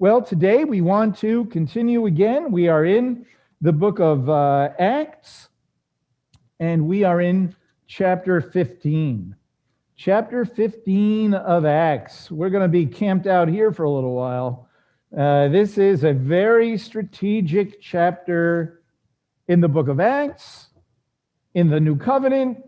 Well, 0.00 0.22
today 0.22 0.64
we 0.64 0.80
want 0.80 1.18
to 1.18 1.44
continue 1.46 2.06
again. 2.06 2.50
We 2.50 2.66
are 2.66 2.84
in 2.84 3.26
the 3.60 3.72
book 3.72 4.00
of 4.00 4.28
uh, 4.28 4.70
Acts, 4.76 5.50
and 6.58 6.88
we 6.88 7.04
are 7.04 7.20
in 7.20 7.54
chapter 7.86 8.40
15. 8.40 9.36
Chapter 9.94 10.44
15 10.44 11.34
of 11.34 11.64
Acts. 11.64 12.28
We're 12.28 12.50
going 12.50 12.64
to 12.64 12.68
be 12.68 12.86
camped 12.86 13.28
out 13.28 13.46
here 13.46 13.70
for 13.70 13.84
a 13.84 13.90
little 13.90 14.16
while. 14.16 14.68
Uh, 15.16 15.46
this 15.46 15.78
is 15.78 16.02
a 16.02 16.12
very 16.12 16.76
strategic 16.76 17.80
chapter 17.80 18.82
in 19.46 19.60
the 19.60 19.68
book 19.68 19.86
of 19.86 20.00
Acts, 20.00 20.70
in 21.54 21.70
the 21.70 21.78
New 21.78 21.96
Covenant, 21.96 22.64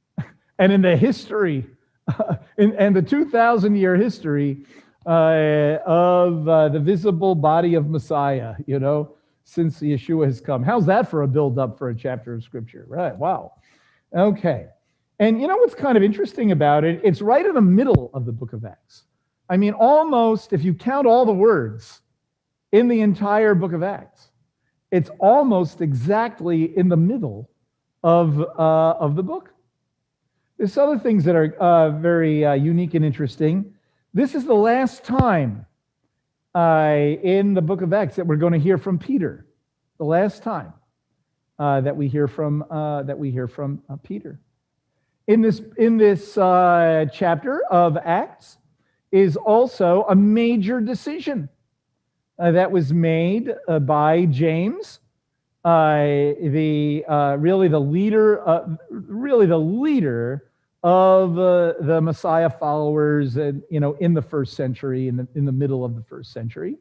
and 0.58 0.72
in 0.72 0.80
the 0.80 0.96
history, 0.96 1.66
in, 2.56 2.74
and 2.76 2.96
the 2.96 3.02
2,000 3.02 3.76
year 3.76 3.94
history 3.94 4.64
uh, 5.06 5.78
of 5.86 6.48
uh, 6.48 6.68
the 6.68 6.80
visible 6.80 7.34
body 7.34 7.74
of 7.74 7.88
Messiah, 7.88 8.54
you 8.66 8.78
know, 8.78 9.14
since 9.44 9.80
Yeshua 9.80 10.26
has 10.26 10.40
come. 10.40 10.62
How's 10.62 10.86
that 10.86 11.10
for 11.10 11.22
a 11.22 11.28
build 11.28 11.58
up 11.58 11.78
for 11.78 11.90
a 11.90 11.94
chapter 11.94 12.34
of 12.34 12.42
scripture? 12.42 12.84
Right. 12.88 13.16
Wow. 13.16 13.54
Okay. 14.14 14.66
And 15.18 15.40
you 15.40 15.46
know 15.46 15.56
what's 15.56 15.74
kind 15.74 15.96
of 15.96 16.02
interesting 16.02 16.52
about 16.52 16.84
it? 16.84 17.00
It's 17.04 17.22
right 17.22 17.44
in 17.44 17.54
the 17.54 17.60
middle 17.60 18.10
of 18.14 18.24
the 18.26 18.32
book 18.32 18.52
of 18.52 18.64
Acts. 18.64 19.04
I 19.48 19.56
mean, 19.56 19.74
almost, 19.74 20.52
if 20.52 20.64
you 20.64 20.74
count 20.74 21.06
all 21.06 21.26
the 21.26 21.32
words 21.32 22.00
in 22.72 22.88
the 22.88 23.00
entire 23.00 23.54
book 23.54 23.72
of 23.72 23.82
Acts, 23.82 24.30
it's 24.90 25.10
almost 25.18 25.80
exactly 25.80 26.76
in 26.76 26.88
the 26.88 26.96
middle 26.96 27.50
of, 28.02 28.40
uh, 28.40 28.92
of 28.98 29.16
the 29.16 29.22
book. 29.22 29.52
There's 30.58 30.76
other 30.78 30.98
things 30.98 31.24
that 31.24 31.34
are 31.34 31.54
uh, 31.58 31.90
very 31.90 32.44
uh, 32.44 32.54
unique 32.54 32.94
and 32.94 33.04
interesting. 33.04 33.71
This 34.14 34.34
is 34.34 34.44
the 34.44 34.54
last 34.54 35.04
time 35.04 35.64
uh, 36.54 36.98
in 37.22 37.54
the 37.54 37.62
book 37.62 37.80
of 37.80 37.94
Acts 37.94 38.16
that 38.16 38.26
we're 38.26 38.36
going 38.36 38.52
to 38.52 38.58
hear 38.58 38.76
from 38.76 38.98
Peter. 38.98 39.46
The 39.96 40.04
last 40.04 40.42
time 40.42 40.74
uh, 41.58 41.80
that 41.80 41.96
we 41.96 42.08
hear 42.08 42.28
from 42.28 42.62
uh, 42.70 43.04
that 43.04 43.18
we 43.18 43.30
hear 43.30 43.48
from 43.48 43.82
uh, 43.88 43.96
Peter. 44.02 44.38
In 45.28 45.40
this 45.40 45.62
in 45.78 45.96
this 45.96 46.36
uh, 46.36 47.06
chapter 47.10 47.64
of 47.70 47.96
Acts 47.96 48.58
is 49.12 49.36
also 49.36 50.04
a 50.10 50.14
major 50.14 50.78
decision 50.82 51.48
uh, 52.38 52.50
that 52.50 52.70
was 52.70 52.92
made 52.92 53.54
by 53.86 54.26
James, 54.26 55.00
the 55.64 57.04
really 57.38 57.68
the 57.68 57.80
leader, 57.80 58.76
really 58.90 59.46
the 59.46 59.58
leader 59.58 60.51
of 60.82 61.38
uh, 61.38 61.74
the 61.80 62.00
Messiah 62.00 62.50
followers, 62.50 63.36
and 63.36 63.62
you 63.70 63.80
know, 63.80 63.92
in 63.94 64.14
the 64.14 64.22
first 64.22 64.54
century, 64.54 65.08
in 65.08 65.16
the 65.16 65.28
in 65.34 65.44
the 65.44 65.52
middle 65.52 65.84
of 65.84 65.94
the 65.94 66.02
first 66.02 66.32
century, 66.32 66.76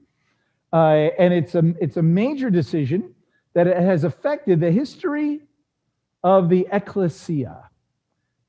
uh, 0.73 1.09
and 1.19 1.33
it's 1.33 1.55
a 1.55 1.73
it's 1.79 1.97
a 1.97 2.01
major 2.01 2.49
decision 2.49 3.13
that 3.53 3.67
it 3.67 3.77
has 3.77 4.03
affected 4.03 4.59
the 4.59 4.71
history 4.71 5.41
of 6.23 6.49
the 6.49 6.67
ecclesia 6.71 7.69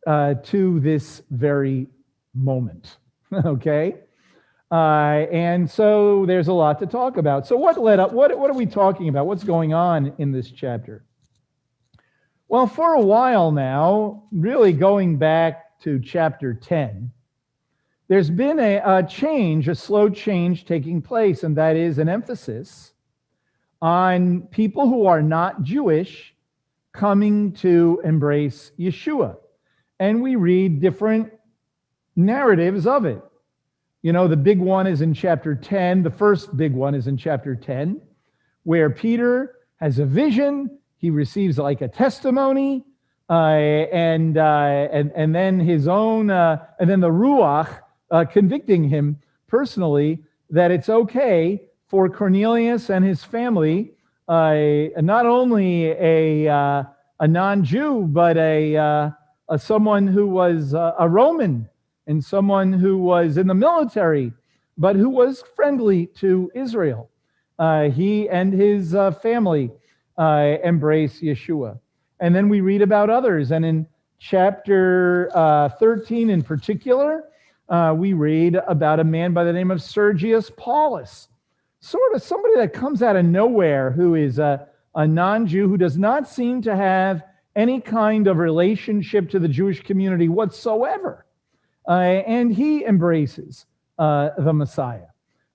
uh, 0.07 0.35
to 0.35 0.81
this 0.81 1.23
very 1.31 1.87
moment. 2.35 2.99
okay. 3.45 3.97
Uh, 4.71 5.27
and 5.31 5.71
so 5.71 6.25
there's 6.25 6.49
a 6.49 6.53
lot 6.53 6.79
to 6.79 6.87
talk 6.87 7.19
about. 7.19 7.47
So 7.47 7.57
what 7.57 7.79
led 7.79 8.01
up? 8.01 8.13
What 8.13 8.39
what 8.39 8.51
are 8.51 8.57
we 8.57 8.65
talking 8.65 9.09
about? 9.09 9.27
What's 9.27 9.45
going 9.45 9.75
on 9.75 10.15
in 10.17 10.33
this 10.33 10.51
chapter? 10.51 11.05
Well, 12.53 12.67
for 12.67 12.93
a 12.93 13.01
while 13.01 13.51
now, 13.51 14.25
really 14.31 14.75
going 14.75 15.17
back 15.17 15.81
to 15.81 15.99
chapter 15.99 16.53
10, 16.53 17.11
there's 18.09 18.29
been 18.29 18.61
a, 18.61 18.77
a, 18.85 19.03
change, 19.05 19.69
a 19.69 19.75
slow 19.75 20.11
change 20.11 20.67
taking 20.67 21.01
place, 21.01 21.45
and 21.45 21.57
that 21.57 21.77
is 21.77 21.97
an 21.97 22.11
emphasis 22.11 22.93
on 23.81 24.43
people 24.51 24.87
who 24.87 25.07
are 25.07 25.23
not 25.23 25.63
Jewish 25.63 26.35
coming 26.93 27.53
to 27.53 28.03
embrace 28.05 28.73
Yeshua. 28.79 29.39
And 29.99 30.21
we 30.21 30.37
read 30.37 30.79
different 30.79 31.33
narratives 32.17 32.87
of 32.87 33.07
it. 33.07 33.23
You 34.03 34.13
know, 34.13 34.29
the 34.29 34.37
big 34.37 34.59
one 34.59 34.87
is 34.87 35.01
in 35.01 35.15
chapter 35.15 35.55
10. 35.55 36.03
The 36.03 36.11
first 36.11 36.55
big 36.55 36.75
one 36.75 36.95
is 36.95 37.07
in 37.07 37.17
chapter 37.17 37.57
10, 37.57 37.99
where 38.65 38.91
Peter 38.91 39.55
has 39.77 39.99
a 39.99 40.05
vision 40.05 40.79
he 41.03 41.11
receives 41.11 41.59
like 41.59 41.83
a 41.83 41.89
testimony, 41.89 42.85
uh, 43.29 43.57
and, 43.93 44.39
uh, 44.39 44.89
and, 44.93 45.11
and 45.17 45.35
then 45.35 45.59
his 45.59 45.89
own, 45.89 46.31
uh, 46.31 46.65
and 46.79 46.89
then 46.89 47.01
the 47.01 47.11
Ruach 47.11 47.69
uh, 48.13 48.25
convicting 48.25 48.85
him 48.89 49.19
personally 49.49 50.23
that 50.49 50.71
it's 50.71 50.89
okay 50.89 51.61
for 51.89 52.09
Cornelius 52.09 52.89
and 52.89 53.05
his 53.05 53.25
family, 53.25 53.95
uh, 54.29 54.55
not 54.99 55.27
only 55.27 55.87
a, 55.87 56.47
uh, 56.47 56.85
a 57.19 57.27
non 57.27 57.65
Jew, 57.65 58.07
but 58.09 58.37
a, 58.37 58.77
a, 59.49 59.59
someone 59.59 60.07
who 60.07 60.29
was 60.29 60.73
a 60.73 61.09
Roman 61.09 61.69
and 62.07 62.25
someone 62.25 62.73
who 62.73 62.97
was 62.97 63.39
in 63.39 63.49
the 63.49 63.55
military, 63.55 64.33
but 64.79 64.95
who 64.95 65.11
was 65.11 65.43
friendly 65.57 66.07
to 66.19 66.49
Israel. 66.55 67.11
he 67.93 68.29
and 68.29 68.53
his 68.53 68.95
family 69.21 69.73
uh, 70.19 70.57
embrace 70.63 71.21
Yeshua. 71.21 71.79
And 72.21 72.35
then 72.35 72.49
we 72.49 72.61
read 72.61 72.83
about 72.83 73.11
others. 73.11 73.51
And 73.51 73.65
in 73.65 73.87
chapter 74.19 75.31
uh, 75.35 75.69
13 75.69 76.31
in 76.31 76.43
particular, 76.43 77.25
uh, 77.69 77.95
we 77.97 78.13
read 78.13 78.57
about 78.69 79.01
a 79.01 79.05
man 79.05 79.33
by 79.33 79.45
the 79.45 79.53
name 79.53 79.71
of 79.71 79.83
Sergius 79.83 80.51
Paulus, 80.57 81.29
sort 81.81 82.15
of 82.15 82.23
somebody 82.23 82.55
that 82.57 82.73
comes 82.73 83.03
out 83.03 83.17
of 83.17 83.25
nowhere 83.25 83.91
who 83.91 84.15
is 84.15 84.39
a, 84.39 84.69
a 84.95 85.07
non 85.07 85.47
Jew 85.47 85.69
who 85.69 85.77
does 85.77 85.99
not 85.99 86.29
seem 86.29 86.63
to 86.63 86.77
have 86.77 87.23
any 87.57 87.81
kind 87.81 88.27
of 88.27 88.39
relationship 88.39 89.31
to 89.31 89.39
the 89.39 89.49
Jewish 89.49 89.83
community 89.83 90.29
whatsoever. 90.29 91.27
Uh, 91.89 92.23
and 92.27 92.55
he 92.55 92.85
embraces 92.85 93.67
uh, 93.99 94.31
the 94.39 94.53
Messiah. 94.53 95.07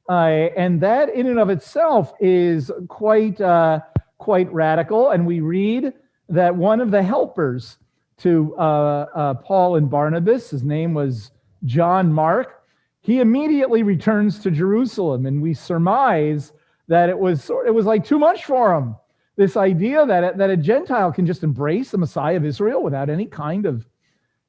Uh, 0.09 0.49
and 0.55 0.81
that, 0.81 1.09
in 1.09 1.27
and 1.27 1.39
of 1.39 1.49
itself, 1.49 2.13
is 2.19 2.71
quite 2.87 3.39
uh, 3.41 3.79
quite 4.17 4.51
radical. 4.51 5.11
And 5.11 5.25
we 5.25 5.39
read 5.39 5.93
that 6.29 6.55
one 6.55 6.81
of 6.81 6.91
the 6.91 7.03
helpers 7.03 7.77
to 8.17 8.55
uh, 8.57 9.05
uh, 9.15 9.33
Paul 9.35 9.75
and 9.75 9.89
Barnabas, 9.89 10.49
his 10.49 10.63
name 10.63 10.93
was 10.93 11.31
John 11.65 12.11
Mark, 12.11 12.63
he 13.01 13.19
immediately 13.19 13.83
returns 13.83 14.39
to 14.39 14.51
Jerusalem. 14.51 15.25
And 15.25 15.41
we 15.41 15.53
surmise 15.53 16.51
that 16.87 17.09
it 17.09 17.17
was, 17.17 17.49
it 17.65 17.73
was 17.73 17.85
like 17.85 18.05
too 18.05 18.19
much 18.19 18.45
for 18.45 18.73
him. 18.75 18.95
This 19.35 19.55
idea 19.55 20.05
that, 20.05 20.37
that 20.37 20.49
a 20.49 20.57
Gentile 20.57 21.11
can 21.11 21.25
just 21.25 21.43
embrace 21.43 21.91
the 21.91 21.97
Messiah 21.99 22.37
of 22.37 22.45
Israel 22.45 22.81
without 22.81 23.09
any 23.09 23.25
kind 23.25 23.65
of 23.65 23.85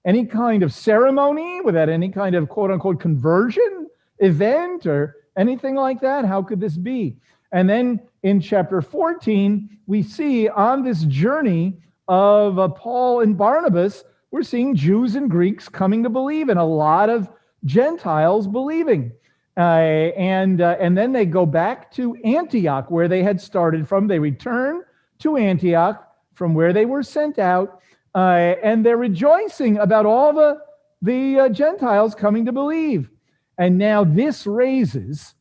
any 0.05 0.25
kind 0.25 0.63
of 0.63 0.73
ceremony, 0.73 1.61
without 1.61 1.91
any 1.91 2.09
kind 2.09 2.35
of 2.35 2.49
quote 2.49 2.71
unquote 2.71 2.99
conversion 2.99 3.89
event 4.21 4.87
or 4.87 5.17
anything 5.37 5.75
like 5.75 6.01
that. 6.01 6.25
How 6.25 6.43
could 6.43 6.61
this 6.61 6.77
be? 6.77 7.17
And 7.53 7.69
then 7.69 8.01
in 8.23 8.41
chapter 8.41 8.83
14, 8.83 9.79
we 9.87 10.03
see 10.03 10.49
on 10.49 10.83
this 10.83 11.05
journey 11.05 11.79
of 12.09 12.59
uh, 12.59 12.69
Paul 12.69 13.21
and 13.21 13.37
Barnabas, 13.37 14.05
we're 14.31 14.43
seeing 14.43 14.75
Jews 14.75 15.15
and 15.15 15.31
Greeks 15.31 15.69
coming 15.69 16.03
to 16.03 16.11
believe 16.11 16.49
and 16.49 16.59
a 16.59 16.65
lot 16.65 17.09
of 17.09 17.29
Gentiles 17.65 18.47
believing. 18.47 19.13
Uh, 19.57 20.13
and, 20.17 20.61
uh, 20.61 20.77
and 20.79 20.97
then 20.97 21.13
they 21.13 21.27
go 21.27 21.45
back 21.45 21.91
to 21.93 22.15
Antioch, 22.25 22.91
where 22.91 23.09
they 23.09 23.23
had 23.23 23.41
started 23.41 23.89
from. 23.89 24.07
They 24.07 24.19
return 24.19 24.83
to 25.21 25.37
Antioch 25.37 26.05
from 26.35 26.55
where 26.55 26.73
they 26.73 26.85
were 26.85 27.03
sent 27.03 27.41
out, 27.41 27.81
uh, 28.15 28.55
and 28.63 28.87
they're 28.87 28.97
rejoicing 28.97 29.79
about 29.79 30.07
all 30.07 30.33
the, 30.33 30.61
the 31.03 31.41
uh, 31.41 31.49
Gentiles 31.49 32.15
coming 32.15 32.45
to 32.45 32.53
believe. 32.53 33.11
And 33.59 33.79
now 33.79 34.05
this 34.05 34.47
raises 34.47 35.35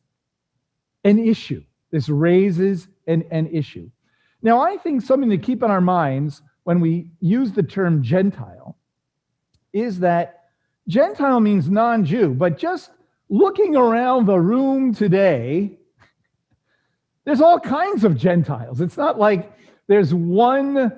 an 1.04 1.20
issue. 1.20 1.62
This 1.90 2.08
raises 2.08 2.88
an, 3.06 3.24
an 3.30 3.46
issue. 3.48 3.90
Now, 4.42 4.60
I 4.60 4.76
think 4.76 5.02
something 5.02 5.30
to 5.30 5.38
keep 5.38 5.62
in 5.62 5.70
our 5.70 5.80
minds 5.80 6.42
when 6.64 6.80
we 6.80 7.10
use 7.20 7.52
the 7.52 7.62
term 7.62 8.02
Gentile 8.02 8.76
is 9.72 10.00
that 10.00 10.44
Gentile 10.86 11.40
means 11.40 11.68
non 11.68 12.04
Jew, 12.04 12.34
but 12.34 12.58
just 12.58 12.90
looking 13.28 13.76
around 13.76 14.26
the 14.26 14.38
room 14.38 14.94
today, 14.94 15.78
there's 17.24 17.40
all 17.40 17.60
kinds 17.60 18.04
of 18.04 18.16
Gentiles. 18.16 18.80
It's 18.80 18.96
not 18.96 19.18
like 19.18 19.52
there's 19.86 20.14
one, 20.14 20.92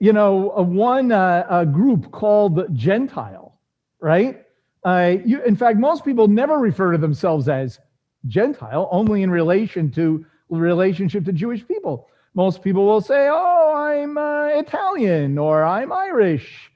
you 0.00 0.12
know, 0.12 0.52
one 0.56 1.10
uh, 1.10 1.64
group 1.64 2.12
called 2.12 2.72
Gentile, 2.74 3.58
right? 4.00 4.44
Uh, 4.84 5.16
you, 5.24 5.42
in 5.42 5.56
fact, 5.56 5.78
most 5.78 6.04
people 6.04 6.28
never 6.28 6.58
refer 6.58 6.92
to 6.92 6.98
themselves 6.98 7.48
as 7.48 7.80
Gentile 8.26 8.88
only 8.90 9.22
in 9.22 9.30
relation 9.30 9.90
to 9.92 10.24
relationship 10.48 11.24
to 11.24 11.32
Jewish 11.32 11.66
people. 11.66 12.08
Most 12.34 12.62
people 12.62 12.86
will 12.86 13.00
say, 13.00 13.28
"Oh, 13.30 13.72
I'm 13.74 14.18
uh, 14.18 14.48
Italian," 14.48 15.38
or 15.38 15.64
"I'm 15.64 15.92
Irish," 15.92 16.70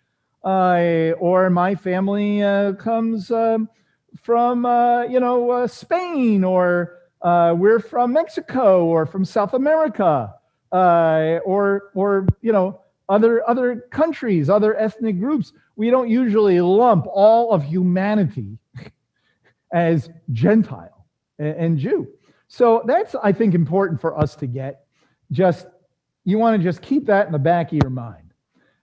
uh, 0.44 1.12
or 1.18 1.50
"My 1.50 1.74
family 1.74 2.42
uh, 2.42 2.72
comes 2.74 3.30
um, 3.30 3.68
from 4.22 4.64
uh, 4.64 5.02
you 5.04 5.20
know 5.20 5.50
uh, 5.50 5.66
Spain," 5.66 6.44
or 6.44 6.96
uh, 7.22 7.54
we're 7.56 7.80
from 7.80 8.12
Mexico 8.12 8.86
or 8.86 9.06
from 9.06 9.24
South 9.24 9.54
America 9.54 10.34
or 10.72 11.90
or 11.94 12.26
you 12.40 12.52
know 12.52 12.80
other 13.08 13.46
other 13.48 13.84
countries, 13.90 14.48
other 14.48 14.74
ethnic 14.76 15.18
groups. 15.18 15.52
We 15.76 15.90
don't 15.90 16.08
usually 16.08 16.60
lump 16.60 17.06
all 17.06 17.52
of 17.52 17.64
humanity 17.64 18.58
as 19.72 20.08
Gentile 20.32 20.99
and, 21.40 21.78
Jew. 21.78 22.08
So 22.48 22.82
that's 22.86 23.14
I 23.22 23.32
think 23.32 23.54
important 23.54 24.00
for 24.00 24.18
us 24.18 24.34
to 24.36 24.46
get. 24.46 24.84
Just 25.32 25.66
you 26.24 26.38
want 26.38 26.60
to 26.60 26.62
just 26.62 26.82
keep 26.82 27.06
that 27.06 27.26
in 27.26 27.32
the 27.32 27.38
back 27.38 27.72
of 27.72 27.78
your 27.82 27.90
mind 27.90 28.34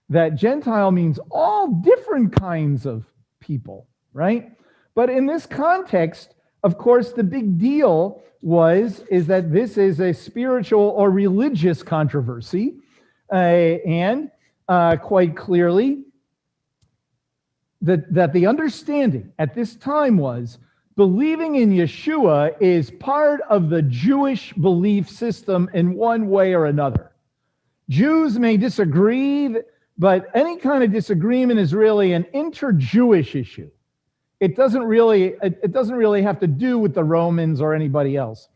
that 0.08 0.34
Gentile 0.34 0.90
means 0.90 1.18
all 1.30 1.68
different 1.68 2.32
kinds 2.32 2.86
of 2.86 3.04
people, 3.40 3.86
right? 4.12 4.52
But 4.94 5.10
in 5.10 5.26
this 5.26 5.46
context, 5.46 6.34
of 6.64 6.78
course, 6.78 7.12
the 7.12 7.22
big 7.22 7.58
deal 7.58 8.22
was 8.40 9.00
is 9.10 9.26
that 9.26 9.52
this 9.52 9.76
is 9.76 10.00
a 10.00 10.12
spiritual 10.12 10.80
or 10.96 11.10
religious 11.10 11.82
controversy, 11.82 12.76
uh, 13.32 13.36
and 13.36 14.30
uh, 14.68 14.96
quite 14.96 15.36
clearly 15.36 16.04
that 17.82 18.12
that 18.12 18.32
the 18.32 18.46
understanding 18.46 19.32
at 19.38 19.54
this 19.54 19.76
time 19.76 20.16
was 20.16 20.58
believing 20.98 21.54
in 21.54 21.70
Yeshua 21.70 22.60
is 22.60 22.90
part 22.90 23.40
of 23.42 23.70
the 23.70 23.82
Jewish 23.82 24.52
belief 24.54 25.08
system 25.08 25.70
in 25.72 25.94
one 25.94 26.28
way 26.28 26.54
or 26.54 26.66
another. 26.66 27.12
Jews 27.88 28.36
may 28.36 28.56
disagree, 28.56 29.58
but 29.96 30.26
any 30.34 30.56
kind 30.56 30.82
of 30.82 30.90
disagreement 30.90 31.60
is 31.60 31.72
really 31.72 32.14
an 32.14 32.26
inter-Jewish 32.32 33.36
issue. 33.36 33.70
It 34.40 34.56
doesn't 34.56 34.82
really 34.82 35.36
it 35.40 35.70
doesn't 35.70 35.94
really 35.94 36.20
have 36.22 36.40
to 36.40 36.48
do 36.48 36.80
with 36.80 36.94
the 36.94 37.04
Romans 37.04 37.60
or 37.60 37.74
anybody 37.74 38.16
else. 38.16 38.48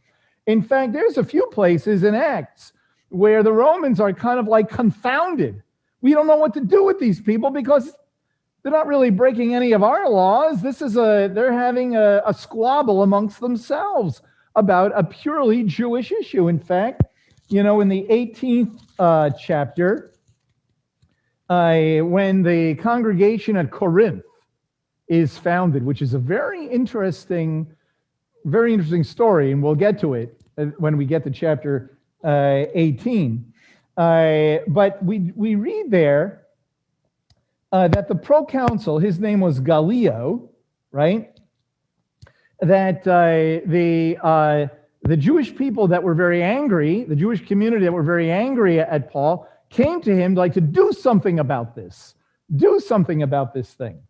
In 0.49 0.63
fact, 0.63 0.93
there's 0.93 1.19
a 1.19 1.25
few 1.25 1.47
places 1.53 2.03
in 2.03 2.17
Acts 2.17 2.73
where 3.11 3.45
the 3.45 3.53
Romans 3.53 4.01
are 4.01 4.13
kind 4.13 4.41
of 4.41 4.49
like 4.49 4.69
confounded. 4.69 5.63
We 6.01 6.11
don't 6.13 6.27
know 6.27 6.39
what 6.39 6.55
to 6.55 6.61
do 6.61 6.83
with 6.83 6.99
these 6.99 7.21
people 7.21 7.51
because 7.51 7.93
they're 8.63 8.73
not 8.73 8.87
really 8.87 9.11
breaking 9.11 9.55
any 9.55 9.73
of 9.73 9.83
our 9.83 10.09
laws. 10.09 10.63
This 10.63 10.83
is 10.83 10.97
a 10.97 11.31
they're 11.33 11.53
having 11.53 11.97
a, 11.97 12.23
a 12.25 12.33
squabble 12.33 13.03
amongst 13.03 13.41
themselves 13.41 14.23
about 14.55 14.93
a 14.95 15.03
purely 15.03 15.65
Jewish 15.65 16.13
issue. 16.13 16.49
In 16.49 16.59
fact, 16.59 17.03
you 17.49 17.63
know, 17.63 17.81
in 17.81 17.89
the 17.89 18.07
18th 18.09 18.81
uh, 18.99 19.31
chapter, 19.31 20.13
uh, 21.49 21.99
when 22.05 22.43
the 22.43 22.75
congregation 22.77 23.57
at 23.57 23.71
Corinth 23.71 24.25
is 25.09 25.37
founded, 25.37 25.85
which 25.85 26.01
is 26.01 26.15
a 26.15 26.19
very 26.19 26.67
interesting, 26.67 27.67
very 28.45 28.73
interesting 28.73 29.05
story, 29.05 29.53
and 29.53 29.63
we'll 29.63 29.75
get 29.75 30.01
to 30.01 30.15
it 30.15 30.41
uh, 30.57 30.67
when 30.79 30.97
we 30.97 31.05
get 31.05 31.25
to 31.25 31.31
chapter 31.31 31.99
uh, 32.25 32.65
18. 32.75 33.53
Uh, 33.97 34.59
but 34.69 35.05
we, 35.05 35.33
we 35.35 35.55
read 35.55 35.91
there 35.91 36.42
uh, 37.73 37.89
that 37.89 38.09
the 38.09 38.15
proconsul, 38.15 38.99
his 38.99 39.19
name 39.19 39.41
was 39.41 39.61
Gallio, 39.61 40.51
right? 40.91 41.39
That 42.61 43.07
uh, 43.07 43.67
the 43.69 44.19
uh, 44.23 44.67
the 45.03 45.17
Jewish 45.17 45.55
people 45.57 45.89
that 45.89 46.03
were 46.03 46.15
very 46.15 46.43
angry, 46.43 47.05
the 47.05 47.17
Jewish 47.17 47.45
community 47.45 47.85
that 47.85 47.93
were 47.93 48.05
very 48.05 48.31
angry 48.31 48.79
at 48.79 49.11
Paul, 49.11 49.49
came 49.69 50.01
to 50.03 50.15
him 50.15 50.35
like 50.35 50.53
to 50.55 50.61
do 50.61 50.93
something 50.93 51.41
about 51.41 51.75
this, 51.75 52.15
do 52.55 52.79
something 52.79 53.23
about 53.23 53.53
this 53.53 53.73
thing, 53.75 54.01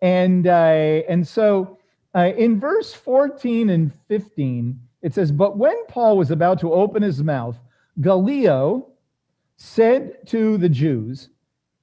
and 0.00 0.46
uh, 0.46 1.02
and 1.08 1.26
so 1.26 1.78
uh, 2.14 2.32
in 2.36 2.58
verse 2.58 2.92
14 2.92 3.70
and 3.70 3.94
15 4.08 4.80
it 5.02 5.12
says, 5.12 5.32
but 5.32 5.58
when 5.58 5.74
Paul 5.86 6.16
was 6.16 6.30
about 6.30 6.60
to 6.60 6.72
open 6.72 7.02
his 7.02 7.22
mouth, 7.22 7.58
Gallio 8.00 8.88
said 9.56 10.26
to 10.28 10.56
the 10.58 10.68
Jews, 10.68 11.28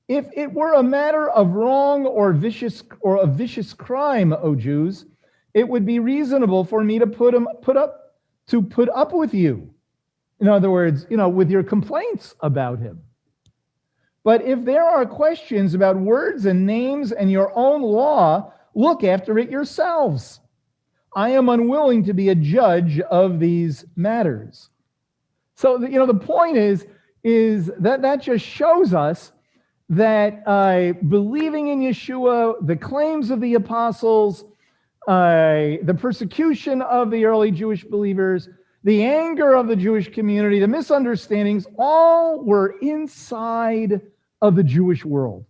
if 0.09 0.25
it 0.33 0.51
were 0.51 0.73
a 0.73 0.83
matter 0.83 1.29
of 1.29 1.51
wrong 1.51 2.05
or 2.07 2.33
vicious 2.33 2.83
or 3.01 3.17
a 3.17 3.27
vicious 3.27 3.73
crime, 3.73 4.33
O 4.33 4.55
Jews, 4.55 5.05
it 5.53 5.69
would 5.69 5.85
be 5.85 5.99
reasonable 5.99 6.65
for 6.65 6.83
me 6.83 6.97
to 6.97 7.05
put 7.05 7.33
him 7.33 7.47
put 7.61 7.77
up 7.77 8.15
to 8.47 8.61
put 8.61 8.89
up 8.89 9.13
with 9.13 9.35
you. 9.35 9.71
In 10.39 10.47
other 10.47 10.71
words, 10.71 11.05
you 11.11 11.17
know, 11.17 11.29
with 11.29 11.51
your 11.51 11.63
complaints 11.63 12.33
about 12.41 12.79
him. 12.79 13.03
But 14.23 14.41
if 14.41 14.65
there 14.65 14.83
are 14.83 15.05
questions 15.05 15.75
about 15.75 15.95
words 15.95 16.45
and 16.45 16.65
names 16.65 17.11
and 17.11 17.31
your 17.31 17.51
own 17.55 17.83
law, 17.83 18.51
look 18.73 19.03
after 19.03 19.37
it 19.37 19.51
yourselves. 19.51 20.39
I 21.15 21.29
am 21.29 21.49
unwilling 21.49 22.03
to 22.05 22.13
be 22.13 22.29
a 22.29 22.35
judge 22.35 22.99
of 22.99 23.39
these 23.39 23.85
matters. 23.95 24.69
So, 25.55 25.79
you 25.81 25.99
know, 25.99 26.05
the 26.05 26.13
point 26.13 26.57
is, 26.57 26.87
is 27.23 27.69
that 27.79 28.01
that 28.01 28.21
just 28.21 28.45
shows 28.45 28.93
us 28.93 29.33
that 29.89 30.43
uh, 30.45 30.93
believing 31.07 31.69
in 31.69 31.79
Yeshua, 31.79 32.65
the 32.65 32.75
claims 32.75 33.31
of 33.31 33.41
the 33.41 33.55
apostles, 33.55 34.45
uh, 35.07 35.77
the 35.83 35.97
persecution 35.99 36.81
of 36.83 37.09
the 37.09 37.25
early 37.25 37.51
Jewish 37.51 37.83
believers, 37.83 38.49
the 38.83 39.03
anger 39.03 39.55
of 39.55 39.67
the 39.67 39.75
Jewish 39.75 40.11
community, 40.11 40.59
the 40.59 40.67
misunderstandings, 40.67 41.65
all 41.77 42.43
were 42.43 42.77
inside 42.81 44.01
of 44.41 44.55
the 44.55 44.63
Jewish 44.63 45.03
world. 45.03 45.45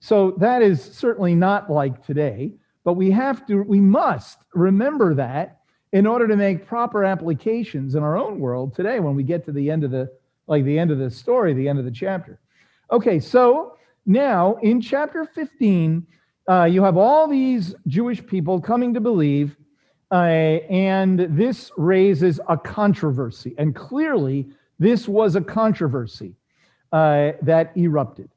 So 0.00 0.32
that 0.32 0.60
is 0.60 0.82
certainly 0.82 1.34
not 1.34 1.70
like 1.70 2.04
today, 2.04 2.52
but 2.82 2.94
we 2.94 3.10
have 3.12 3.46
to, 3.46 3.62
we 3.62 3.80
must 3.80 4.38
remember 4.52 5.14
that 5.14 5.60
in 5.92 6.06
order 6.06 6.26
to 6.26 6.36
make 6.36 6.66
proper 6.66 7.04
applications 7.04 7.94
in 7.94 8.02
our 8.02 8.18
own 8.18 8.40
world 8.40 8.74
today 8.74 8.98
when 8.98 9.14
we 9.14 9.22
get 9.22 9.44
to 9.46 9.52
the 9.52 9.70
end 9.70 9.84
of 9.84 9.92
the, 9.92 10.10
like 10.48 10.64
the 10.64 10.78
end 10.78 10.90
of 10.90 10.98
the 10.98 11.08
story, 11.08 11.54
the 11.54 11.68
end 11.68 11.78
of 11.78 11.84
the 11.84 11.90
chapter. 11.90 12.40
Okay, 12.90 13.18
so 13.18 13.76
now 14.06 14.56
in 14.62 14.80
chapter 14.80 15.24
15, 15.24 16.06
uh, 16.48 16.64
you 16.64 16.82
have 16.82 16.96
all 16.96 17.26
these 17.26 17.74
Jewish 17.86 18.24
people 18.24 18.60
coming 18.60 18.94
to 18.94 19.00
believe, 19.00 19.56
uh, 20.10 20.16
and 20.16 21.20
this 21.20 21.70
raises 21.76 22.38
a 22.48 22.56
controversy. 22.56 23.54
And 23.56 23.74
clearly, 23.74 24.48
this 24.78 25.08
was 25.08 25.36
a 25.36 25.40
controversy 25.40 26.34
uh, 26.92 27.32
that 27.42 27.76
erupted. 27.76 28.30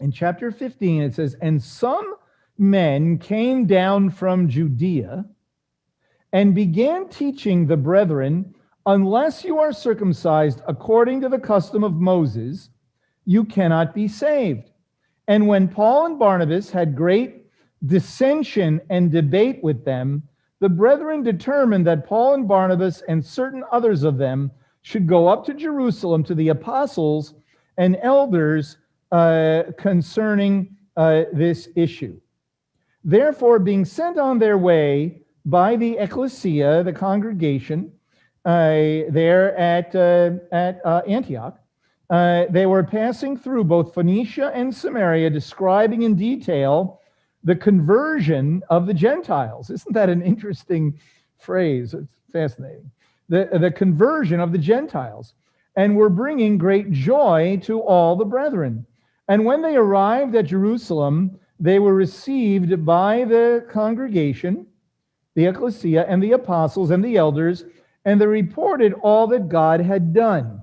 In 0.00 0.12
chapter 0.12 0.50
15, 0.50 1.02
it 1.02 1.14
says, 1.14 1.36
And 1.40 1.62
some 1.62 2.16
men 2.58 3.18
came 3.18 3.66
down 3.66 4.10
from 4.10 4.48
Judea 4.48 5.24
and 6.32 6.54
began 6.54 7.08
teaching 7.08 7.66
the 7.66 7.76
brethren, 7.76 8.54
Unless 8.88 9.42
you 9.42 9.58
are 9.58 9.72
circumcised 9.72 10.60
according 10.68 11.20
to 11.22 11.28
the 11.28 11.40
custom 11.40 11.82
of 11.82 11.94
Moses, 11.94 12.70
you 13.26 13.44
cannot 13.44 13.94
be 13.94 14.08
saved. 14.08 14.70
And 15.28 15.46
when 15.46 15.68
Paul 15.68 16.06
and 16.06 16.18
Barnabas 16.18 16.70
had 16.70 16.96
great 16.96 17.46
dissension 17.84 18.80
and 18.88 19.10
debate 19.10 19.62
with 19.62 19.84
them, 19.84 20.22
the 20.60 20.68
brethren 20.68 21.22
determined 21.22 21.86
that 21.86 22.06
Paul 22.06 22.34
and 22.34 22.48
Barnabas 22.48 23.02
and 23.08 23.22
certain 23.24 23.62
others 23.70 24.04
of 24.04 24.16
them 24.16 24.50
should 24.82 25.06
go 25.06 25.26
up 25.26 25.44
to 25.46 25.54
Jerusalem 25.54 26.22
to 26.24 26.34
the 26.34 26.48
apostles 26.48 27.34
and 27.76 27.98
elders 28.02 28.78
uh, 29.12 29.64
concerning 29.76 30.76
uh, 30.96 31.24
this 31.32 31.68
issue. 31.76 32.18
Therefore, 33.04 33.58
being 33.58 33.84
sent 33.84 34.18
on 34.18 34.38
their 34.38 34.56
way 34.56 35.22
by 35.44 35.76
the 35.76 35.98
ecclesia, 35.98 36.82
the 36.84 36.92
congregation, 36.92 37.92
uh, 38.44 39.10
there 39.10 39.56
at, 39.58 39.94
uh, 39.94 40.30
at 40.52 40.80
uh, 40.84 41.02
Antioch, 41.06 41.58
uh, 42.10 42.44
they 42.50 42.66
were 42.66 42.84
passing 42.84 43.36
through 43.36 43.64
both 43.64 43.94
Phoenicia 43.94 44.52
and 44.54 44.74
Samaria, 44.74 45.30
describing 45.30 46.02
in 46.02 46.14
detail 46.14 47.00
the 47.44 47.56
conversion 47.56 48.62
of 48.70 48.86
the 48.86 48.94
Gentiles. 48.94 49.70
Isn't 49.70 49.92
that 49.92 50.08
an 50.08 50.22
interesting 50.22 50.98
phrase? 51.38 51.94
It's 51.94 52.08
fascinating. 52.32 52.90
The, 53.28 53.48
the 53.60 53.70
conversion 53.70 54.40
of 54.40 54.52
the 54.52 54.58
Gentiles. 54.58 55.34
And 55.78 55.94
were 55.94 56.08
bringing 56.08 56.56
great 56.56 56.90
joy 56.90 57.60
to 57.64 57.80
all 57.80 58.16
the 58.16 58.24
brethren. 58.24 58.86
And 59.28 59.44
when 59.44 59.60
they 59.60 59.76
arrived 59.76 60.34
at 60.34 60.46
Jerusalem, 60.46 61.38
they 61.60 61.78
were 61.78 61.94
received 61.94 62.84
by 62.86 63.24
the 63.24 63.66
congregation, 63.70 64.66
the 65.34 65.44
ecclesia, 65.44 66.06
and 66.08 66.22
the 66.22 66.32
apostles 66.32 66.90
and 66.90 67.04
the 67.04 67.16
elders, 67.16 67.64
and 68.06 68.18
they 68.18 68.26
reported 68.26 68.94
all 69.02 69.26
that 69.26 69.50
God 69.50 69.80
had 69.80 70.14
done. 70.14 70.55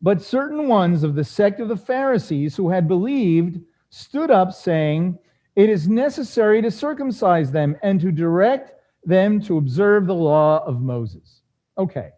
But 0.00 0.22
certain 0.22 0.68
ones 0.68 1.02
of 1.02 1.14
the 1.14 1.24
sect 1.24 1.60
of 1.60 1.68
the 1.68 1.76
Pharisees 1.76 2.56
who 2.56 2.70
had 2.70 2.86
believed 2.86 3.60
stood 3.90 4.30
up, 4.30 4.52
saying, 4.52 5.18
It 5.56 5.68
is 5.68 5.88
necessary 5.88 6.62
to 6.62 6.70
circumcise 6.70 7.50
them 7.50 7.76
and 7.82 8.00
to 8.00 8.12
direct 8.12 8.72
them 9.04 9.40
to 9.42 9.58
observe 9.58 10.06
the 10.06 10.14
law 10.14 10.64
of 10.64 10.80
Moses. 10.80 11.42
Okay. 11.76 12.10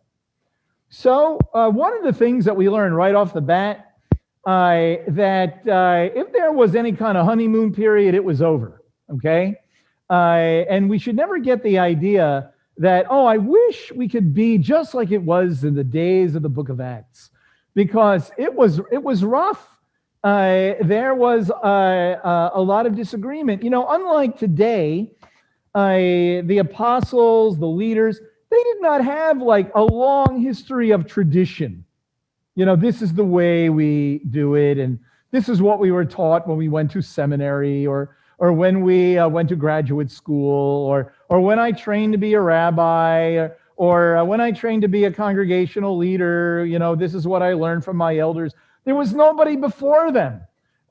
So, 0.89 1.39
uh, 1.55 1.71
one 1.71 1.97
of 1.97 2.03
the 2.03 2.13
things 2.13 2.45
that 2.45 2.57
we 2.57 2.69
learned 2.69 2.97
right 2.97 3.15
off 3.15 3.33
the 3.33 3.41
bat 3.41 3.91
uh, 4.45 4.97
that 5.09 5.69
uh, 5.69 6.09
if 6.19 6.33
there 6.33 6.53
was 6.53 6.75
any 6.75 6.93
kind 6.93 7.17
of 7.17 7.27
honeymoon 7.27 7.73
period, 7.73 8.15
it 8.15 8.25
was 8.25 8.43
over. 8.43 8.83
Okay. 9.13 9.55
Uh, 10.09 10.65
and 10.69 10.91
we 10.91 10.99
should 10.99 11.15
never 11.15 11.39
get 11.39 11.63
the 11.63 11.79
idea 11.79 12.53
that, 12.79 13.07
oh, 13.11 13.27
I 13.27 13.37
wish 13.37 13.93
we 13.93 14.09
could 14.09 14.35
be 14.35 14.59
just 14.59 14.95
like 14.95 15.11
it 15.11 15.23
was 15.23 15.63
in 15.63 15.75
the 15.75 15.85
days 15.85 16.35
of 16.35 16.43
the 16.43 16.49
book 16.49 16.69
of 16.69 16.81
Acts, 16.81 17.31
because 17.75 18.31
it 18.39 18.55
was 18.55 18.81
it 18.91 19.03
was 19.03 19.25
rough. 19.25 19.67
Uh, 20.23 20.75
there 20.83 21.15
was 21.15 21.51
a 21.51 22.61
lot 22.61 22.87
of 22.87 22.95
disagreement. 22.95 23.63
You 23.63 23.71
know, 23.71 23.87
unlike 23.89 24.39
today, 24.39 25.13
uh, 25.75 25.97
the 26.45 26.59
apostles, 26.59 27.59
the 27.59 27.67
leaders, 27.67 28.21
they 28.51 28.63
did 28.63 28.83
not 28.83 29.05
have 29.05 29.41
like 29.41 29.71
a 29.75 29.83
long 29.83 30.41
history 30.41 30.91
of 30.91 31.07
tradition. 31.07 31.85
You 32.57 32.67
know, 32.67 32.77
this 32.77 33.01
is 33.01 33.15
the 33.15 33.25
way 33.25 33.71
we 33.71 34.21
do 34.31 34.57
it, 34.57 34.79
and 34.79 34.99
this 35.31 35.49
is 35.49 35.63
what 35.63 35.79
we 35.79 35.93
were 35.93 36.05
taught 36.05 36.47
when 36.47 36.59
we 36.59 36.69
went 36.69 36.91
to 36.93 37.01
seminary, 37.01 37.87
or 37.87 38.17
or 38.39 38.53
when 38.53 38.83
we 38.83 39.17
uh, 39.17 39.29
went 39.29 39.49
to 39.51 39.57
graduate 39.57 40.11
school, 40.11 40.87
or 40.87 41.15
or 41.29 41.41
when 41.41 41.59
I 41.59 41.73
trained 41.73 42.13
to 42.13 42.19
be 42.19 42.35
a 42.35 42.41
rabbi, 42.41 43.37
or, 43.37 43.57
or 43.81 44.19
uh, 44.19 44.25
when 44.25 44.43
I 44.43 44.53
trained 44.53 44.83
to 44.83 44.89
be 44.89 45.05
a 45.05 45.11
congregational 45.11 45.97
leader. 45.97 46.67
You 46.67 46.79
know, 46.79 46.95
this 46.95 47.15
is 47.15 47.27
what 47.27 47.43
I 47.43 47.55
learned 47.55 47.83
from 47.83 47.97
my 47.97 48.19
elders. 48.19 48.53
There 48.85 48.95
was 48.95 49.15
nobody 49.15 49.57
before 49.57 50.13
them, 50.13 50.43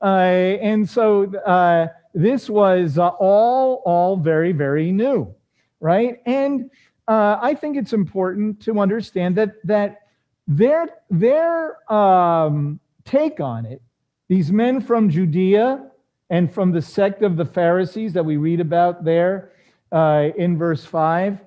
uh, 0.02 0.58
and 0.60 0.90
so 0.90 1.32
uh, 1.36 1.86
this 2.14 2.50
was 2.50 2.98
uh, 2.98 3.06
all 3.20 3.82
all 3.86 4.16
very 4.16 4.50
very 4.50 4.90
new, 4.90 5.32
right? 5.78 6.18
And 6.26 6.68
uh, 7.06 7.38
I 7.40 7.54
think 7.54 7.76
it's 7.76 7.92
important 7.92 8.60
to 8.62 8.80
understand 8.80 9.36
that 9.36 9.64
that 9.64 10.00
their 10.48 10.88
their 11.10 11.92
um, 11.92 12.80
take 13.04 13.38
on 13.38 13.66
it, 13.66 13.80
these 14.26 14.50
men 14.50 14.80
from 14.80 15.08
Judea 15.08 15.86
and 16.28 16.52
from 16.52 16.72
the 16.72 16.82
sect 16.82 17.22
of 17.22 17.36
the 17.36 17.44
Pharisees 17.44 18.14
that 18.14 18.24
we 18.24 18.36
read 18.36 18.58
about 18.58 19.04
there 19.04 19.52
uh, 19.92 20.30
in 20.36 20.58
verse 20.58 20.84
five, 20.84 21.38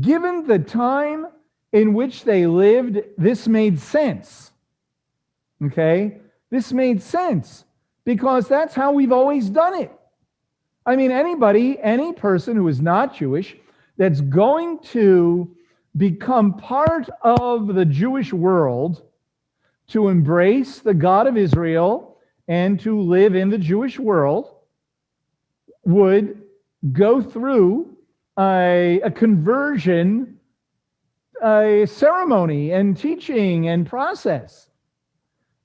given 0.00 0.46
the 0.46 0.58
time 0.58 1.26
in 1.72 1.94
which 1.94 2.24
they 2.24 2.46
lived, 2.46 3.00
this 3.18 3.48
made 3.48 3.78
sense. 3.78 4.52
Okay, 5.64 6.18
this 6.50 6.72
made 6.72 7.02
sense 7.02 7.64
because 8.04 8.48
that's 8.48 8.74
how 8.74 8.92
we've 8.92 9.12
always 9.12 9.48
done 9.48 9.80
it. 9.80 9.90
I 10.86 10.96
mean, 10.96 11.10
anybody, 11.10 11.78
any 11.80 12.12
person 12.12 12.56
who 12.56 12.68
is 12.68 12.80
not 12.80 13.16
Jewish 13.16 13.56
that's 13.96 14.20
going 14.20 14.80
to 14.80 15.56
become 15.96 16.54
part 16.54 17.08
of 17.22 17.68
the 17.68 17.84
Jewish 17.84 18.32
world, 18.32 19.02
to 19.88 20.08
embrace 20.08 20.78
the 20.78 20.94
God 20.94 21.26
of 21.26 21.36
Israel 21.36 22.18
and 22.48 22.80
to 22.80 23.00
live 23.00 23.34
in 23.34 23.50
the 23.50 23.58
Jewish 23.58 23.98
world, 23.98 24.56
would 25.84 26.42
go 26.92 27.22
through 27.22 27.93
a, 28.38 29.00
a 29.04 29.10
conversion 29.10 30.34
a 31.44 31.86
ceremony 31.86 32.72
and 32.72 32.96
teaching 32.96 33.68
and 33.68 33.86
process, 33.86 34.70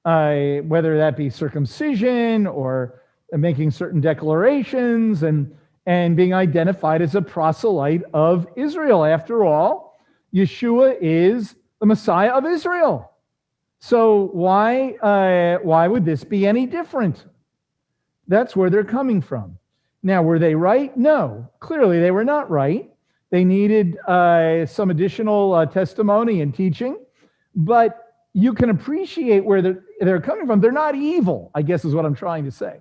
uh, 0.06 0.58
whether 0.68 0.98
that 0.98 1.16
be 1.16 1.30
circumcision 1.30 2.46
or 2.48 3.02
making 3.32 3.72
certain 3.72 4.02
declarations 4.02 5.24
and 5.24 5.56
and 5.86 6.16
being 6.16 6.34
identified 6.34 7.02
as 7.02 7.16
a 7.16 7.22
proselyte 7.22 8.04
of 8.14 8.48
Israel. 8.56 9.06
After 9.06 9.44
all, 9.44 9.98
Yeshua 10.34 10.98
is 11.02 11.56
the 11.80 11.86
Messiah 11.86 12.32
of 12.32 12.46
Israel. 12.46 13.12
So 13.80 14.30
why 14.34 14.92
uh, 15.02 15.60
why 15.64 15.88
would 15.88 16.06
this 16.06 16.24
be 16.24 16.46
any 16.46 16.66
different? 16.66 17.26
That's 18.28 18.56
where 18.56 18.70
they're 18.70 18.84
coming 18.84 19.22
from. 19.22 19.58
Now, 20.02 20.24
were 20.24 20.40
they 20.40 20.56
right? 20.56 20.96
No, 20.98 21.50
clearly 21.60 22.00
they 22.00 22.12
were 22.12 22.24
not 22.24 22.50
right. 22.50 22.90
They 23.32 23.44
needed 23.44 23.98
uh, 24.08 24.66
some 24.66 24.90
additional 24.90 25.54
uh, 25.54 25.66
testimony 25.66 26.42
and 26.42 26.54
teaching, 26.54 26.98
but 27.56 28.14
you 28.34 28.54
can 28.54 28.70
appreciate 28.70 29.44
where 29.44 29.62
they're, 29.62 29.84
they're 30.00 30.22
coming 30.22 30.48
from. 30.48 30.62
They're 30.62 30.72
not 30.72 30.96
evil, 30.96 31.52
I 31.54 31.62
guess 31.62 31.86
is 31.86 31.94
what 31.94 32.06
I'm 32.06 32.16
trying 32.16 32.46
to 32.46 32.52
say. 32.52 32.80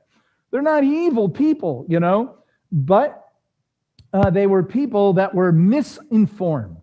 They're 0.50 0.62
not 0.62 0.84
evil 0.84 1.28
people, 1.28 1.84
you 1.88 2.00
know 2.00 2.38
but 2.72 3.28
uh, 4.12 4.30
they 4.30 4.46
were 4.46 4.62
people 4.62 5.14
that 5.14 5.34
were 5.34 5.52
misinformed. 5.52 6.82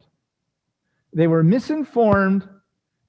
They 1.14 1.28
were 1.28 1.44
misinformed, 1.44 2.48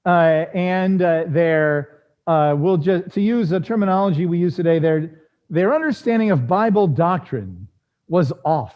uh, 0.05 0.45
and 0.53 1.01
uh, 1.01 1.25
their 1.27 2.03
uh, 2.25 2.55
we'll 2.57 2.77
just 2.77 3.11
to 3.13 3.21
use 3.21 3.51
a 3.51 3.59
terminology 3.59 4.25
we 4.25 4.37
use 4.37 4.55
today, 4.55 4.79
their 4.79 5.26
their 5.49 5.73
understanding 5.73 6.31
of 6.31 6.47
Bible 6.47 6.87
doctrine 6.87 7.67
was 8.07 8.33
off. 8.43 8.75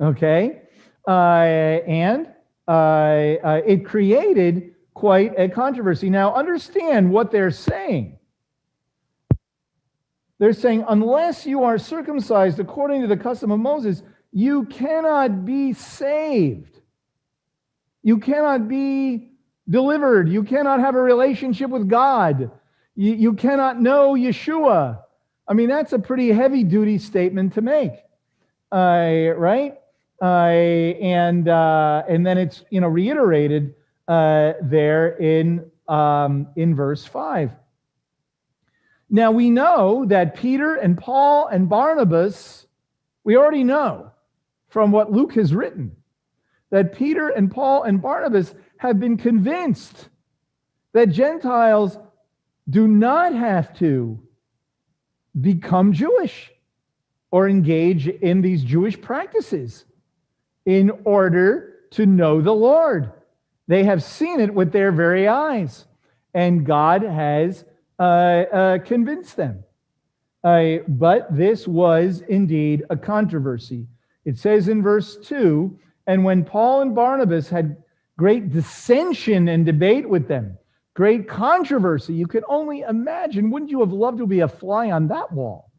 Okay, 0.00 0.62
uh, 1.06 1.10
and 1.10 2.28
uh, 2.68 3.60
it 3.66 3.84
created 3.84 4.74
quite 4.94 5.32
a 5.38 5.48
controversy. 5.48 6.10
Now, 6.10 6.34
understand 6.34 7.10
what 7.10 7.30
they're 7.30 7.50
saying. 7.50 8.18
They're 10.38 10.52
saying, 10.54 10.84
unless 10.88 11.44
you 11.44 11.64
are 11.64 11.76
circumcised 11.78 12.60
according 12.60 13.02
to 13.02 13.06
the 13.06 13.16
custom 13.16 13.50
of 13.50 13.60
Moses, 13.60 14.02
you 14.32 14.64
cannot 14.66 15.44
be 15.44 15.74
saved. 15.74 16.80
You 18.02 18.18
cannot 18.18 18.66
be 18.66 19.32
delivered. 19.68 20.30
You 20.30 20.42
cannot 20.44 20.80
have 20.80 20.94
a 20.94 21.02
relationship 21.02 21.68
with 21.68 21.88
God. 21.88 22.50
You, 22.94 23.14
you 23.14 23.32
cannot 23.34 23.80
know 23.80 24.14
Yeshua. 24.14 25.00
I 25.50 25.52
mean, 25.52 25.68
that's 25.68 25.92
a 25.92 25.98
pretty 25.98 26.30
heavy 26.30 26.62
duty 26.62 26.96
statement 26.98 27.54
to 27.54 27.60
make, 27.60 27.94
uh, 28.70 29.34
right? 29.36 29.76
Uh, 30.22 30.24
and 30.24 31.48
uh, 31.48 32.04
and 32.08 32.24
then 32.24 32.38
it's 32.38 32.62
you 32.70 32.80
know 32.80 32.86
reiterated 32.86 33.74
uh, 34.06 34.52
there 34.62 35.16
in 35.16 35.68
um, 35.88 36.46
in 36.54 36.76
verse 36.76 37.04
five. 37.04 37.50
Now 39.08 39.32
we 39.32 39.50
know 39.50 40.04
that 40.06 40.36
Peter 40.36 40.76
and 40.76 40.96
Paul 40.96 41.48
and 41.48 41.68
Barnabas, 41.68 42.68
we 43.24 43.36
already 43.36 43.64
know 43.64 44.12
from 44.68 44.92
what 44.92 45.10
Luke 45.10 45.34
has 45.34 45.52
written, 45.52 45.96
that 46.70 46.94
Peter 46.94 47.30
and 47.30 47.50
Paul 47.50 47.82
and 47.82 48.00
Barnabas 48.00 48.54
have 48.76 49.00
been 49.00 49.16
convinced 49.16 50.10
that 50.92 51.06
Gentiles 51.06 51.98
do 52.68 52.86
not 52.86 53.34
have 53.34 53.76
to 53.80 54.20
become 55.38 55.92
Jewish 55.92 56.50
or 57.30 57.48
engage 57.48 58.08
in 58.08 58.40
these 58.40 58.64
Jewish 58.64 59.00
practices 59.00 59.84
in 60.66 60.90
order 61.04 61.74
to 61.92 62.06
know 62.06 62.40
the 62.40 62.54
Lord. 62.54 63.12
They 63.68 63.84
have 63.84 64.02
seen 64.02 64.40
it 64.40 64.52
with 64.52 64.72
their 64.72 64.90
very 64.92 65.28
eyes, 65.28 65.84
and 66.34 66.66
God 66.66 67.02
has 67.02 67.64
uh, 67.98 68.02
uh, 68.02 68.78
convince 68.78 69.34
them. 69.34 69.62
Uh, 70.42 70.78
but 70.88 71.34
this 71.36 71.68
was 71.68 72.22
indeed 72.22 72.82
a 72.90 72.96
controversy. 72.96 73.86
It 74.24 74.38
says 74.38 74.68
in 74.68 74.82
verse 74.82 75.18
2 75.18 75.78
And 76.06 76.24
when 76.24 76.44
Paul 76.44 76.82
and 76.82 76.94
Barnabas 76.94 77.48
had 77.48 77.76
great 78.16 78.50
dissension 78.50 79.48
and 79.48 79.64
debate 79.64 80.08
with 80.08 80.28
them, 80.28 80.58
great 80.94 81.28
controversy, 81.28 82.14
you 82.14 82.26
could 82.26 82.44
only 82.48 82.80
imagine, 82.80 83.50
wouldn't 83.50 83.70
you 83.70 83.80
have 83.80 83.92
loved 83.92 84.18
to 84.18 84.26
be 84.26 84.40
a 84.40 84.48
fly 84.48 84.90
on 84.90 85.08
that 85.08 85.32
wall, 85.32 85.70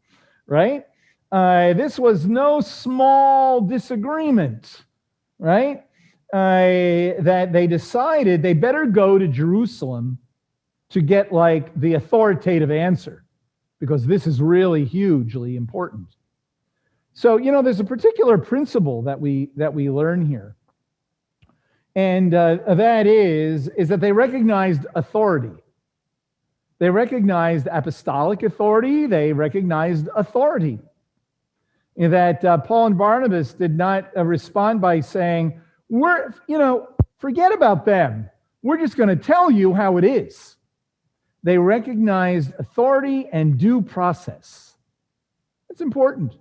right? 0.46 0.84
Uh, 1.30 1.72
this 1.72 1.98
was 1.98 2.26
no 2.26 2.60
small 2.60 3.60
disagreement, 3.60 4.84
right? 5.38 5.84
Uh, 6.32 7.20
that 7.22 7.50
they 7.52 7.66
decided 7.66 8.42
they 8.42 8.54
better 8.54 8.86
go 8.86 9.18
to 9.18 9.28
Jerusalem 9.28 10.18
to 10.90 11.00
get 11.00 11.32
like 11.32 11.78
the 11.78 11.94
authoritative 11.94 12.70
answer 12.70 13.24
because 13.80 14.06
this 14.06 14.26
is 14.26 14.40
really 14.40 14.84
hugely 14.84 15.56
important. 15.56 16.06
So, 17.14 17.36
you 17.36 17.52
know, 17.52 17.62
there's 17.62 17.80
a 17.80 17.84
particular 17.84 18.38
principle 18.38 19.02
that 19.02 19.20
we 19.20 19.50
that 19.56 19.72
we 19.72 19.90
learn 19.90 20.24
here. 20.24 20.56
And 21.94 22.34
uh, 22.34 22.74
that 22.74 23.06
is 23.06 23.68
is 23.68 23.88
that 23.88 24.00
they 24.00 24.12
recognized 24.12 24.86
authority. 24.94 25.52
They 26.78 26.90
recognized 26.90 27.68
apostolic 27.70 28.42
authority, 28.42 29.06
they 29.06 29.32
recognized 29.32 30.08
authority. 30.16 30.80
In 31.96 32.10
that 32.10 32.42
uh, 32.44 32.58
Paul 32.58 32.86
and 32.86 32.98
Barnabas 32.98 33.52
did 33.52 33.76
not 33.76 34.10
uh, 34.16 34.24
respond 34.24 34.80
by 34.80 35.00
saying, 35.00 35.60
"We're, 35.90 36.34
you 36.48 36.58
know, 36.58 36.88
forget 37.18 37.52
about 37.52 37.84
them. 37.84 38.30
We're 38.62 38.78
just 38.78 38.96
going 38.96 39.10
to 39.10 39.16
tell 39.16 39.50
you 39.50 39.74
how 39.74 39.98
it 39.98 40.04
is." 40.04 40.56
They 41.42 41.58
recognized 41.58 42.52
authority 42.58 43.28
and 43.32 43.58
due 43.58 43.82
process. 43.82 44.74
That's 45.68 45.82
important. 45.82 46.36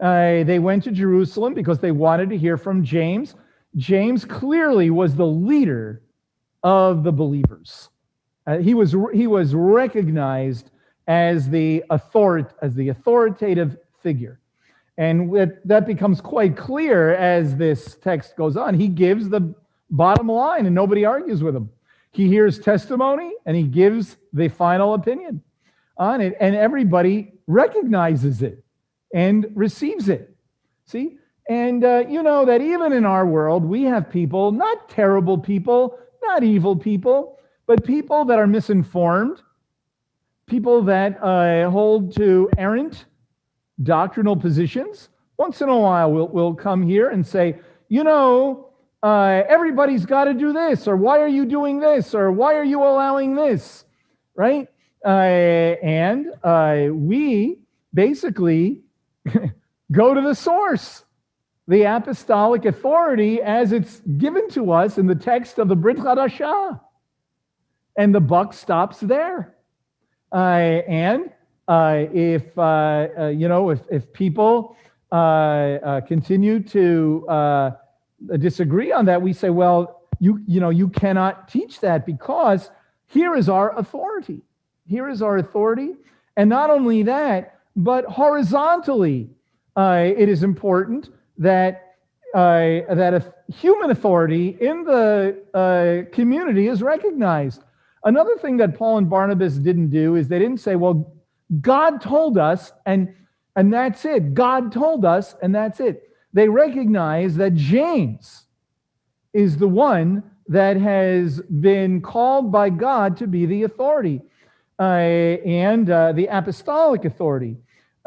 Uh, 0.00 0.44
they 0.44 0.58
went 0.58 0.84
to 0.84 0.92
Jerusalem 0.92 1.54
because 1.54 1.80
they 1.80 1.90
wanted 1.90 2.30
to 2.30 2.38
hear 2.38 2.56
from 2.56 2.84
James. 2.84 3.34
James 3.76 4.24
clearly 4.24 4.90
was 4.90 5.14
the 5.14 5.26
leader 5.26 6.02
of 6.62 7.04
the 7.04 7.12
believers. 7.12 7.90
Uh, 8.46 8.58
he, 8.58 8.74
was, 8.74 8.94
he 9.12 9.26
was 9.26 9.54
recognized 9.54 10.70
as 11.06 11.48
the, 11.48 11.84
author, 11.90 12.50
as 12.62 12.74
the 12.74 12.88
authoritative 12.88 13.76
figure. 14.02 14.40
And 14.96 15.32
that 15.64 15.86
becomes 15.86 16.20
quite 16.20 16.56
clear 16.56 17.14
as 17.14 17.56
this 17.56 17.96
text 17.96 18.36
goes 18.36 18.56
on. 18.56 18.74
He 18.74 18.88
gives 18.88 19.28
the 19.28 19.54
bottom 19.90 20.28
line 20.28 20.66
and 20.66 20.74
nobody 20.74 21.04
argues 21.04 21.42
with 21.42 21.54
him. 21.54 21.70
He 22.10 22.26
hears 22.26 22.58
testimony 22.58 23.32
and 23.46 23.56
he 23.56 23.62
gives 23.62 24.16
the 24.32 24.48
final 24.48 24.94
opinion 24.94 25.42
on 25.96 26.20
it, 26.20 26.36
and 26.40 26.54
everybody 26.54 27.32
recognizes 27.46 28.42
it 28.42 28.64
and 29.12 29.46
receives 29.54 30.08
it. 30.08 30.34
See? 30.86 31.18
And 31.48 31.82
uh, 31.84 32.04
you 32.08 32.22
know 32.22 32.44
that 32.44 32.60
even 32.60 32.92
in 32.92 33.06
our 33.06 33.26
world, 33.26 33.64
we 33.64 33.84
have 33.84 34.10
people, 34.10 34.52
not 34.52 34.88
terrible 34.88 35.38
people, 35.38 35.98
not 36.22 36.42
evil 36.42 36.76
people, 36.76 37.38
but 37.66 37.84
people 37.84 38.24
that 38.26 38.38
are 38.38 38.46
misinformed, 38.46 39.40
people 40.46 40.82
that 40.82 41.22
uh, 41.22 41.70
hold 41.70 42.14
to 42.16 42.50
errant 42.58 43.06
doctrinal 43.82 44.36
positions. 44.36 45.08
Once 45.38 45.60
in 45.62 45.68
a 45.68 45.78
while, 45.78 46.10
we'll, 46.10 46.28
we'll 46.28 46.54
come 46.54 46.82
here 46.82 47.10
and 47.10 47.26
say, 47.26 47.58
you 47.88 48.04
know, 48.04 48.68
uh, 49.02 49.42
everybody's 49.48 50.04
got 50.04 50.24
to 50.24 50.34
do 50.34 50.52
this, 50.52 50.88
or 50.88 50.96
why 50.96 51.20
are 51.20 51.28
you 51.28 51.46
doing 51.46 51.78
this, 51.78 52.14
or 52.14 52.32
why 52.32 52.54
are 52.54 52.64
you 52.64 52.82
allowing 52.82 53.34
this, 53.34 53.84
right? 54.34 54.68
Uh, 55.04 55.76
and 55.82 56.26
uh, 56.42 56.86
we 56.90 57.58
basically 57.94 58.82
go 59.92 60.12
to 60.12 60.20
the 60.20 60.34
source, 60.34 61.04
the 61.68 61.82
apostolic 61.82 62.64
authority 62.64 63.42
as 63.42 63.72
it's 63.72 64.00
given 64.16 64.48
to 64.50 64.72
us 64.72 64.96
in 64.96 65.06
the 65.06 65.14
text 65.14 65.58
of 65.58 65.68
the 65.68 65.76
Brit 65.76 65.98
Hadashah. 65.98 66.80
And 67.96 68.14
the 68.14 68.20
buck 68.20 68.54
stops 68.54 68.98
there. 69.00 69.54
Uh, 70.32 70.36
and 70.88 71.30
uh, 71.68 72.06
if, 72.12 72.56
uh, 72.56 73.08
uh, 73.18 73.26
you 73.28 73.48
know, 73.48 73.70
if, 73.70 73.80
if 73.90 74.12
people 74.12 74.76
continue 75.10 76.60
to 76.60 77.76
disagree 78.38 78.92
on 78.92 79.04
that, 79.04 79.20
we 79.20 79.32
say, 79.34 79.50
well, 79.50 80.02
you, 80.20 80.40
you 80.46 80.60
know, 80.60 80.70
you 80.70 80.88
cannot 80.88 81.48
teach 81.48 81.80
that 81.80 82.06
because 82.06 82.70
here 83.06 83.36
is 83.36 83.48
our 83.48 83.78
authority. 83.78 84.42
Here 84.86 85.08
is 85.08 85.20
our 85.20 85.36
authority. 85.36 85.94
And 86.36 86.48
not 86.48 86.70
only 86.70 87.02
that, 87.04 87.60
but 87.76 88.06
horizontally, 88.06 89.30
uh, 89.76 90.10
it 90.16 90.28
is 90.28 90.42
important 90.42 91.10
that 91.38 91.84
uh, 92.34 92.94
that 92.94 93.14
a 93.14 93.34
human 93.50 93.90
authority 93.90 94.56
in 94.60 94.84
the 94.84 95.42
uh, 95.54 96.14
community 96.14 96.68
is 96.68 96.82
recognized. 96.82 97.62
Another 98.04 98.36
thing 98.36 98.58
that 98.58 98.76
Paul 98.76 98.98
and 98.98 99.08
Barnabas 99.08 99.56
didn't 99.56 99.88
do 99.90 100.16
is 100.16 100.28
they 100.28 100.38
didn't 100.38 100.58
say, 100.58 100.76
"Well, 100.76 101.14
God 101.60 102.00
told 102.00 102.36
us," 102.36 102.72
and 102.84 103.14
and 103.56 103.72
that's 103.72 104.04
it. 104.04 104.34
God 104.34 104.72
told 104.72 105.04
us, 105.04 105.34
and 105.42 105.54
that's 105.54 105.80
it. 105.80 106.10
They 106.32 106.48
recognize 106.48 107.36
that 107.36 107.54
James 107.54 108.44
is 109.32 109.56
the 109.56 109.68
one 109.68 110.22
that 110.48 110.76
has 110.76 111.40
been 111.40 112.00
called 112.00 112.50
by 112.50 112.70
God 112.70 113.16
to 113.18 113.26
be 113.26 113.46
the 113.46 113.64
authority 113.64 114.20
uh, 114.78 114.82
and 114.82 115.90
uh, 115.90 116.12
the 116.12 116.26
apostolic 116.26 117.04
authority. 117.04 117.56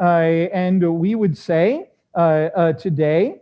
Uh, 0.00 0.48
and 0.52 0.98
we 0.98 1.14
would 1.14 1.36
say 1.36 1.91
today 2.14 3.40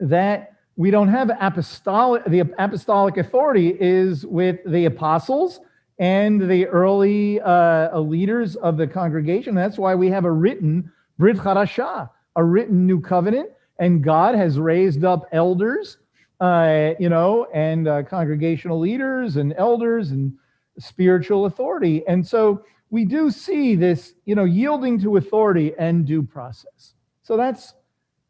that 0.00 0.54
we 0.76 0.92
don't 0.92 1.08
have 1.08 1.30
apostolic, 1.40 2.24
the 2.26 2.40
apostolic 2.40 3.16
authority 3.16 3.76
is 3.80 4.24
with 4.24 4.60
the 4.64 4.84
apostles 4.84 5.60
and 5.98 6.48
the 6.48 6.66
early 6.68 7.40
uh, 7.40 7.98
leaders 7.98 8.54
of 8.54 8.76
the 8.76 8.86
congregation. 8.86 9.56
That's 9.56 9.76
why 9.76 9.96
we 9.96 10.08
have 10.10 10.24
a 10.24 10.30
written 10.30 10.92
Brit 11.18 11.36
Hadashah, 11.36 12.08
a 12.36 12.44
written 12.44 12.86
new 12.86 13.00
covenant, 13.00 13.50
and 13.80 14.04
God 14.04 14.36
has 14.36 14.58
raised 14.58 15.04
up 15.04 15.26
elders, 15.32 15.98
uh, 16.40 16.90
you 17.00 17.08
know, 17.08 17.48
and 17.52 17.88
uh, 17.88 18.04
congregational 18.04 18.78
leaders 18.78 19.36
and 19.36 19.52
elders 19.58 20.12
and 20.12 20.32
spiritual 20.78 21.46
authority. 21.46 22.06
And 22.06 22.24
so 22.24 22.64
we 22.90 23.04
do 23.04 23.32
see 23.32 23.74
this, 23.74 24.14
you 24.24 24.36
know, 24.36 24.44
yielding 24.44 25.00
to 25.00 25.16
authority 25.16 25.74
and 25.76 26.06
due 26.06 26.22
process. 26.22 26.94
So 27.22 27.36
that's 27.36 27.74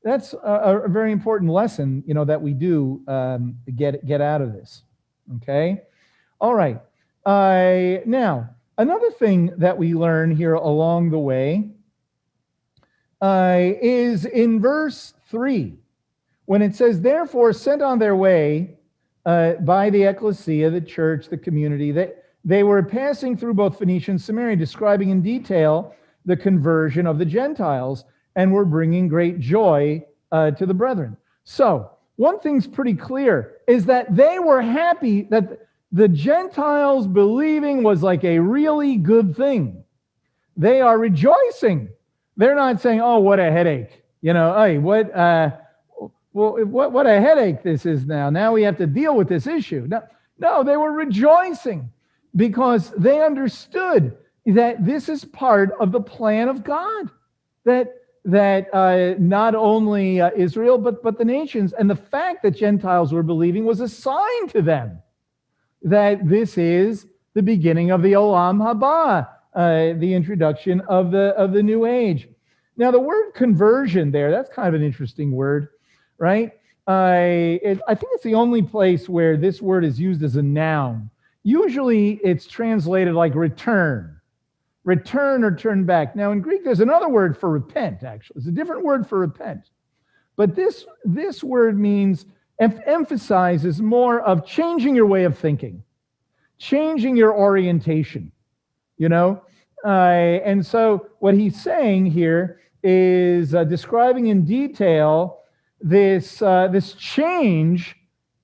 that's 0.08 0.32
a, 0.32 0.82
a 0.84 0.88
very 0.88 1.12
important 1.12 1.50
lesson, 1.50 2.02
you 2.06 2.14
know, 2.14 2.24
that 2.24 2.40
we 2.40 2.54
do 2.54 3.02
um, 3.06 3.56
get 3.76 4.04
get 4.06 4.20
out 4.20 4.40
of 4.40 4.52
this. 4.52 4.82
Okay, 5.36 5.82
all 6.40 6.54
right. 6.54 6.80
Uh, 7.26 8.00
now 8.06 8.48
another 8.78 9.10
thing 9.10 9.52
that 9.58 9.76
we 9.76 9.94
learn 9.94 10.34
here 10.34 10.54
along 10.54 11.10
the 11.10 11.18
way 11.18 11.70
uh, 13.20 13.58
is 13.60 14.24
in 14.24 14.60
verse 14.60 15.14
three 15.30 15.74
when 16.46 16.62
it 16.62 16.74
says, 16.74 17.00
"Therefore, 17.00 17.52
sent 17.52 17.82
on 17.82 17.98
their 17.98 18.16
way." 18.16 18.74
Uh, 19.26 19.54
by 19.56 19.90
the 19.90 20.04
ecclesia, 20.04 20.70
the 20.70 20.80
church, 20.80 21.28
the 21.28 21.36
community, 21.36 21.92
that 21.92 22.24
they 22.46 22.62
were 22.62 22.82
passing 22.82 23.36
through 23.36 23.52
both 23.52 23.78
Phoenicia 23.78 24.12
and 24.12 24.20
Samaria, 24.20 24.56
describing 24.56 25.10
in 25.10 25.20
detail 25.20 25.94
the 26.24 26.36
conversion 26.36 27.06
of 27.06 27.18
the 27.18 27.26
Gentiles, 27.26 28.06
and 28.36 28.52
we're 28.52 28.64
bringing 28.64 29.08
great 29.08 29.40
joy 29.40 30.04
uh, 30.32 30.50
to 30.52 30.66
the 30.66 30.74
brethren. 30.74 31.16
So, 31.44 31.90
one 32.16 32.40
thing's 32.40 32.66
pretty 32.66 32.94
clear 32.94 33.56
is 33.66 33.84
that 33.86 34.14
they 34.14 34.38
were 34.38 34.60
happy 34.60 35.22
that 35.30 35.66
the 35.92 36.08
Gentiles 36.08 37.06
believing 37.06 37.82
was 37.82 38.02
like 38.02 38.24
a 38.24 38.38
really 38.38 38.96
good 38.96 39.36
thing. 39.36 39.84
They 40.56 40.80
are 40.80 40.98
rejoicing. 40.98 41.88
They're 42.36 42.54
not 42.54 42.80
saying, 42.80 43.00
"Oh, 43.00 43.18
what 43.18 43.38
a 43.38 43.50
headache!" 43.50 44.02
You 44.20 44.32
know, 44.32 44.60
hey, 44.60 44.78
what, 44.78 45.14
uh, 45.14 45.52
well, 46.32 46.64
what, 46.64 46.92
what 46.92 47.06
a 47.06 47.20
headache 47.20 47.62
this 47.62 47.86
is 47.86 48.04
now. 48.04 48.30
Now 48.30 48.52
we 48.52 48.62
have 48.62 48.76
to 48.78 48.86
deal 48.86 49.16
with 49.16 49.28
this 49.28 49.46
issue. 49.46 49.86
No, 49.88 50.02
no, 50.38 50.64
they 50.64 50.76
were 50.76 50.92
rejoicing 50.92 51.90
because 52.36 52.90
they 52.90 53.22
understood 53.22 54.16
that 54.46 54.84
this 54.84 55.08
is 55.08 55.24
part 55.24 55.72
of 55.80 55.92
the 55.92 56.00
plan 56.00 56.48
of 56.48 56.64
God, 56.64 57.10
that 57.64 57.97
that 58.28 58.72
uh, 58.74 59.14
not 59.18 59.54
only 59.54 60.20
uh, 60.20 60.30
Israel 60.36 60.78
but 60.78 61.02
but 61.02 61.18
the 61.18 61.24
nations, 61.24 61.72
and 61.72 61.88
the 61.88 61.96
fact 61.96 62.42
that 62.42 62.52
Gentiles 62.52 63.12
were 63.12 63.22
believing 63.22 63.64
was 63.64 63.80
a 63.80 63.88
sign 63.88 64.48
to 64.48 64.62
them 64.62 65.02
that 65.82 66.28
this 66.28 66.58
is 66.58 67.06
the 67.34 67.42
beginning 67.42 67.90
of 67.90 68.02
the 68.02 68.12
Olam 68.12 68.58
Haba, 68.58 69.28
uh, 69.54 69.98
the 69.98 70.12
introduction 70.14 70.80
of 70.82 71.10
the 71.10 71.34
of 71.36 71.52
the 71.52 71.62
new 71.62 71.86
age. 71.86 72.28
Now, 72.76 72.90
the 72.92 73.00
word 73.00 73.32
conversion 73.32 74.12
there, 74.12 74.30
that's 74.30 74.50
kind 74.50 74.68
of 74.68 74.74
an 74.74 74.86
interesting 74.86 75.32
word, 75.32 75.68
right? 76.18 76.52
Uh, 76.86 77.58
it, 77.60 77.80
I 77.88 77.94
think 77.94 78.12
it's 78.14 78.24
the 78.24 78.34
only 78.34 78.62
place 78.62 79.08
where 79.08 79.36
this 79.36 79.60
word 79.60 79.84
is 79.84 79.98
used 79.98 80.22
as 80.22 80.36
a 80.36 80.42
noun. 80.42 81.10
Usually 81.42 82.20
it's 82.22 82.46
translated 82.46 83.14
like 83.14 83.34
return, 83.34 84.17
return 84.88 85.44
or 85.44 85.54
turn 85.54 85.84
back. 85.84 86.16
Now, 86.16 86.32
in 86.32 86.40
Greek, 86.40 86.64
there's 86.64 86.80
another 86.80 87.10
word 87.10 87.36
for 87.36 87.50
repent, 87.50 88.04
actually. 88.04 88.38
It's 88.38 88.46
a 88.46 88.52
different 88.52 88.82
word 88.82 89.06
for 89.06 89.18
repent. 89.18 89.68
But 90.34 90.56
this, 90.56 90.86
this 91.04 91.44
word 91.44 91.78
means, 91.78 92.24
emphasizes 92.58 93.82
more 93.82 94.20
of 94.22 94.46
changing 94.46 94.96
your 94.96 95.04
way 95.04 95.24
of 95.24 95.36
thinking, 95.36 95.82
changing 96.56 97.18
your 97.18 97.36
orientation, 97.36 98.32
you 98.96 99.10
know? 99.10 99.42
Uh, 99.84 100.40
and 100.50 100.64
so 100.64 101.06
what 101.18 101.34
he's 101.34 101.62
saying 101.62 102.06
here 102.06 102.60
is 102.82 103.54
uh, 103.54 103.64
describing 103.64 104.28
in 104.28 104.46
detail 104.46 105.40
this, 105.82 106.40
uh, 106.40 106.66
this 106.68 106.94
change 106.94 107.94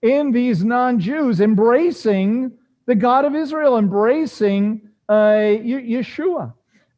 in 0.02 0.30
these 0.30 0.62
non 0.62 1.00
Jews 1.00 1.40
embracing 1.40 2.52
the 2.84 2.94
God 2.94 3.24
of 3.24 3.34
Israel 3.34 3.78
embracing 3.78 4.83
Yeshua. 5.12 6.52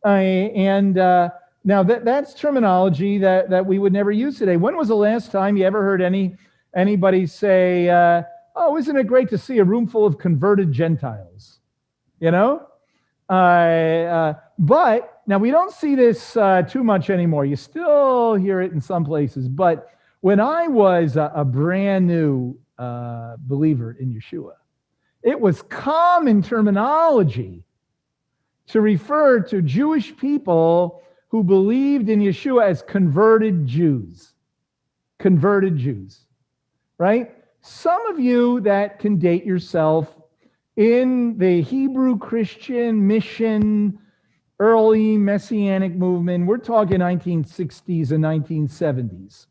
Uh, 0.05 0.09
and 0.09 0.99
uh, 0.99 1.31
now 1.65 1.83
that, 1.83 2.05
that's 2.05 2.35
terminology 2.35 3.19
that, 3.19 3.51
that 3.51 3.67
we 3.67 3.79
would 3.79 3.93
never 3.93 4.13
use 4.13 4.39
today. 4.39 4.57
When 4.57 4.77
was 4.77 4.89
the 4.89 4.97
last 4.97 5.33
time 5.33 5.57
you 5.57 5.65
ever 5.65 5.83
heard 5.83 6.01
any 6.01 6.37
anybody 6.77 7.27
say, 7.27 7.89
uh, 7.89 8.23
"Oh, 8.55 8.77
isn't 8.77 8.97
it 8.97 9.09
great 9.09 9.29
to 9.31 9.39
see 9.39 9.59
a 9.59 9.65
room 9.65 9.89
full 9.89 10.07
of 10.07 10.19
converted 10.19 10.71
Gentiles"? 10.71 11.59
You 12.21 12.31
know. 12.31 12.69
Uh, 13.29 13.33
uh, 13.33 14.35
but 14.61 15.23
now 15.27 15.39
we 15.39 15.51
don't 15.51 15.73
see 15.73 15.97
this 15.97 16.35
too 16.69 16.85
much 16.85 17.11
anymore. 17.11 17.45
You 17.45 17.57
still 17.57 18.35
hear 18.35 18.61
it 18.61 18.71
in 18.71 18.81
some 18.81 19.05
places, 19.05 19.49
but 19.49 19.91
when 20.21 20.39
I 20.39 20.69
was 20.69 21.17
a, 21.17 21.33
a 21.35 21.45
brand 21.45 22.07
new 22.07 22.57
believer 22.79 23.97
in 23.99 24.15
Yeshua, 24.15 24.53
it 25.25 25.41
was 25.41 25.63
common 25.63 26.43
terminology 26.43 27.66
to 28.69 28.81
refer 28.81 29.41
to 29.41 29.63
Jewish 29.63 30.17
people 30.17 31.03
who 31.29 31.43
believed 31.45 32.09
in 32.09 32.21
Yeshua 32.21 32.67
as 32.67 32.83
converted 32.83 33.67
Jews. 33.67 34.33
Converted 35.19 35.77
Jews, 35.77 36.21
right? 36.99 37.35
Some 37.63 38.07
of 38.07 38.21
you 38.21 38.61
that 38.61 38.99
can 38.99 39.19
date 39.19 39.45
yourself 39.45 40.15
in 40.77 41.39
the 41.39 41.63
Hebrew 41.63 42.19
Christian 42.19 43.07
mission 43.07 43.99
early 44.59 45.17
messianic 45.17 45.95
movement, 45.95 46.47
we're 46.47 46.59
talking 46.59 46.99
1960s 46.99 48.11
and 48.11 48.25
1970s, 48.25 49.47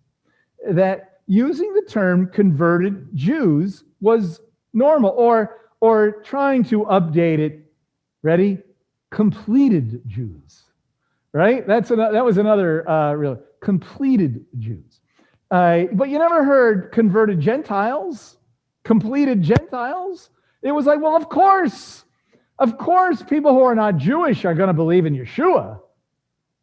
that 0.69 1.19
using 1.28 1.73
the 1.73 1.84
term 1.88 2.28
converted 2.28 3.08
Jews 3.13 3.84
was 4.01 4.39
normal 4.73 5.12
or 5.12 5.58
or 5.82 6.21
trying 6.23 6.63
to 6.63 6.86
update 6.86 7.39
it 7.39 7.71
ready 8.23 8.60
completed 9.15 10.01
Jews 10.06 10.62
right? 11.36 11.67
That's 11.67 11.91
an, 11.91 11.97
that 11.97 12.23
was 12.23 12.38
another 12.38 12.89
uh, 12.89 13.12
real 13.12 13.38
completed 13.60 14.45
Jews. 14.58 15.01
Uh, 15.51 15.84
but 15.91 16.08
you 16.08 16.17
never 16.17 16.45
heard 16.45 16.93
converted 16.93 17.41
Gentiles 17.41 18.38
completed 18.86 19.43
Gentiles? 19.43 20.30
It 20.62 20.71
was 20.71 20.86
like 20.86 21.01
well 21.01 21.17
of 21.17 21.28
course 21.28 22.06
of 22.58 22.78
course, 22.78 23.21
people 23.21 23.54
who 23.54 23.63
are 23.63 23.75
not 23.75 23.97
Jewish 23.97 24.45
are 24.45 24.54
going 24.54 24.67
to 24.67 24.73
believe 24.73 25.06
in 25.06 25.13
Yeshua. 25.13 25.80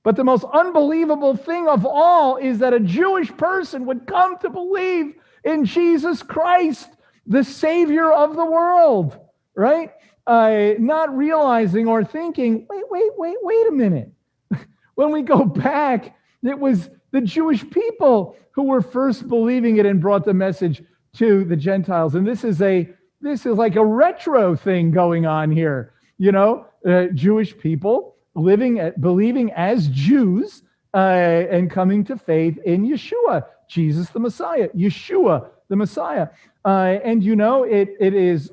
But 0.02 0.16
the 0.16 0.24
most 0.24 0.44
unbelievable 0.44 1.36
thing 1.36 1.68
of 1.68 1.84
all 1.84 2.36
is 2.36 2.58
that 2.60 2.72
a 2.72 2.80
Jewish 2.80 3.30
person 3.36 3.86
would 3.86 4.06
come 4.06 4.38
to 4.38 4.48
believe 4.48 5.14
in 5.44 5.64
Jesus 5.64 6.22
Christ, 6.22 6.88
the 7.26 7.44
Savior 7.44 8.10
of 8.10 8.36
the 8.36 8.44
world, 8.44 9.18
right? 9.54 9.90
Uh, 10.26 10.74
not 10.78 11.14
realizing 11.16 11.88
or 11.88 12.04
thinking, 12.04 12.66
wait, 12.70 12.84
wait, 12.90 13.10
wait, 13.16 13.36
wait 13.42 13.66
a 13.68 13.72
minute. 13.72 14.12
when 14.94 15.10
we 15.10 15.22
go 15.22 15.44
back, 15.44 16.16
it 16.42 16.58
was 16.58 16.90
the 17.10 17.20
Jewish 17.20 17.68
people 17.70 18.36
who 18.52 18.64
were 18.64 18.82
first 18.82 19.28
believing 19.28 19.78
it 19.78 19.86
and 19.86 20.00
brought 20.00 20.24
the 20.24 20.34
message 20.34 20.82
to 21.14 21.44
the 21.44 21.56
Gentiles. 21.56 22.14
And 22.14 22.26
this 22.26 22.44
is 22.44 22.60
a 22.62 22.88
this 23.20 23.46
is 23.46 23.56
like 23.56 23.76
a 23.76 23.84
retro 23.84 24.56
thing 24.56 24.90
going 24.90 25.26
on 25.26 25.50
here. 25.50 25.94
You 26.18 26.32
know, 26.32 26.66
uh, 26.86 27.06
Jewish 27.14 27.56
people 27.56 28.16
living, 28.34 28.80
at, 28.80 29.00
believing 29.00 29.52
as 29.52 29.88
Jews 29.88 30.62
uh, 30.94 30.96
and 30.98 31.70
coming 31.70 32.04
to 32.04 32.16
faith 32.16 32.58
in 32.64 32.84
Yeshua, 32.84 33.44
Jesus 33.68 34.08
the 34.10 34.18
Messiah, 34.18 34.68
Yeshua 34.70 35.48
the 35.68 35.76
Messiah. 35.76 36.28
Uh, 36.64 36.98
and 37.04 37.22
you 37.22 37.36
know, 37.36 37.62
it, 37.62 37.90
it 38.00 38.14
is 38.14 38.50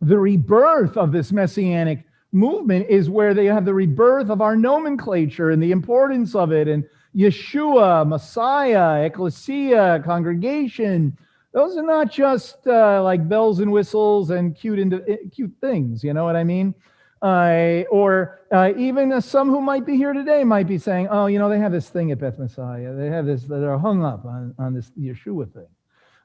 the 0.00 0.18
rebirth 0.18 0.96
of 0.96 1.12
this 1.12 1.32
messianic 1.32 2.04
movement 2.32 2.86
is 2.88 3.10
where 3.10 3.34
they 3.34 3.46
have 3.46 3.64
the 3.64 3.74
rebirth 3.74 4.30
of 4.30 4.40
our 4.40 4.56
nomenclature 4.56 5.50
and 5.50 5.62
the 5.62 5.72
importance 5.72 6.34
of 6.34 6.52
it 6.52 6.68
and 6.68 6.84
Yeshua, 7.14 8.06
Messiah, 8.06 9.04
ecclesia, 9.04 10.00
congregation, 10.04 11.16
those 11.52 11.76
are 11.76 11.82
not 11.82 12.10
just 12.10 12.66
uh, 12.66 13.02
like 13.02 13.28
bells 13.28 13.58
and 13.58 13.72
whistles 13.72 14.30
and 14.30 14.54
cute 14.54 14.78
into, 14.78 15.02
eh, 15.08 15.16
cute 15.32 15.52
things. 15.60 16.04
You 16.04 16.14
know 16.14 16.24
what 16.24 16.36
I 16.36 16.44
mean? 16.44 16.74
Uh, 17.22 17.82
or 17.90 18.40
uh, 18.52 18.72
even 18.76 19.20
some 19.20 19.48
who 19.48 19.60
might 19.60 19.84
be 19.84 19.96
here 19.96 20.12
today 20.12 20.42
might 20.44 20.66
be 20.66 20.78
saying, 20.78 21.08
"Oh, 21.10 21.26
you 21.26 21.38
know, 21.38 21.50
they 21.50 21.58
have 21.58 21.72
this 21.72 21.90
thing 21.90 22.12
at 22.12 22.18
Beth 22.18 22.38
Messiah. 22.38 22.94
They 22.94 23.08
have 23.08 23.26
this. 23.26 23.42
They're 23.42 23.76
hung 23.76 24.02
up 24.02 24.24
on 24.24 24.54
on 24.58 24.72
this 24.72 24.90
Yeshua 24.98 25.52
thing, 25.52 25.66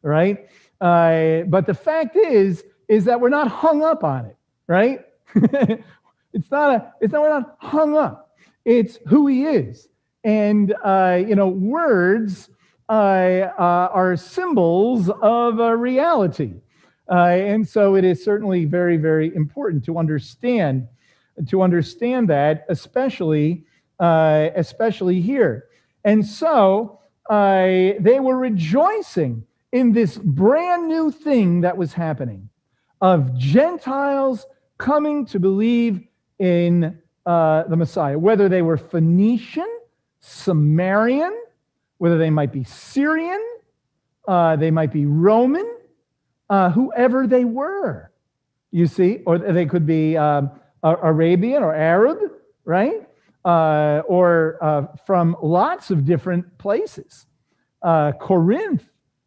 right?" 0.03 0.47
Uh, 0.79 1.41
but 1.47 1.65
the 1.65 1.73
fact 1.73 2.15
is, 2.15 2.63
is 2.87 3.05
that 3.05 3.19
we're 3.19 3.29
not 3.29 3.47
hung 3.47 3.83
up 3.83 4.03
on 4.03 4.25
it, 4.25 4.37
right? 4.67 5.01
it's 5.35 6.51
not 6.51 6.75
a. 6.75 6.93
It's 7.01 7.13
not. 7.13 7.21
We're 7.21 7.39
not 7.39 7.55
hung 7.59 7.95
up. 7.95 8.35
It's 8.63 8.99
who 9.07 9.27
He 9.27 9.45
is, 9.45 9.87
and 10.23 10.73
uh, 10.83 11.23
you 11.27 11.35
know, 11.35 11.47
words 11.47 12.49
uh, 12.89 12.91
uh, 13.57 13.89
are 13.91 14.15
symbols 14.15 15.09
of 15.21 15.59
a 15.59 15.75
reality. 15.75 16.53
Uh, 17.09 17.15
and 17.15 17.67
so 17.67 17.95
it 17.95 18.03
is 18.03 18.23
certainly 18.23 18.65
very, 18.65 18.97
very 18.97 19.33
important 19.35 19.85
to 19.85 19.97
understand 19.97 20.87
to 21.47 21.61
understand 21.61 22.29
that, 22.29 22.65
especially 22.69 23.65
uh, 23.99 24.49
especially 24.55 25.21
here. 25.21 25.65
And 26.03 26.25
so 26.25 26.99
uh, 27.29 27.93
they 27.99 28.19
were 28.19 28.37
rejoicing 28.37 29.43
in 29.71 29.91
this 29.91 30.17
brand 30.17 30.87
new 30.87 31.11
thing 31.11 31.61
that 31.61 31.75
was 31.75 31.93
happening 31.93 32.49
of 33.01 33.37
Gentiles 33.37 34.45
coming 34.77 35.25
to 35.27 35.39
believe 35.39 36.01
in 36.39 36.99
uh, 37.25 37.63
the 37.63 37.75
Messiah, 37.75 38.17
whether 38.17 38.49
they 38.49 38.61
were 38.61 38.77
Phoenician, 38.77 39.67
Samaritan, 40.19 41.35
whether 41.97 42.17
they 42.17 42.29
might 42.29 42.51
be 42.51 42.63
Syrian, 42.63 43.43
uh, 44.27 44.55
they 44.55 44.71
might 44.71 44.91
be 44.91 45.05
Roman, 45.05 45.77
uh, 46.49 46.69
whoever 46.71 47.27
they 47.27 47.45
were, 47.45 48.11
you 48.71 48.87
see, 48.87 49.19
or 49.25 49.37
they 49.37 49.65
could 49.65 49.85
be 49.85 50.17
um, 50.17 50.51
Arabian 50.83 51.63
or 51.63 51.73
Arab, 51.73 52.19
right? 52.65 53.07
Uh, 53.43 54.01
or 54.07 54.57
uh, 54.61 54.87
from 55.05 55.35
lots 55.41 55.91
of 55.91 56.05
different 56.05 56.57
places. 56.57 57.25
Uh, 57.81 58.11
Corinth, 58.13 58.83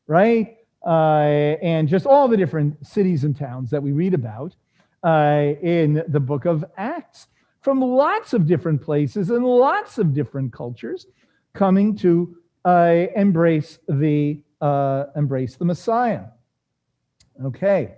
right? 0.06 0.57
Uh, 0.86 1.56
and 1.62 1.88
just 1.88 2.06
all 2.06 2.28
the 2.28 2.36
different 2.36 2.86
cities 2.86 3.24
and 3.24 3.36
towns 3.36 3.70
that 3.70 3.82
we 3.82 3.92
read 3.92 4.14
about 4.14 4.54
in 5.04 6.02
the 6.08 6.20
book 6.20 6.44
of 6.44 6.64
Acts 6.76 7.28
from 7.60 7.80
lots 7.80 8.32
of 8.32 8.46
different 8.46 8.80
places 8.80 9.30
and 9.30 9.44
lots 9.44 9.98
of 9.98 10.14
different 10.14 10.52
cultures 10.52 11.06
coming 11.52 11.96
to 11.96 12.36
uh, 12.64 13.06
embrace 13.16 13.78
the 13.88 14.40
uh, 14.60 15.04
embrace 15.16 15.56
the 15.56 15.64
Messiah. 15.64 16.24
Okay. 17.44 17.94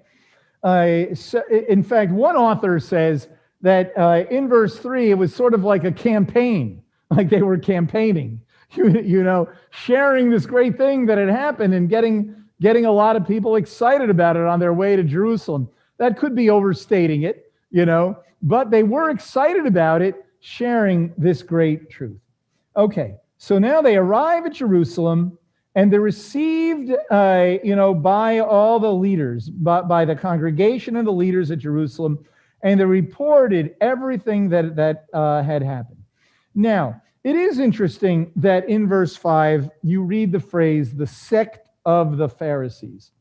Uh, 0.62 1.14
so 1.14 1.42
in 1.48 1.82
fact, 1.82 2.12
one 2.12 2.36
author 2.36 2.78
says 2.78 3.28
that 3.62 3.96
uh, 3.96 4.24
in 4.30 4.48
verse 4.48 4.78
three, 4.78 5.10
it 5.10 5.14
was 5.14 5.34
sort 5.34 5.54
of 5.54 5.64
like 5.64 5.84
a 5.84 5.92
campaign, 5.92 6.82
like 7.10 7.30
they 7.30 7.42
were 7.42 7.58
campaigning, 7.58 8.40
you, 8.72 9.00
you 9.00 9.22
know, 9.22 9.48
sharing 9.70 10.30
this 10.30 10.46
great 10.46 10.76
thing 10.76 11.06
that 11.06 11.18
had 11.18 11.28
happened 11.28 11.74
and 11.74 11.88
getting 11.88 12.34
getting 12.60 12.84
a 12.84 12.92
lot 12.92 13.16
of 13.16 13.26
people 13.26 13.56
excited 13.56 14.10
about 14.10 14.36
it 14.36 14.44
on 14.44 14.60
their 14.60 14.74
way 14.74 14.96
to 14.96 15.02
Jerusalem. 15.02 15.68
That 15.98 16.18
could 16.18 16.34
be 16.34 16.50
overstating 16.50 17.22
it, 17.22 17.52
you 17.70 17.86
know, 17.86 18.18
but 18.42 18.70
they 18.70 18.82
were 18.82 19.10
excited 19.10 19.66
about 19.66 20.02
it, 20.02 20.24
sharing 20.40 21.12
this 21.18 21.42
great 21.42 21.90
truth. 21.90 22.20
Okay, 22.76 23.16
so 23.38 23.58
now 23.58 23.82
they 23.82 23.96
arrive 23.96 24.46
at 24.46 24.54
Jerusalem 24.54 25.36
and 25.74 25.92
they're 25.92 26.00
received, 26.00 26.92
uh, 27.10 27.56
you 27.62 27.76
know, 27.76 27.94
by 27.94 28.40
all 28.40 28.80
the 28.80 28.92
leaders, 28.92 29.48
by, 29.48 29.82
by 29.82 30.04
the 30.04 30.16
congregation 30.16 30.96
and 30.96 31.06
the 31.06 31.12
leaders 31.12 31.50
at 31.50 31.58
Jerusalem, 31.58 32.24
and 32.62 32.78
they 32.78 32.84
reported 32.84 33.74
everything 33.80 34.48
that, 34.50 34.76
that 34.76 35.06
uh, 35.12 35.42
had 35.42 35.62
happened. 35.62 36.02
Now, 36.54 37.00
it 37.22 37.36
is 37.36 37.58
interesting 37.58 38.32
that 38.36 38.68
in 38.68 38.88
verse 38.88 39.14
5, 39.14 39.70
you 39.82 40.02
read 40.02 40.32
the 40.32 40.40
phrase, 40.40 40.94
the 40.94 41.06
sect 41.06 41.69
of 41.84 42.16
the 42.16 42.28
Pharisees. 42.28 43.12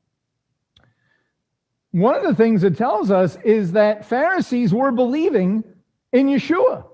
One 1.91 2.15
of 2.15 2.23
the 2.23 2.35
things 2.35 2.63
it 2.63 2.77
tells 2.77 3.09
us 3.09 3.37
is 3.43 3.71
that 3.71 4.05
Pharisees 4.05 4.73
were 4.73 4.91
believing 4.91 5.63
in 6.11 6.27
Yeshua. 6.27 6.85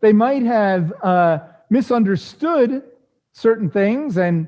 They 0.00 0.12
might 0.12 0.42
have. 0.42 0.92
Uh, 1.02 1.38
misunderstood 1.70 2.82
certain 3.32 3.70
things 3.70 4.16
and 4.16 4.46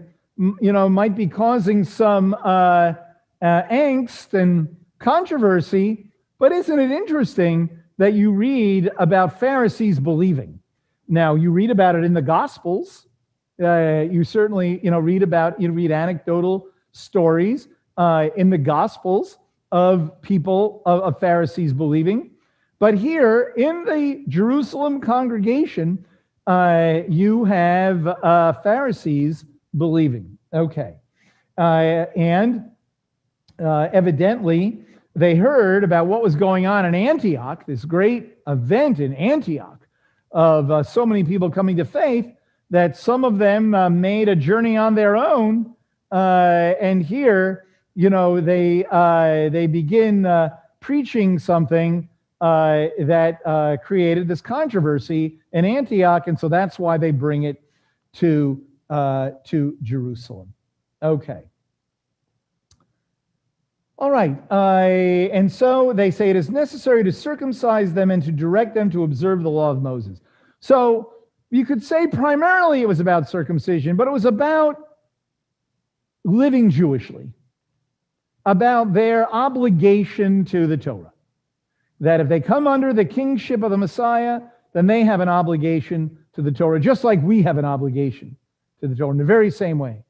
you 0.61 0.73
know 0.73 0.89
might 0.89 1.17
be 1.17 1.27
causing 1.27 1.85
some 1.85 2.35
uh, 2.45 2.93
uh, 3.43 3.63
angst 3.71 4.35
and 4.35 4.77
controversy 4.99 6.11
but 6.39 6.53
isn't 6.53 6.79
it 6.79 6.91
interesting 6.91 7.69
that 7.99 8.13
you 8.13 8.31
read 8.31 8.91
about 8.99 9.39
pharisees 9.41 9.99
believing 9.99 10.59
now 11.09 11.35
you 11.35 11.51
read 11.51 11.71
about 11.71 11.97
it 11.97 12.05
in 12.05 12.15
the 12.15 12.23
gospels 12.23 13.08
uh, 13.63 14.07
you 14.11 14.25
certainly 14.25 14.81
you 14.83 14.91
know 14.91 14.99
read 14.99 15.23
about 15.23 15.61
you 15.61 15.71
read 15.73 15.91
anecdotal 15.91 16.69
stories 16.93 17.69
uh, 17.97 18.29
in 18.37 18.51
the 18.51 18.59
gospels 18.59 19.39
of 19.73 20.21
people 20.23 20.83
of, 20.87 21.03
of 21.03 21.21
pharisees 21.21 21.73
believing 21.73 22.31
but 22.79 22.95
here 22.95 23.53
in 23.57 23.85
the 23.85 24.25
jerusalem 24.29 25.01
congregation 25.01 26.05
uh, 26.49 27.03
you 27.11 27.45
have 27.45 28.07
uh, 28.07 28.55
Pharisees 28.63 29.45
believing. 29.77 30.39
Okay. 30.53 30.95
Uh, 31.59 32.07
and 32.17 32.71
uh, 33.63 33.89
evidently, 33.93 34.81
they 35.15 35.35
heard 35.35 35.85
about 35.85 36.07
what 36.07 36.23
was 36.23 36.35
going 36.35 36.65
on 36.65 36.87
in 36.87 36.95
Antioch, 36.95 37.67
this 37.67 37.85
great 37.85 38.39
event 38.47 38.99
in 38.99 39.13
Antioch 39.15 39.87
of 40.31 40.71
uh, 40.71 40.83
so 40.83 41.05
many 41.05 41.23
people 41.23 41.51
coming 41.51 41.77
to 41.77 41.85
faith, 41.85 42.27
that 42.71 42.97
some 42.97 43.25
of 43.25 43.39
them 43.39 43.75
uh, 43.75 43.89
made 43.89 44.29
a 44.29 44.37
journey 44.37 44.77
on 44.77 44.95
their 44.95 45.17
own. 45.17 45.75
and 46.11 47.05
here, 47.05 47.67
you 47.95 48.11
know, 48.11 48.41
they, 48.41 48.85
they 49.53 49.67
begin 49.67 50.27
preaching 50.81 51.39
something 51.39 52.09
uh, 52.41 52.87
that 53.01 53.41
uh, 53.45 53.77
created 53.83 54.29
this 54.29 54.41
controversy 54.41 55.39
in 55.53 55.65
Antioch, 55.65 56.29
and 56.29 56.39
so 56.39 56.49
that's 56.49 56.79
why 56.79 56.97
they 56.97 57.11
bring 57.11 57.45
it 57.45 57.63
to 58.13 58.63
uh, 58.91 59.31
to 59.45 59.77
Jerusalem. 59.83 60.53
Okay. 61.03 61.43
All 63.99 64.11
right. 64.11 64.41
Uh, 64.51 65.35
and 65.35 65.51
so 65.51 65.93
they 65.93 66.13
say 66.13 66.31
it 66.31 66.37
is 66.37 66.49
necessary 66.49 67.03
to 67.03 67.13
circumcise 67.13 67.93
them 67.93 68.13
and 68.13 68.23
to 68.23 68.31
direct 68.31 68.73
them 68.75 68.89
to 68.91 69.03
observe 69.03 69.43
the 69.43 69.51
law 69.51 69.73
of 69.73 69.83
Moses. 69.83 70.21
So 70.61 71.15
you 71.51 71.65
could 71.65 71.83
say 71.83 72.07
primarily 72.07 72.83
it 72.83 72.89
was 72.89 73.01
about 73.01 73.29
circumcision, 73.29 73.97
but 73.97 74.07
it 74.07 74.11
was 74.11 74.25
about 74.25 74.77
living 76.25 76.71
Jewishly, 76.71 77.33
about 78.45 78.93
their 78.93 79.33
obligation 79.33 80.45
to 80.47 80.67
the 80.67 80.77
Torah. 80.77 81.13
That 82.01 82.21
if 82.21 82.29
they 82.29 82.41
come 82.41 82.67
under 82.67 82.93
the 82.93 83.05
kingship 83.05 83.63
of 83.63 83.71
the 83.71 83.79
Messiah, 83.79 84.43
then 84.73 84.87
they 84.87 85.03
have 85.03 85.21
an 85.21 85.29
obligation 85.29 86.19
to 86.35 86.43
the 86.43 86.53
Torah, 86.53 86.79
just 86.79 87.03
like 87.03 87.23
we 87.23 87.43
have 87.43 87.59
an 87.59 87.65
obligation 87.65 88.37
to 88.81 88.89
the 88.89 88.95
Torah 88.95 89.11
in 89.11 89.19
the 89.19 89.25
very 89.25 89.51
same 89.51 89.79
way. 89.79 90.05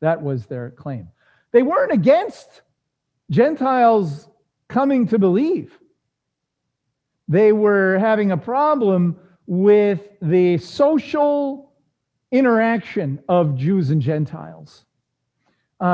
That 0.00 0.22
was 0.22 0.46
their 0.46 0.70
claim. 0.70 1.08
They 1.52 1.62
weren't 1.62 1.92
against 1.92 2.62
Gentiles 3.30 4.28
coming 4.68 5.08
to 5.08 5.18
believe. 5.18 5.78
They 7.28 7.52
were 7.52 7.96
having 7.98 8.32
a 8.32 8.36
problem 8.36 9.18
with 9.46 10.00
the 10.22 10.58
social 10.58 11.72
interaction 12.30 13.22
of 13.28 13.56
Jews 13.56 13.90
and 13.90 14.00
Gentiles. 14.00 14.84
Uh, 15.80 15.84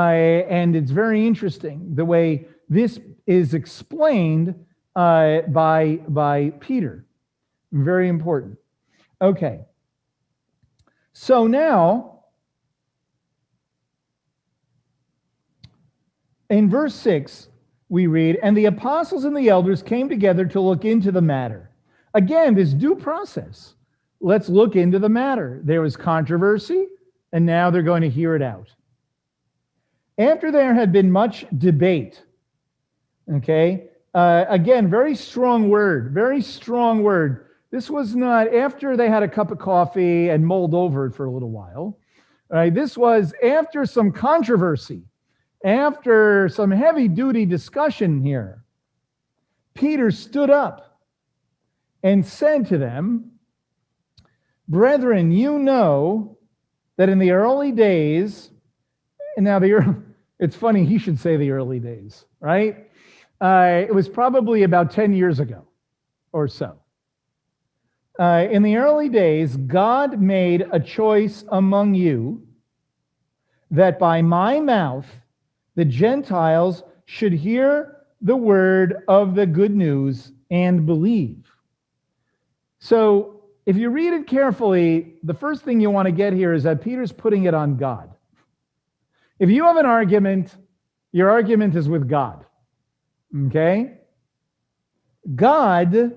and 0.49 0.75
it's 0.75 0.91
very 0.91 1.27
interesting 1.27 1.95
the 1.95 2.05
way 2.05 2.47
this 2.69 2.99
is 3.27 3.53
explained 3.53 4.55
uh, 4.95 5.41
by, 5.41 5.99
by 6.07 6.51
Peter. 6.59 7.05
Very 7.71 8.09
important. 8.09 8.57
Okay. 9.21 9.61
So 11.13 11.47
now, 11.47 12.23
in 16.49 16.69
verse 16.69 16.95
6, 16.95 17.49
we 17.89 18.07
read, 18.07 18.39
And 18.41 18.55
the 18.55 18.65
apostles 18.65 19.25
and 19.25 19.35
the 19.35 19.49
elders 19.49 19.83
came 19.83 20.09
together 20.09 20.45
to 20.45 20.61
look 20.61 20.85
into 20.85 21.11
the 21.11 21.21
matter. 21.21 21.70
Again, 22.13 22.55
this 22.55 22.73
due 22.73 22.95
process. 22.95 23.75
Let's 24.19 24.49
look 24.49 24.75
into 24.75 24.99
the 24.99 25.09
matter. 25.09 25.61
There 25.63 25.81
was 25.81 25.97
controversy, 25.97 26.87
and 27.31 27.45
now 27.45 27.69
they're 27.69 27.81
going 27.81 28.03
to 28.03 28.09
hear 28.09 28.35
it 28.35 28.41
out. 28.41 28.69
After 30.17 30.51
there 30.51 30.73
had 30.73 30.91
been 30.91 31.11
much 31.11 31.45
debate, 31.57 32.21
okay, 33.33 33.87
uh, 34.13 34.45
again, 34.49 34.89
very 34.89 35.15
strong 35.15 35.69
word, 35.69 36.13
very 36.13 36.41
strong 36.41 37.01
word. 37.01 37.47
This 37.71 37.89
was 37.89 38.15
not 38.15 38.53
after 38.53 38.97
they 38.97 39.09
had 39.09 39.23
a 39.23 39.27
cup 39.27 39.49
of 39.49 39.57
coffee 39.57 40.29
and 40.29 40.45
mulled 40.45 40.75
over 40.75 41.05
it 41.05 41.15
for 41.15 41.25
a 41.25 41.31
little 41.31 41.49
while. 41.49 41.97
Right? 42.49 42.73
This 42.73 42.97
was 42.97 43.33
after 43.41 43.85
some 43.85 44.11
controversy, 44.11 45.03
after 45.63 46.49
some 46.49 46.69
heavy 46.69 47.07
duty 47.07 47.45
discussion 47.45 48.21
here. 48.21 48.65
Peter 49.73 50.11
stood 50.11 50.49
up 50.49 50.90
and 52.03 52.25
said 52.25 52.67
to 52.67 52.77
them, 52.77 53.31
Brethren, 54.67 55.31
you 55.31 55.59
know 55.59 56.37
that 56.97 57.09
in 57.09 57.19
the 57.19 57.31
early 57.31 57.71
days, 57.71 58.49
and 59.35 59.43
now 59.43 59.59
the 59.59 59.97
it's 60.39 60.55
funny 60.55 60.85
he 60.85 60.97
should 60.97 61.19
say 61.19 61.37
the 61.37 61.51
early 61.51 61.79
days, 61.79 62.25
right? 62.39 62.89
Uh, 63.39 63.83
it 63.87 63.93
was 63.93 64.07
probably 64.07 64.63
about 64.63 64.91
10 64.91 65.13
years 65.13 65.39
ago 65.39 65.67
or 66.31 66.47
so. 66.47 66.77
Uh, 68.19 68.47
in 68.51 68.61
the 68.61 68.75
early 68.77 69.09
days, 69.09 69.57
God 69.57 70.21
made 70.21 70.67
a 70.71 70.79
choice 70.79 71.43
among 71.49 71.95
you 71.95 72.45
that 73.71 73.97
by 73.97 74.21
my 74.21 74.59
mouth 74.59 75.07
the 75.75 75.85
Gentiles 75.85 76.83
should 77.05 77.33
hear 77.33 77.97
the 78.21 78.35
word 78.35 79.03
of 79.07 79.33
the 79.33 79.47
good 79.47 79.75
news 79.75 80.31
and 80.51 80.85
believe. 80.85 81.50
So, 82.81 83.43
if 83.67 83.77
you 83.77 83.91
read 83.91 84.13
it 84.13 84.25
carefully, 84.25 85.13
the 85.21 85.35
first 85.35 85.61
thing 85.61 85.79
you 85.79 85.91
want 85.91 86.07
to 86.07 86.11
get 86.11 86.33
here 86.33 86.51
is 86.51 86.63
that 86.63 86.81
Peter's 86.81 87.11
putting 87.11 87.43
it 87.43 87.53
on 87.53 87.77
God. 87.77 88.09
If 89.37 89.51
you 89.51 89.65
have 89.65 89.77
an 89.77 89.85
argument, 89.85 90.57
your 91.11 91.29
argument 91.29 91.75
is 91.75 91.87
with 91.87 92.09
God. 92.09 92.43
Okay? 93.47 93.99
God, 95.35 96.13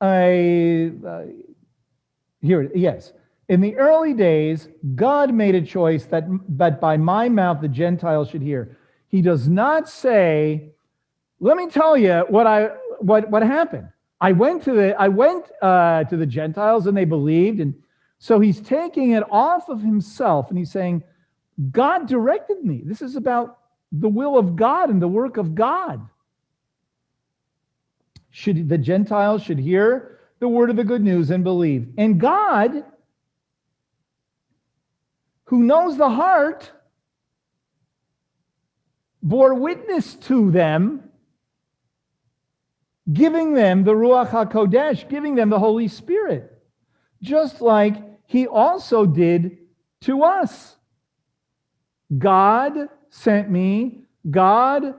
I, 0.00 0.92
uh, 1.06 1.22
here, 2.42 2.68
yes. 2.74 3.12
In 3.48 3.60
the 3.60 3.76
early 3.76 4.12
days, 4.12 4.68
God 4.96 5.32
made 5.32 5.54
a 5.54 5.62
choice 5.62 6.04
that, 6.06 6.24
that 6.48 6.80
by 6.80 6.96
my 6.96 7.28
mouth 7.28 7.60
the 7.60 7.68
Gentiles 7.68 8.28
should 8.30 8.42
hear. 8.42 8.76
He 9.06 9.22
does 9.22 9.48
not 9.48 9.88
say, 9.88 10.72
let 11.38 11.56
me 11.56 11.68
tell 11.68 11.96
you 11.96 12.24
what 12.28 12.46
I 12.48 12.70
what 13.00 13.30
what 13.30 13.42
happened. 13.42 13.88
I 14.20 14.32
went 14.32 14.64
to 14.64 14.72
the 14.72 15.00
I 15.00 15.08
went 15.08 15.50
uh, 15.62 16.04
to 16.04 16.16
the 16.16 16.26
Gentiles 16.26 16.86
and 16.86 16.96
they 16.96 17.04
believed, 17.04 17.60
and 17.60 17.74
so 18.18 18.38
he's 18.38 18.60
taking 18.60 19.12
it 19.12 19.22
off 19.30 19.68
of 19.68 19.80
himself 19.80 20.50
and 20.50 20.58
he's 20.58 20.70
saying, 20.70 21.02
God 21.70 22.06
directed 22.06 22.64
me. 22.64 22.82
This 22.84 23.02
is 23.02 23.16
about 23.16 23.58
the 23.92 24.08
will 24.08 24.38
of 24.38 24.56
God 24.56 24.90
and 24.90 25.00
the 25.00 25.08
work 25.08 25.36
of 25.36 25.54
God. 25.54 26.06
Should 28.30 28.68
the 28.68 28.78
Gentiles 28.78 29.42
should 29.42 29.58
hear 29.58 30.18
the 30.38 30.48
word 30.48 30.70
of 30.70 30.76
the 30.76 30.84
good 30.84 31.02
news 31.02 31.30
and 31.30 31.44
believe. 31.44 31.88
And 31.98 32.20
God, 32.20 32.84
who 35.44 35.62
knows 35.62 35.96
the 35.96 36.08
heart, 36.08 36.70
bore 39.22 39.54
witness 39.54 40.14
to 40.14 40.50
them, 40.50 41.09
giving 43.12 43.54
them 43.54 43.84
the 43.84 43.92
Ruach 43.92 44.28
HaKodesh, 44.28 45.08
giving 45.08 45.34
them 45.34 45.50
the 45.50 45.58
Holy 45.58 45.88
Spirit, 45.88 46.62
just 47.22 47.60
like 47.60 47.96
he 48.26 48.46
also 48.46 49.06
did 49.06 49.58
to 50.02 50.22
us. 50.22 50.76
God 52.16 52.88
sent 53.10 53.50
me. 53.50 54.04
God 54.30 54.94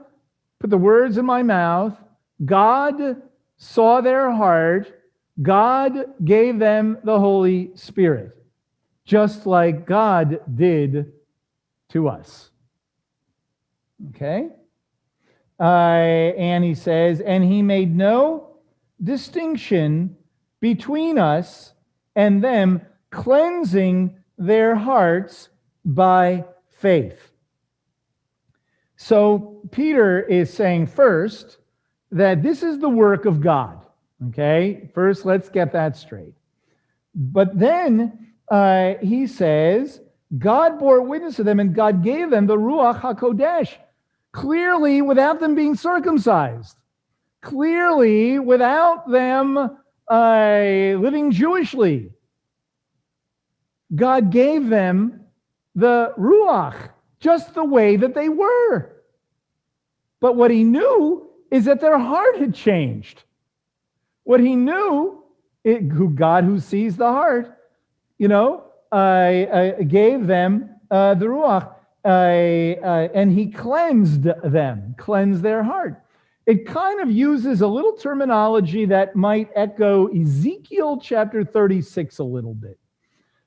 put 0.58 0.70
the 0.70 0.78
words 0.78 1.18
in 1.18 1.26
my 1.26 1.42
mouth. 1.42 1.96
God 2.44 3.22
saw 3.56 4.00
their 4.00 4.30
heart. 4.30 4.92
God 5.40 6.14
gave 6.24 6.58
them 6.58 6.98
the 7.04 7.18
Holy 7.18 7.70
Spirit, 7.74 8.36
just 9.04 9.46
like 9.46 9.86
God 9.86 10.40
did 10.54 11.12
to 11.90 12.08
us. 12.08 12.50
Okay? 14.10 14.50
Uh, 15.60 16.32
and 16.36 16.64
he 16.64 16.74
says, 16.74 17.20
and 17.20 17.44
he 17.44 17.62
made 17.62 17.94
no 17.94 18.56
distinction 19.02 20.16
between 20.60 21.18
us 21.18 21.72
and 22.14 22.42
them, 22.42 22.80
cleansing 23.10 24.16
their 24.38 24.74
hearts 24.74 25.48
by 25.84 26.44
faith. 26.78 27.32
So 28.96 29.60
Peter 29.70 30.20
is 30.20 30.52
saying 30.52 30.86
first 30.86 31.58
that 32.10 32.42
this 32.42 32.62
is 32.62 32.78
the 32.78 32.88
work 32.88 33.24
of 33.24 33.40
God. 33.40 33.84
Okay, 34.28 34.90
first 34.94 35.24
let's 35.24 35.48
get 35.48 35.72
that 35.72 35.96
straight. 35.96 36.34
But 37.14 37.58
then 37.58 38.32
uh, 38.48 38.94
he 39.02 39.26
says, 39.26 40.00
God 40.38 40.78
bore 40.78 41.02
witness 41.02 41.36
to 41.36 41.42
them 41.42 41.60
and 41.60 41.74
God 41.74 42.02
gave 42.02 42.30
them 42.30 42.46
the 42.46 42.56
Ruach 42.56 43.00
HaKodesh, 43.00 43.74
clearly 44.32 45.02
without 45.02 45.40
them 45.40 45.54
being 45.54 45.74
circumcised, 45.74 46.76
clearly 47.40 48.38
without 48.38 49.10
them 49.10 49.56
uh, 49.56 50.58
living 50.98 51.30
Jewishly. 51.30 52.10
God 53.94 54.30
gave 54.30 54.68
them 54.68 55.20
the 55.74 56.14
Ruach 56.18 56.90
just 57.20 57.54
the 57.54 57.64
way 57.64 57.96
that 57.96 58.14
they 58.14 58.28
were. 58.28 58.90
But 60.20 60.36
what 60.36 60.50
he 60.50 60.64
knew 60.64 61.30
is 61.50 61.66
that 61.66 61.80
their 61.80 61.98
heart 61.98 62.38
had 62.38 62.54
changed. 62.54 63.22
What 64.24 64.40
he 64.40 64.56
knew, 64.56 65.22
it, 65.64 65.82
who 65.82 66.10
God 66.10 66.44
who 66.44 66.58
sees 66.58 66.96
the 66.96 67.08
heart, 67.08 67.58
you 68.18 68.28
know, 68.28 68.64
I, 68.90 69.46
uh, 69.46 69.82
gave 69.82 70.26
them 70.26 70.70
uh, 70.90 71.14
the 71.14 71.26
ruach, 71.26 71.74
uh, 72.04 72.08
uh, 72.08 73.08
and 73.14 73.32
he 73.32 73.46
cleansed 73.46 74.24
them, 74.44 74.94
cleansed 74.98 75.42
their 75.42 75.62
heart. 75.62 76.02
It 76.46 76.66
kind 76.66 77.00
of 77.00 77.10
uses 77.10 77.60
a 77.60 77.68
little 77.68 77.92
terminology 77.92 78.84
that 78.86 79.14
might 79.14 79.48
echo 79.54 80.08
Ezekiel 80.08 80.98
chapter 81.00 81.44
36 81.44 82.18
a 82.18 82.24
little 82.24 82.54
bit, 82.54 82.78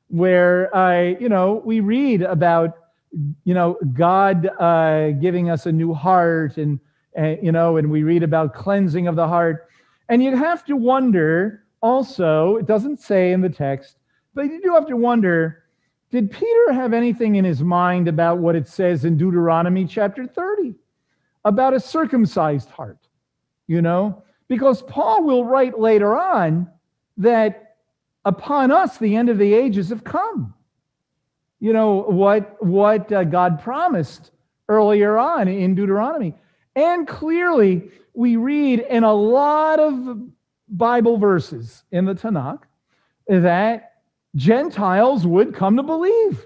where 0.07 0.73
I, 0.75 1.17
you 1.19 1.27
know, 1.27 1.61
we 1.65 1.81
read 1.81 2.21
about 2.21 2.77
you 3.43 3.53
know, 3.53 3.77
God 3.93 4.47
uh, 4.59 5.11
giving 5.11 5.49
us 5.49 5.65
a 5.65 5.71
new 5.71 5.93
heart, 5.93 6.57
and, 6.57 6.79
and 7.13 7.37
you 7.41 7.51
know, 7.51 7.77
and 7.77 7.89
we 7.89 8.03
read 8.03 8.23
about 8.23 8.53
cleansing 8.53 9.07
of 9.07 9.15
the 9.15 9.27
heart, 9.27 9.67
and 10.09 10.23
you 10.23 10.35
have 10.35 10.65
to 10.65 10.75
wonder. 10.75 11.61
Also, 11.81 12.55
it 12.55 12.65
doesn't 12.65 12.99
say 12.99 13.31
in 13.31 13.41
the 13.41 13.49
text, 13.49 13.97
but 14.33 14.45
you 14.45 14.59
do 14.61 14.73
have 14.73 14.87
to 14.87 14.97
wonder 14.97 15.64
did 16.11 16.31
Peter 16.31 16.73
have 16.73 16.93
anything 16.93 17.35
in 17.35 17.45
his 17.45 17.61
mind 17.61 18.07
about 18.07 18.37
what 18.37 18.55
it 18.55 18.67
says 18.67 19.05
in 19.05 19.17
Deuteronomy 19.17 19.85
chapter 19.85 20.25
30 20.25 20.75
about 21.43 21.73
a 21.73 21.79
circumcised 21.79 22.69
heart? 22.69 22.99
You 23.67 23.81
know, 23.81 24.23
because 24.47 24.81
Paul 24.83 25.23
will 25.23 25.43
write 25.43 25.79
later 25.79 26.17
on 26.17 26.69
that 27.17 27.75
upon 28.23 28.71
us 28.71 28.97
the 28.97 29.15
end 29.15 29.29
of 29.29 29.37
the 29.37 29.53
ages 29.53 29.89
have 29.89 30.03
come. 30.03 30.53
You 31.59 31.73
know, 31.73 32.03
what, 32.03 32.63
what 32.63 33.11
uh, 33.11 33.23
God 33.23 33.61
promised 33.61 34.31
earlier 34.69 35.17
on 35.17 35.47
in 35.47 35.73
Deuteronomy. 35.73 36.35
And 36.75 37.07
clearly, 37.07 37.89
we 38.13 38.35
read 38.35 38.79
in 38.79 39.03
a 39.03 39.13
lot 39.13 39.79
of 39.79 40.19
Bible 40.67 41.17
verses 41.17 41.83
in 41.91 42.05
the 42.05 42.15
Tanakh 42.15 42.61
that 43.27 43.94
Gentiles 44.35 45.25
would 45.25 45.53
come 45.53 45.77
to 45.77 45.83
believe. 45.83 46.45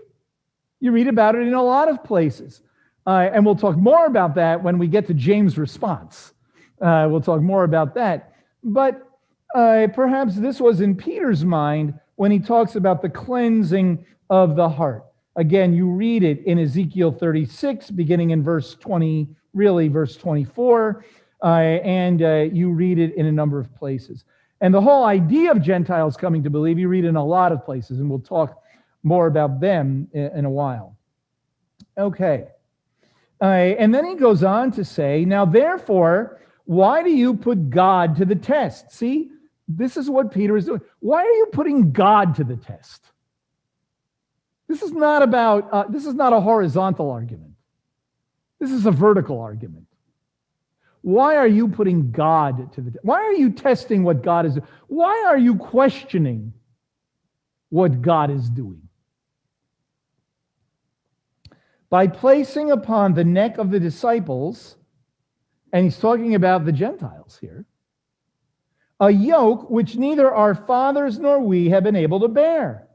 You 0.79 0.91
read 0.91 1.07
about 1.07 1.35
it 1.35 1.47
in 1.47 1.53
a 1.53 1.63
lot 1.63 1.89
of 1.89 2.03
places. 2.03 2.61
Uh, 3.05 3.29
and 3.33 3.45
we'll 3.45 3.55
talk 3.55 3.75
more 3.75 4.05
about 4.05 4.35
that 4.35 4.61
when 4.61 4.77
we 4.77 4.87
get 4.87 5.07
to 5.07 5.13
James' 5.13 5.57
response. 5.57 6.33
Uh, 6.81 7.07
we'll 7.09 7.21
talk 7.21 7.41
more 7.41 7.63
about 7.63 7.95
that. 7.95 8.33
But 8.63 9.07
uh, 9.55 9.87
perhaps 9.93 10.35
this 10.35 10.59
was 10.59 10.81
in 10.81 10.95
Peter's 10.95 11.43
mind 11.43 11.93
when 12.15 12.31
he 12.31 12.39
talks 12.39 12.75
about 12.75 13.01
the 13.01 13.09
cleansing 13.09 14.05
of 14.29 14.55
the 14.55 14.69
heart. 14.69 15.05
Again, 15.35 15.73
you 15.73 15.89
read 15.89 16.23
it 16.23 16.45
in 16.45 16.59
Ezekiel 16.59 17.11
36, 17.11 17.91
beginning 17.91 18.31
in 18.31 18.43
verse 18.43 18.75
20, 18.75 19.27
really 19.53 19.87
verse 19.87 20.17
24, 20.17 21.05
uh, 21.41 21.47
and 21.47 22.21
uh, 22.21 22.45
you 22.51 22.69
read 22.71 22.99
it 22.99 23.15
in 23.15 23.25
a 23.25 23.31
number 23.31 23.59
of 23.59 23.73
places. 23.73 24.25
And 24.61 24.73
the 24.73 24.81
whole 24.81 25.05
idea 25.05 25.51
of 25.51 25.61
Gentiles 25.61 26.17
coming 26.17 26.43
to 26.43 26.49
believe, 26.49 26.77
you 26.77 26.87
read 26.87 27.05
in 27.05 27.15
a 27.15 27.25
lot 27.25 27.51
of 27.51 27.63
places, 27.63 27.99
and 27.99 28.09
we'll 28.09 28.19
talk 28.19 28.61
more 29.03 29.27
about 29.27 29.59
them 29.59 30.09
in, 30.13 30.43
a 30.45 30.49
while. 30.49 30.97
Okay. 31.97 32.47
Uh, 33.41 33.45
and 33.45 33.93
then 33.95 34.05
he 34.05 34.15
goes 34.15 34.43
on 34.43 34.71
to 34.73 34.83
say, 34.83 35.23
Now 35.23 35.45
therefore, 35.45 36.41
why 36.65 37.03
do 37.03 37.09
you 37.09 37.35
put 37.35 37.69
God 37.69 38.17
to 38.17 38.25
the 38.25 38.35
test? 38.35 38.91
See, 38.91 39.31
this 39.67 39.95
is 39.95 40.09
what 40.09 40.33
Peter 40.33 40.57
is 40.57 40.65
doing. 40.65 40.81
Why 40.99 41.23
are 41.23 41.31
you 41.31 41.47
putting 41.53 41.91
God 41.91 42.35
to 42.35 42.43
the 42.43 42.57
test? 42.57 43.03
This 44.67 44.81
is 44.81 44.91
not 44.91 45.23
about, 45.23 45.69
uh, 45.71 45.85
this 45.89 46.05
is 46.05 46.13
not 46.13 46.33
a 46.33 46.39
horizontal 46.39 47.09
argument. 47.09 47.53
This 48.59 48.71
is 48.71 48.85
a 48.85 48.91
vertical 48.91 49.39
argument. 49.39 49.87
Why 51.01 51.35
are 51.37 51.47
you 51.47 51.69
putting 51.69 52.11
God 52.11 52.73
to 52.73 52.81
the 52.81 52.91
test? 52.91 53.05
Why 53.05 53.21
are 53.21 53.33
you 53.33 53.51
testing 53.51 54.03
what 54.03 54.21
God 54.21 54.45
is 54.45 54.55
doing? 54.55 54.67
Why 54.87 55.25
are 55.27 55.37
you 55.37 55.55
questioning 55.55 56.53
what 57.69 58.01
God 58.01 58.31
is 58.31 58.49
doing? 58.49 58.81
By 61.89 62.07
placing 62.07 62.71
upon 62.71 63.13
the 63.13 63.23
neck 63.23 63.57
of 63.57 63.71
the 63.71 63.79
disciples, 63.79 64.75
and 65.71 65.85
he's 65.85 65.97
talking 65.97 66.35
about 66.35 66.65
the 66.65 66.71
Gentiles 66.71 67.37
here, 67.39 67.65
a 68.99 69.09
yoke 69.09 69.69
which 69.69 69.95
neither 69.95 70.29
our 70.33 70.53
fathers 70.53 71.17
nor 71.17 71.39
we 71.39 71.69
have 71.69 71.83
been 71.83 71.95
able 71.95 72.19
to 72.19 72.27
bear. 72.27 72.87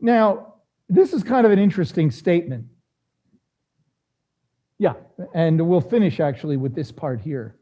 Now, 0.00 0.54
this 0.88 1.12
is 1.12 1.22
kind 1.22 1.44
of 1.44 1.52
an 1.52 1.58
interesting 1.58 2.10
statement. 2.10 2.66
Yeah, 4.78 4.94
and 5.34 5.68
we'll 5.68 5.80
finish 5.80 6.20
actually 6.20 6.56
with 6.56 6.74
this 6.74 6.92
part 6.92 7.20
here. 7.20 7.56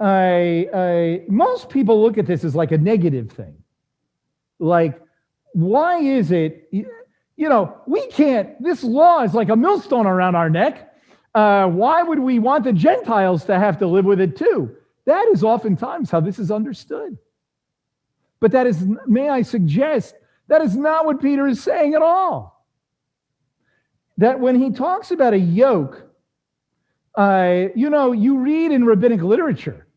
I, 0.00 0.68
I, 0.72 1.22
most 1.28 1.68
people 1.68 2.00
look 2.00 2.18
at 2.18 2.26
this 2.26 2.44
as 2.44 2.54
like 2.54 2.72
a 2.72 2.78
negative 2.78 3.30
thing. 3.30 3.62
Like, 4.58 5.00
why 5.52 5.98
is 5.98 6.30
it, 6.30 6.68
you 6.70 7.48
know, 7.48 7.80
we 7.86 8.06
can't, 8.08 8.60
this 8.62 8.82
law 8.82 9.22
is 9.22 9.34
like 9.34 9.48
a 9.48 9.56
millstone 9.56 10.06
around 10.06 10.36
our 10.36 10.48
neck. 10.48 10.94
Uh, 11.34 11.68
why 11.68 12.02
would 12.02 12.18
we 12.18 12.38
want 12.38 12.64
the 12.64 12.72
Gentiles 12.72 13.44
to 13.44 13.58
have 13.58 13.78
to 13.78 13.86
live 13.86 14.04
with 14.04 14.20
it 14.20 14.36
too? 14.36 14.74
That 15.04 15.28
is 15.32 15.44
oftentimes 15.44 16.10
how 16.10 16.20
this 16.20 16.38
is 16.38 16.50
understood. 16.50 17.18
But 18.40 18.52
that 18.52 18.66
is, 18.66 18.84
may 19.06 19.28
I 19.28 19.42
suggest, 19.42 20.14
that 20.46 20.62
is 20.62 20.76
not 20.76 21.04
what 21.04 21.20
Peter 21.20 21.46
is 21.46 21.62
saying 21.62 21.94
at 21.94 22.02
all. 22.02 22.64
That 24.16 24.40
when 24.40 24.60
he 24.60 24.70
talks 24.70 25.10
about 25.10 25.34
a 25.34 25.38
yoke, 25.38 26.07
uh, 27.18 27.68
you 27.74 27.90
know, 27.90 28.12
you 28.12 28.38
read 28.38 28.70
in 28.70 28.84
rabbinic 28.84 29.22
literature 29.22 29.88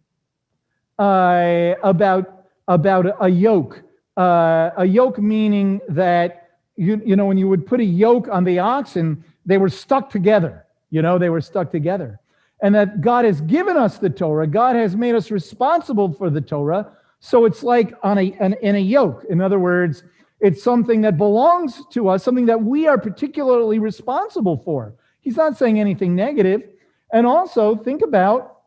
uh, 0.97 1.75
about, 1.84 2.45
about 2.67 3.05
a 3.21 3.29
yoke. 3.29 3.84
Uh, 4.17 4.71
a 4.77 4.86
yoke 4.86 5.19
meaning 5.19 5.79
that, 5.88 6.49
you, 6.77 6.99
you 7.05 7.15
know, 7.15 7.27
when 7.27 7.38
you 7.38 7.47
would 7.47 7.67
put 7.67 7.79
a 7.79 7.84
yoke 7.84 8.27
on 8.27 8.43
the 8.43 8.57
oxen, 8.57 9.23
they 9.45 9.60
were 9.60 9.69
stuck 9.69 10.10
together. 10.10 10.65
You 10.89 11.03
know, 11.03 11.19
they 11.19 11.29
were 11.29 11.41
stuck 11.41 11.71
together. 11.71 12.19
And 12.63 12.73
that 12.73 13.01
God 13.01 13.25
has 13.25 13.39
given 13.41 13.77
us 13.77 13.99
the 13.99 14.10
Torah. 14.10 14.47
God 14.47 14.75
has 14.75 14.95
made 14.95 15.13
us 15.13 15.29
responsible 15.29 16.12
for 16.13 16.31
the 16.31 16.41
Torah. 16.41 16.91
So 17.19 17.45
it's 17.45 17.62
like 17.62 17.93
on 18.01 18.17
a, 18.17 18.36
an, 18.39 18.55
in 18.63 18.75
a 18.75 18.79
yoke. 18.79 19.25
In 19.29 19.41
other 19.41 19.60
words, 19.60 20.03
it's 20.39 20.63
something 20.63 21.01
that 21.01 21.17
belongs 21.17 21.84
to 21.91 22.10
us, 22.10 22.23
something 22.23 22.47
that 22.47 22.63
we 22.63 22.88
are 22.88 22.97
particularly 22.97 23.77
responsible 23.77 24.57
for. 24.57 24.95
He's 25.19 25.38
not 25.38 25.55
saying 25.55 25.79
anything 25.79 26.15
negative. 26.15 26.63
And 27.12 27.28
also 27.28 27.76
think 27.76 28.02
about 28.02 28.60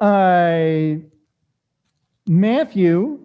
uh, 0.00 0.94
Matthew 2.26 3.20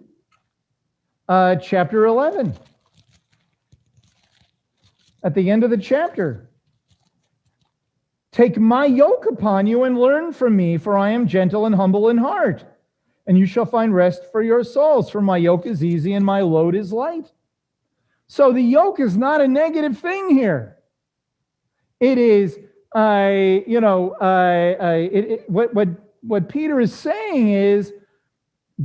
uh, 1.28 1.56
chapter 1.56 2.06
11. 2.06 2.54
At 5.22 5.34
the 5.34 5.50
end 5.50 5.64
of 5.64 5.70
the 5.70 5.78
chapter, 5.78 6.50
take 8.32 8.58
my 8.58 8.84
yoke 8.84 9.26
upon 9.26 9.66
you 9.66 9.84
and 9.84 9.98
learn 9.98 10.32
from 10.32 10.56
me, 10.56 10.76
for 10.76 10.98
I 10.98 11.10
am 11.10 11.26
gentle 11.26 11.66
and 11.66 11.74
humble 11.74 12.08
in 12.08 12.18
heart 12.18 12.64
and 13.26 13.38
you 13.38 13.46
shall 13.46 13.64
find 13.64 13.94
rest 13.94 14.30
for 14.30 14.42
your 14.42 14.62
souls, 14.62 15.08
for 15.08 15.20
my 15.20 15.36
yoke 15.36 15.66
is 15.66 15.82
easy 15.82 16.12
and 16.14 16.24
my 16.24 16.40
load 16.42 16.74
is 16.74 16.92
light. 16.92 17.32
So 18.26 18.52
the 18.52 18.62
yoke 18.62 19.00
is 19.00 19.16
not 19.16 19.40
a 19.40 19.48
negative 19.48 19.98
thing 19.98 20.30
here. 20.30 20.78
It 22.00 22.18
is, 22.18 22.58
uh, 22.94 23.60
you 23.66 23.80
know, 23.80 24.16
uh, 24.20 24.76
uh, 24.80 25.08
it, 25.10 25.24
it, 25.30 25.50
what, 25.50 25.74
what, 25.74 25.88
what 26.22 26.48
Peter 26.48 26.80
is 26.80 26.94
saying 26.94 27.50
is 27.50 27.92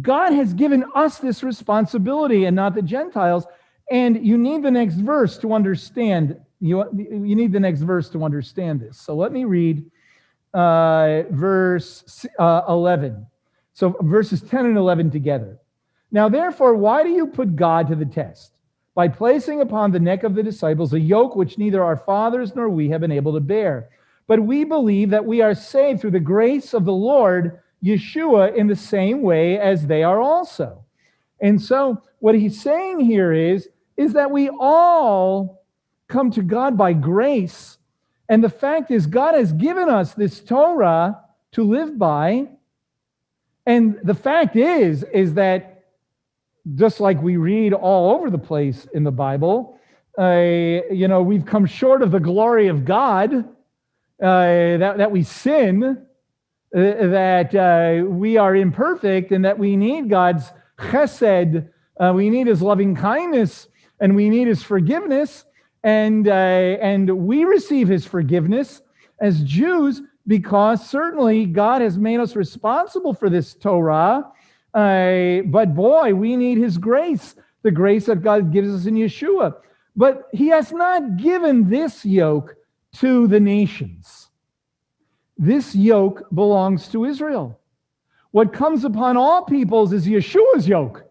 God 0.02 0.34
has 0.34 0.54
given 0.54 0.86
us 0.96 1.20
this 1.20 1.44
responsibility 1.44 2.46
and 2.46 2.56
not 2.56 2.76
the 2.76 2.82
Gentiles. 2.82 3.46
And 3.92 4.26
you 4.26 4.38
need 4.38 4.64
the 4.64 4.72
next 4.72 4.96
verse 4.96 5.38
to 5.40 5.54
understand. 5.54 6.40
You, 6.60 6.86
you 6.96 7.36
need 7.36 7.52
the 7.52 7.60
next 7.60 7.82
verse 7.82 8.10
to 8.10 8.24
understand 8.24 8.82
this. 8.82 9.00
So 9.00 9.16
let 9.16 9.32
me 9.32 9.46
read 9.46 9.90
uh, 10.54 11.24
verse 11.30 12.26
uh, 12.38 12.62
11. 12.68 13.26
So 13.74 13.96
verses 14.02 14.42
10 14.42 14.66
and 14.66 14.78
11 14.78 15.12
together. 15.12 15.60
Now, 16.12 16.30
therefore, 16.30 16.76
why 16.76 17.04
do 17.04 17.10
you 17.10 17.28
put 17.28 17.56
God 17.56 17.88
to 17.90 17.96
the 17.96 18.06
test? 18.06 18.52
By 18.96 19.08
placing 19.08 19.62
upon 19.62 19.92
the 19.92 20.00
neck 20.00 20.24
of 20.24 20.36
the 20.36 20.44
disciples 20.44 20.94
a 20.94 21.00
yoke 21.00 21.36
which 21.36 21.58
neither 21.58 21.84
our 21.84 21.98
fathers 21.98 22.56
nor 22.56 22.70
we 22.70 22.90
have 22.90 23.02
been 23.02 23.12
able 23.12 23.34
to 23.34 23.40
bear. 23.40 23.90
But 24.30 24.40
we 24.40 24.64
believe 24.64 25.10
that 25.10 25.26
we 25.26 25.42
are 25.42 25.54
saved 25.54 26.00
through 26.00 26.12
the 26.12 26.22
grace 26.22 26.74
of 26.74 26.86
the 26.86 26.94
Lord 26.94 27.60
Yeshua 27.84 28.56
in 28.56 28.68
the 28.68 28.76
same 28.78 29.22
way 29.22 29.60
as 29.60 29.88
they 29.88 30.04
are 30.04 30.22
also. 30.22 30.86
And 31.42 31.62
so, 31.62 32.02
what 32.20 32.36
he's 32.36 32.62
saying 32.62 33.02
here 33.02 33.34
is, 33.34 33.68
is 33.98 34.14
that 34.14 34.32
we 34.32 34.48
all 34.48 35.66
come 36.08 36.32
to 36.32 36.42
God 36.42 36.78
by 36.78 36.94
grace. 36.94 37.78
And 38.30 38.42
the 38.42 38.50
fact 38.50 38.92
is, 38.92 39.06
God 39.06 39.36
has 39.36 39.52
given 39.52 39.90
us 39.90 40.14
this 40.14 40.40
Torah 40.40 41.20
to 41.52 41.64
live 41.64 41.98
by 41.98 42.48
and 43.70 44.00
the 44.04 44.16
fact 44.16 44.56
is, 44.56 45.04
is 45.14 45.36
that 45.36 45.84
just 46.74 47.00
like 47.00 47.22
we 47.22 47.38
read 47.38 47.72
all 47.72 48.16
over 48.16 48.32
the 48.32 48.40
place 48.40 48.88
in 48.96 49.04
the 49.04 49.12
Bible, 49.12 49.78
uh, 50.18 50.40
you 50.92 51.08
know, 51.08 51.22
we've 51.22 51.46
come 51.46 51.68
short 51.68 52.02
of 52.02 52.10
the 52.10 52.20
glory 52.20 52.68
of 52.68 52.84
God, 52.84 53.48
uh, 54.22 54.78
that, 54.78 54.98
that 54.98 55.12
we 55.12 55.24
sin, 55.24 55.84
uh, 55.84 55.98
that 56.80 57.56
uh, 57.56 58.06
we 58.06 58.38
are 58.38 58.56
imperfect, 58.56 59.32
and 59.32 59.46
that 59.46 59.58
we 59.58 59.76
need 59.76 60.10
God's 60.10 60.52
chesed, 60.78 61.68
uh, 62.00 62.14
we 62.16 62.30
need 62.30 62.48
his 62.48 62.62
loving 62.62 62.96
kindness, 62.96 63.68
and 64.00 64.16
we 64.16 64.30
need 64.30 64.48
his 64.48 64.64
forgiveness. 64.64 65.46
And, 65.84 66.28
uh, 66.28 66.32
and 66.32 67.10
we 67.10 67.46
receive 67.46 67.88
his 67.88 68.06
forgiveness 68.06 68.82
as 69.22 69.42
Jews 69.44 70.02
because 70.28 70.88
certainly 70.88 71.46
God 71.46 71.82
has 71.82 71.98
made 71.98 72.20
us 72.20 72.36
responsible 72.36 73.14
for 73.14 73.30
this 73.30 73.56
Torah. 73.56 74.26
Uh, 74.74 75.42
but 75.46 75.74
boy, 75.74 76.14
we 76.14 76.36
need 76.36 76.58
his 76.58 76.78
grace, 76.78 77.36
the 77.64 77.72
grace 77.72 78.06
that 78.06 78.22
God 78.22 78.52
gives 78.52 78.70
us 78.70 78.86
in 78.86 78.96
Yeshua. 78.96 79.56
But 79.96 80.28
he 80.32 80.48
has 80.48 80.72
not 80.72 81.18
given 81.18 81.70
this 81.70 82.06
yoke 82.06 82.56
to 82.98 83.28
the 83.28 83.40
nations. 83.40 84.30
This 85.38 85.76
yoke 85.76 86.28
belongs 86.34 86.88
to 86.90 87.06
Israel. 87.06 87.60
What 88.32 88.54
comes 88.54 88.84
upon 88.86 89.18
all 89.18 89.44
peoples 89.44 89.94
is 89.94 90.06
Yeshua's 90.06 90.68
yoke. 90.68 91.04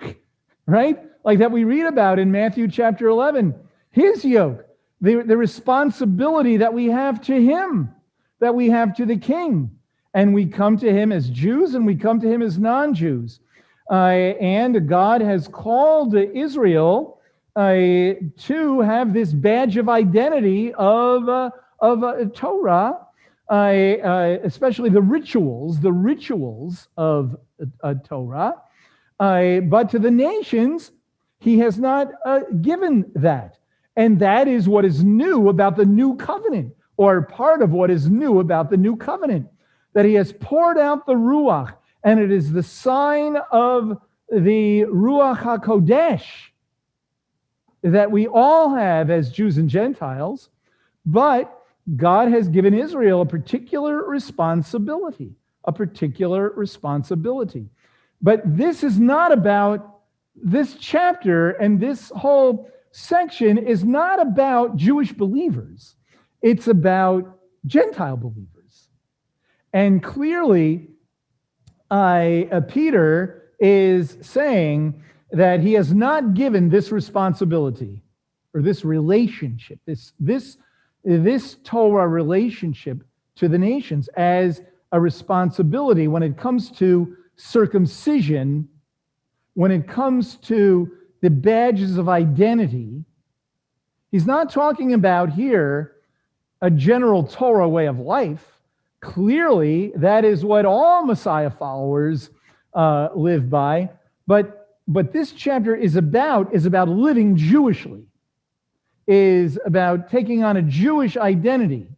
right? 0.66 0.98
like 1.26 1.40
that 1.40 1.50
we 1.50 1.64
read 1.64 1.86
about 1.86 2.20
in 2.20 2.30
Matthew 2.30 2.68
chapter 2.68 3.08
11. 3.08 3.52
His 3.90 4.24
yoke, 4.24 4.64
the, 5.00 5.24
the 5.24 5.36
responsibility 5.36 6.56
that 6.58 6.72
we 6.72 6.86
have 6.86 7.20
to 7.22 7.34
him, 7.34 7.90
that 8.38 8.54
we 8.54 8.70
have 8.70 8.94
to 8.96 9.04
the 9.04 9.16
king. 9.16 9.70
And 10.14 10.32
we 10.32 10.46
come 10.46 10.78
to 10.78 10.90
him 10.90 11.10
as 11.10 11.28
Jews 11.28 11.74
and 11.74 11.84
we 11.84 11.96
come 11.96 12.20
to 12.20 12.32
him 12.32 12.42
as 12.42 12.58
non 12.58 12.94
Jews. 12.94 13.40
Uh, 13.90 13.94
and 14.40 14.88
God 14.88 15.20
has 15.20 15.48
called 15.48 16.14
Israel 16.14 17.15
uh, 17.56 18.12
to 18.36 18.80
have 18.80 19.14
this 19.14 19.32
badge 19.32 19.78
of 19.78 19.88
identity 19.88 20.74
of, 20.74 21.26
uh, 21.28 21.50
of 21.80 22.04
uh, 22.04 22.26
Torah, 22.34 22.98
uh, 23.48 23.52
uh, 23.54 24.38
especially 24.44 24.90
the 24.90 25.00
rituals, 25.00 25.80
the 25.80 25.92
rituals 25.92 26.88
of 26.98 27.34
Torah. 28.04 28.54
but 29.18 29.88
to 29.90 29.98
the 29.98 30.10
nations, 30.10 30.92
he 31.40 31.58
has 31.58 31.78
not 31.78 32.08
given 32.60 33.10
that. 33.14 33.56
And 33.96 34.18
that 34.18 34.48
is 34.48 34.68
what 34.68 34.84
is 34.84 35.02
new 35.02 35.48
about 35.48 35.76
the 35.76 35.86
new 35.86 36.16
covenant, 36.16 36.74
or 36.98 37.22
part 37.22 37.62
of 37.62 37.70
what 37.70 37.90
is 37.90 38.10
new 38.10 38.40
about 38.40 38.68
the 38.68 38.76
new 38.76 38.96
covenant, 38.96 39.48
that 39.94 40.04
he 40.04 40.12
has 40.14 40.34
poured 40.34 40.76
out 40.76 41.06
the 41.06 41.14
Ruach, 41.14 41.72
and 42.04 42.20
it 42.20 42.30
is 42.30 42.52
the 42.52 42.62
sign 42.62 43.38
of 43.50 43.96
the 44.30 44.82
Ruach 44.82 45.38
HaKodesh 45.38 46.24
that 47.82 48.10
we 48.10 48.26
all 48.26 48.74
have 48.74 49.10
as 49.10 49.30
Jews 49.30 49.58
and 49.58 49.68
Gentiles, 49.68 50.50
but 51.04 51.64
God 51.96 52.28
has 52.28 52.48
given 52.48 52.74
Israel 52.74 53.22
a 53.22 53.26
particular 53.26 54.04
responsibility, 54.04 55.34
a 55.64 55.72
particular 55.72 56.50
responsibility. 56.50 57.68
But 58.20 58.42
this 58.44 58.82
is 58.82 58.98
not 58.98 59.32
about 59.32 60.00
this 60.34 60.74
chapter 60.74 61.50
and 61.50 61.78
this 61.78 62.10
whole 62.10 62.70
section 62.90 63.58
is 63.58 63.84
not 63.84 64.20
about 64.20 64.76
Jewish 64.76 65.12
believers, 65.12 65.96
it's 66.42 66.66
about 66.66 67.38
Gentile 67.66 68.16
believers. 68.16 68.88
And 69.72 70.02
clearly, 70.02 70.88
I, 71.90 72.48
uh, 72.50 72.60
Peter 72.62 73.52
is 73.60 74.18
saying 74.22 75.02
that 75.32 75.60
he 75.60 75.72
has 75.74 75.92
not 75.92 76.34
given 76.34 76.68
this 76.68 76.92
responsibility 76.92 78.02
or 78.54 78.62
this 78.62 78.84
relationship, 78.84 79.78
this, 79.86 80.12
this, 80.20 80.58
this 81.04 81.56
Torah 81.64 82.08
relationship 82.08 83.02
to 83.36 83.48
the 83.48 83.58
nations 83.58 84.08
as 84.16 84.62
a 84.92 85.00
responsibility 85.00 86.08
when 86.08 86.22
it 86.22 86.36
comes 86.36 86.70
to 86.70 87.16
circumcision, 87.36 88.68
when 89.54 89.70
it 89.70 89.86
comes 89.86 90.36
to 90.36 90.90
the 91.22 91.30
badges 91.30 91.98
of 91.98 92.08
identity. 92.08 93.04
He's 94.10 94.26
not 94.26 94.50
talking 94.50 94.94
about 94.94 95.32
here 95.32 95.96
a 96.62 96.70
general 96.70 97.24
Torah 97.24 97.68
way 97.68 97.86
of 97.86 97.98
life. 97.98 98.44
Clearly, 99.00 99.92
that 99.96 100.24
is 100.24 100.44
what 100.44 100.64
all 100.64 101.04
Messiah 101.04 101.50
followers 101.50 102.30
uh, 102.72 103.08
live 103.14 103.50
by. 103.50 103.90
But 104.26 104.55
but 104.88 105.12
this 105.12 105.32
chapter 105.32 105.74
is 105.74 105.96
about 105.96 106.54
is 106.54 106.66
about 106.66 106.88
living 106.88 107.36
Jewishly, 107.36 108.04
is 109.06 109.58
about 109.64 110.10
taking 110.10 110.44
on 110.44 110.56
a 110.56 110.62
Jewish 110.62 111.16
identity 111.16 111.88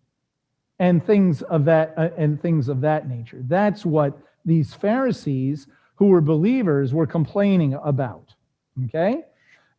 and 0.78 1.04
things 1.04 1.42
of 1.42 1.64
that 1.66 1.94
uh, 1.96 2.10
and 2.16 2.40
things 2.40 2.68
of 2.68 2.80
that 2.82 3.08
nature. 3.08 3.42
That's 3.46 3.84
what 3.84 4.18
these 4.44 4.74
Pharisees 4.74 5.66
who 5.96 6.06
were 6.06 6.20
believers 6.20 6.94
were 6.94 7.06
complaining 7.06 7.74
about. 7.74 8.34
Okay, 8.86 9.22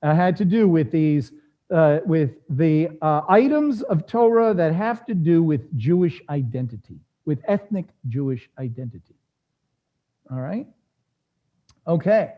uh, 0.03 0.13
had 0.13 0.37
to 0.37 0.45
do 0.45 0.67
with 0.67 0.91
these 0.91 1.31
uh, 1.71 1.99
with 2.05 2.31
the 2.49 2.89
uh, 3.01 3.21
items 3.27 3.81
of 3.83 4.05
Torah 4.05 4.53
that 4.53 4.73
have 4.73 5.05
to 5.05 5.13
do 5.15 5.41
with 5.41 5.75
Jewish 5.77 6.21
identity, 6.29 6.99
with 7.25 7.41
ethnic 7.47 7.85
Jewish 8.07 8.49
identity. 8.59 9.15
All 10.31 10.39
right. 10.39 10.67
Okay. 11.87 12.33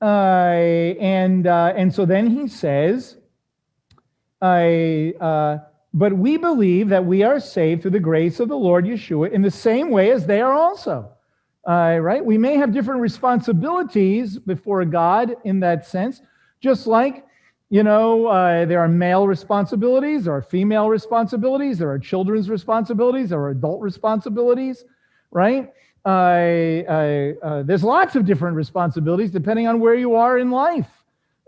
Uh, 0.00 0.04
and, 1.00 1.46
uh, 1.46 1.72
and 1.76 1.94
so 1.94 2.04
then 2.04 2.28
he 2.28 2.48
says, 2.48 3.16
I, 4.40 5.14
uh, 5.20 5.58
but 5.94 6.12
we 6.12 6.36
believe 6.36 6.90
that 6.90 7.04
we 7.04 7.22
are 7.22 7.40
saved 7.40 7.82
through 7.82 7.92
the 7.92 8.00
grace 8.00 8.38
of 8.38 8.48
the 8.48 8.56
Lord 8.56 8.84
Yeshua 8.84 9.30
in 9.32 9.40
the 9.40 9.50
same 9.50 9.90
way 9.90 10.12
as 10.12 10.26
they 10.26 10.40
are 10.40 10.52
also. 10.52 11.10
Uh, 11.66 11.98
right? 12.00 12.24
We 12.24 12.38
may 12.38 12.56
have 12.56 12.72
different 12.72 13.00
responsibilities 13.00 14.38
before 14.38 14.84
God 14.84 15.34
in 15.44 15.58
that 15.60 15.86
sense, 15.86 16.20
just 16.60 16.86
like, 16.86 17.26
you 17.70 17.82
know, 17.82 18.26
uh, 18.26 18.66
there 18.66 18.78
are 18.78 18.88
male 18.88 19.26
responsibilities, 19.26 20.26
there 20.26 20.34
are 20.34 20.42
female 20.42 20.88
responsibilities, 20.88 21.78
there 21.78 21.90
are 21.90 21.98
children's 21.98 22.48
responsibilities, 22.48 23.30
there 23.30 23.40
are 23.40 23.50
adult 23.50 23.80
responsibilities, 23.80 24.84
right? 25.32 25.72
Uh, 26.10 27.62
there's 27.62 27.84
lots 27.84 28.16
of 28.16 28.24
different 28.24 28.56
responsibilities 28.56 29.30
depending 29.30 29.66
on 29.66 29.80
where 29.80 29.94
you 29.94 30.14
are 30.14 30.38
in 30.38 30.50
life 30.50 30.88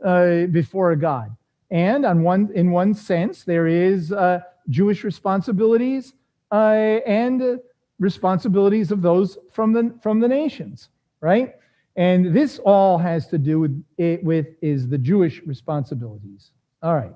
uh, 0.05 0.47
before 0.47 0.95
God. 0.97 1.35
And 1.71 2.05
on 2.05 2.23
one, 2.23 2.51
in 2.55 2.71
one 2.71 2.95
sense, 2.95 3.45
there 3.45 3.67
is 3.67 4.11
uh, 4.11 4.41
Jewish 4.69 5.05
responsibilities 5.05 6.15
and 6.51 7.61
responsibilities 7.99 8.91
of 8.91 9.03
those 9.03 9.39
from 9.53 9.73
the 9.73 9.95
from 10.03 10.21
the 10.21 10.29
nations, 10.29 10.89
right? 11.21 11.57
And 11.97 12.33
this 12.33 12.61
all 12.65 12.97
has 12.97 13.27
to 13.29 13.39
do 13.39 13.59
with 13.59 13.85
it, 13.99 14.23
with 14.23 14.47
is 14.63 14.89
the 14.89 14.99
Jewish 14.99 15.43
responsibilities. 15.43 16.53
All 16.81 16.95
right. 16.95 17.13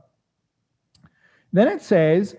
Then 1.52 1.68
it 1.68 1.82
says, 1.82 2.36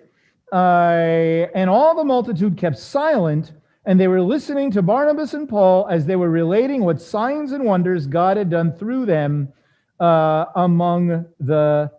uh, 0.52 1.48
and 1.56 1.70
all 1.70 1.96
the 1.96 2.04
multitude 2.04 2.58
kept 2.58 2.78
silent 2.78 3.54
and 3.86 4.00
they 4.00 4.08
were 4.08 4.22
listening 4.22 4.72
to 4.72 4.82
Barnabas 4.82 5.34
and 5.34 5.48
Paul 5.48 5.88
as 5.90 6.06
they 6.06 6.16
were 6.16 6.30
relating 6.30 6.84
what 6.84 7.02
signs 7.02 7.52
and 7.52 7.66
wonders 7.66 8.08
God 8.08 8.38
had 8.38 8.50
done 8.50 8.72
through 8.74 9.06
them 9.06 9.52
uh, 10.00 10.46
among 10.56 11.26
the 11.40 11.92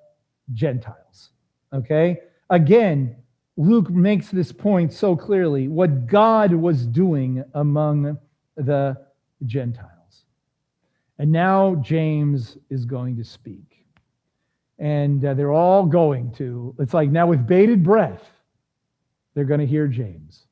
Gentiles. 0.52 1.30
Okay? 1.72 2.20
Again, 2.48 3.16
Luke 3.56 3.90
makes 3.90 4.30
this 4.30 4.50
point 4.50 4.92
so 4.92 5.14
clearly 5.14 5.68
what 5.68 6.06
God 6.06 6.52
was 6.52 6.86
doing 6.86 7.44
among 7.54 8.18
the 8.56 8.96
Gentiles. 9.44 9.90
And 11.18 11.30
now 11.30 11.76
James 11.76 12.56
is 12.70 12.84
going 12.84 13.16
to 13.16 13.24
speak. 13.24 13.86
And 14.78 15.24
uh, 15.24 15.34
they're 15.34 15.52
all 15.52 15.86
going 15.86 16.32
to, 16.32 16.74
it's 16.78 16.94
like 16.94 17.10
now 17.10 17.26
with 17.26 17.46
bated 17.46 17.84
breath, 17.84 18.22
they're 19.34 19.44
going 19.44 19.60
to 19.60 19.66
hear 19.66 19.86
James. 19.86 20.46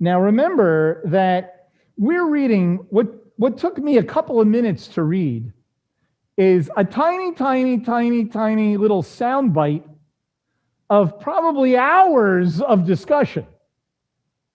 Now, 0.00 0.20
remember 0.20 1.02
that 1.06 1.68
we're 1.96 2.28
reading 2.28 2.86
what, 2.90 3.08
what 3.36 3.58
took 3.58 3.78
me 3.78 3.98
a 3.98 4.02
couple 4.02 4.40
of 4.40 4.46
minutes 4.46 4.88
to 4.88 5.02
read 5.02 5.52
is 6.36 6.70
a 6.76 6.84
tiny, 6.84 7.34
tiny, 7.34 7.80
tiny, 7.80 8.24
tiny 8.24 8.76
little 8.76 9.02
soundbite 9.02 9.82
of 10.88 11.20
probably 11.20 11.76
hours 11.76 12.60
of 12.60 12.86
discussion. 12.86 13.44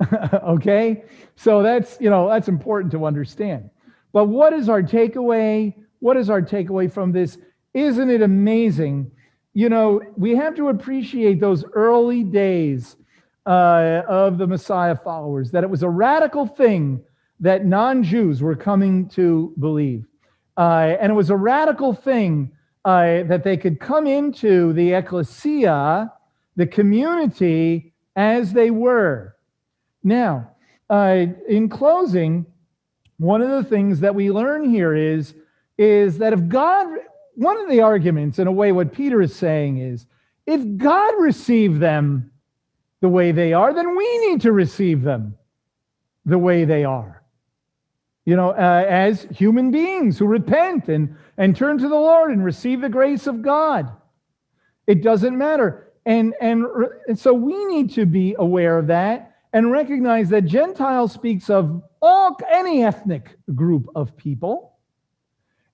okay? 0.43 1.03
So 1.35 1.61
that's, 1.61 1.97
you 1.99 2.09
know, 2.09 2.29
that's 2.29 2.47
important 2.47 2.91
to 2.93 3.05
understand. 3.05 3.69
But 4.13 4.25
what 4.25 4.53
is 4.53 4.69
our 4.69 4.81
takeaway? 4.81 5.73
What 5.99 6.17
is 6.17 6.29
our 6.29 6.41
takeaway 6.41 6.91
from 6.91 7.11
this? 7.11 7.37
Isn't 7.73 8.09
it 8.09 8.21
amazing? 8.21 9.11
You 9.53 9.69
know, 9.69 10.01
we 10.15 10.35
have 10.35 10.55
to 10.55 10.69
appreciate 10.69 11.39
those 11.39 11.65
early 11.73 12.23
days 12.23 12.95
uh, 13.45 14.03
of 14.07 14.37
the 14.37 14.47
Messiah 14.47 14.95
followers, 14.95 15.51
that 15.51 15.63
it 15.63 15.69
was 15.69 15.83
a 15.83 15.89
radical 15.89 16.47
thing 16.47 17.03
that 17.39 17.65
non 17.65 18.03
Jews 18.03 18.41
were 18.41 18.55
coming 18.55 19.09
to 19.09 19.53
believe. 19.59 20.05
Uh, 20.57 20.95
and 20.99 21.11
it 21.11 21.15
was 21.15 21.29
a 21.29 21.35
radical 21.35 21.93
thing 21.93 22.51
uh, 22.85 23.23
that 23.23 23.43
they 23.43 23.57
could 23.57 23.79
come 23.79 24.07
into 24.07 24.73
the 24.73 24.93
ecclesia, 24.93 26.11
the 26.55 26.67
community, 26.67 27.93
as 28.15 28.53
they 28.53 28.71
were. 28.71 29.35
Now, 30.03 30.51
uh, 30.89 31.25
in 31.47 31.69
closing, 31.69 32.45
one 33.17 33.41
of 33.41 33.49
the 33.49 33.63
things 33.63 33.99
that 34.01 34.13
we 34.13 34.31
learn 34.31 34.69
here 34.69 34.93
is, 34.93 35.33
is 35.77 36.17
that 36.19 36.33
if 36.33 36.47
God, 36.47 36.87
one 37.35 37.59
of 37.59 37.69
the 37.69 37.81
arguments, 37.81 38.37
in 38.37 38.47
a 38.47 38.51
way, 38.51 38.71
what 38.71 38.93
Peter 38.93 39.21
is 39.21 39.35
saying 39.35 39.79
is, 39.79 40.05
if 40.45 40.61
God 40.77 41.13
received 41.19 41.79
them 41.79 42.31
the 43.03 43.09
way 43.09 43.33
they 43.33 43.51
are, 43.51 43.73
then 43.73 43.97
we 43.97 44.17
need 44.29 44.39
to 44.39 44.53
receive 44.53 45.01
them 45.01 45.37
the 46.23 46.37
way 46.37 46.63
they 46.63 46.85
are. 46.85 47.21
You 48.23 48.37
know, 48.37 48.51
uh, 48.51 48.85
as 48.87 49.27
human 49.29 49.71
beings 49.71 50.17
who 50.17 50.25
repent 50.25 50.87
and, 50.87 51.17
and 51.37 51.53
turn 51.53 51.77
to 51.79 51.89
the 51.89 51.95
Lord 51.95 52.31
and 52.31 52.45
receive 52.45 52.79
the 52.79 52.87
grace 52.87 53.27
of 53.27 53.41
God. 53.41 53.91
It 54.87 55.03
doesn't 55.03 55.37
matter. 55.37 55.91
And, 56.05 56.33
and, 56.39 56.65
and 57.09 57.19
so 57.19 57.33
we 57.33 57.65
need 57.65 57.91
to 57.91 58.05
be 58.05 58.37
aware 58.39 58.77
of 58.77 58.87
that 58.87 59.35
and 59.51 59.69
recognize 59.69 60.29
that 60.29 60.45
Gentile 60.45 61.09
speaks 61.09 61.49
of 61.49 61.83
all 62.01 62.39
any 62.49 62.85
ethnic 62.85 63.37
group 63.53 63.89
of 63.95 64.15
people. 64.15 64.77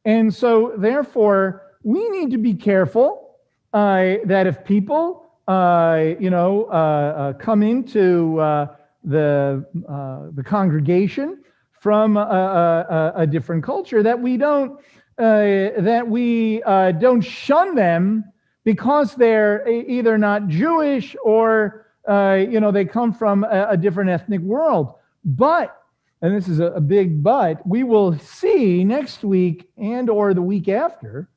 And 0.04 0.34
so, 0.34 0.74
therefore, 0.76 1.62
we 1.84 2.10
need 2.10 2.32
to 2.32 2.40
be 2.40 2.56
careful 2.56 3.36
uh, 3.72 4.16
that 4.26 4.48
if 4.48 4.64
people, 4.66 5.29
uh, 5.50 6.14
you 6.20 6.30
know, 6.30 6.66
uh, 6.66 6.74
uh 6.74 7.34
come 7.34 7.64
into 7.64 8.40
uh, 8.40 8.68
the 9.04 9.66
uh, 9.90 10.28
the 10.36 10.44
congregation 10.44 11.44
from 11.72 12.18
a, 12.18 12.22
a, 12.22 13.14
a, 13.22 13.28
different 13.28 13.64
culture, 13.64 14.04
that 14.04 14.22
we 14.22 14.38
don't 14.38 14.80
that 15.18 16.06
we 16.08 16.60
don't 16.60 17.22
shun 17.22 17.74
them 17.74 18.24
because 18.64 19.16
they're 19.16 19.68
either 19.68 20.18
not 20.18 20.48
Jewish 20.50 21.16
or 21.24 21.88
you 22.08 22.60
know 22.60 22.72
they 22.72 22.86
come 22.86 23.12
from 23.12 23.44
a, 23.44 23.70
a 23.72 23.78
different 23.78 24.12
ethnic 24.12 24.42
world, 24.42 24.94
but 25.26 25.76
and 26.22 26.36
this 26.36 26.48
is 26.48 26.60
a 26.60 26.82
big 26.82 27.24
but, 27.24 27.66
we 27.66 27.84
will 27.84 28.20
see 28.20 28.84
next 28.84 29.24
week 29.24 29.70
and 29.78 30.10
or 30.10 30.34
the 30.36 30.42
week 30.42 30.68
after 30.68 31.30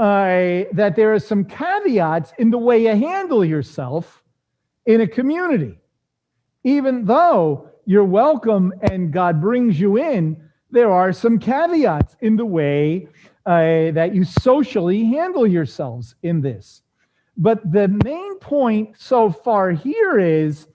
uh, 0.00 0.64
that 0.72 0.94
there 0.96 1.12
are 1.12 1.18
some 1.18 1.44
caveats 1.44 2.32
in 2.38 2.50
the 2.50 2.58
way 2.58 2.82
you 2.82 2.96
handle 2.96 3.44
yourself 3.44 4.22
in 4.86 5.02
a 5.02 5.06
community. 5.06 5.78
Even 6.64 7.04
though 7.04 7.68
you're 7.84 8.04
welcome 8.04 8.72
and 8.90 9.12
God 9.12 9.40
brings 9.40 9.78
you 9.78 9.98
in, 9.98 10.36
there 10.70 10.90
are 10.90 11.12
some 11.12 11.38
caveats 11.38 12.16
in 12.20 12.36
the 12.36 12.46
way 12.46 13.08
uh, 13.46 13.90
that 13.92 14.14
you 14.14 14.24
socially 14.24 15.04
handle 15.04 15.46
yourselves 15.46 16.14
in 16.22 16.40
this. 16.40 16.82
But 17.36 17.70
the 17.70 17.88
main 18.04 18.38
point 18.38 18.96
so 18.98 19.30
far 19.30 19.70
here 19.70 20.18
is, 20.18 20.66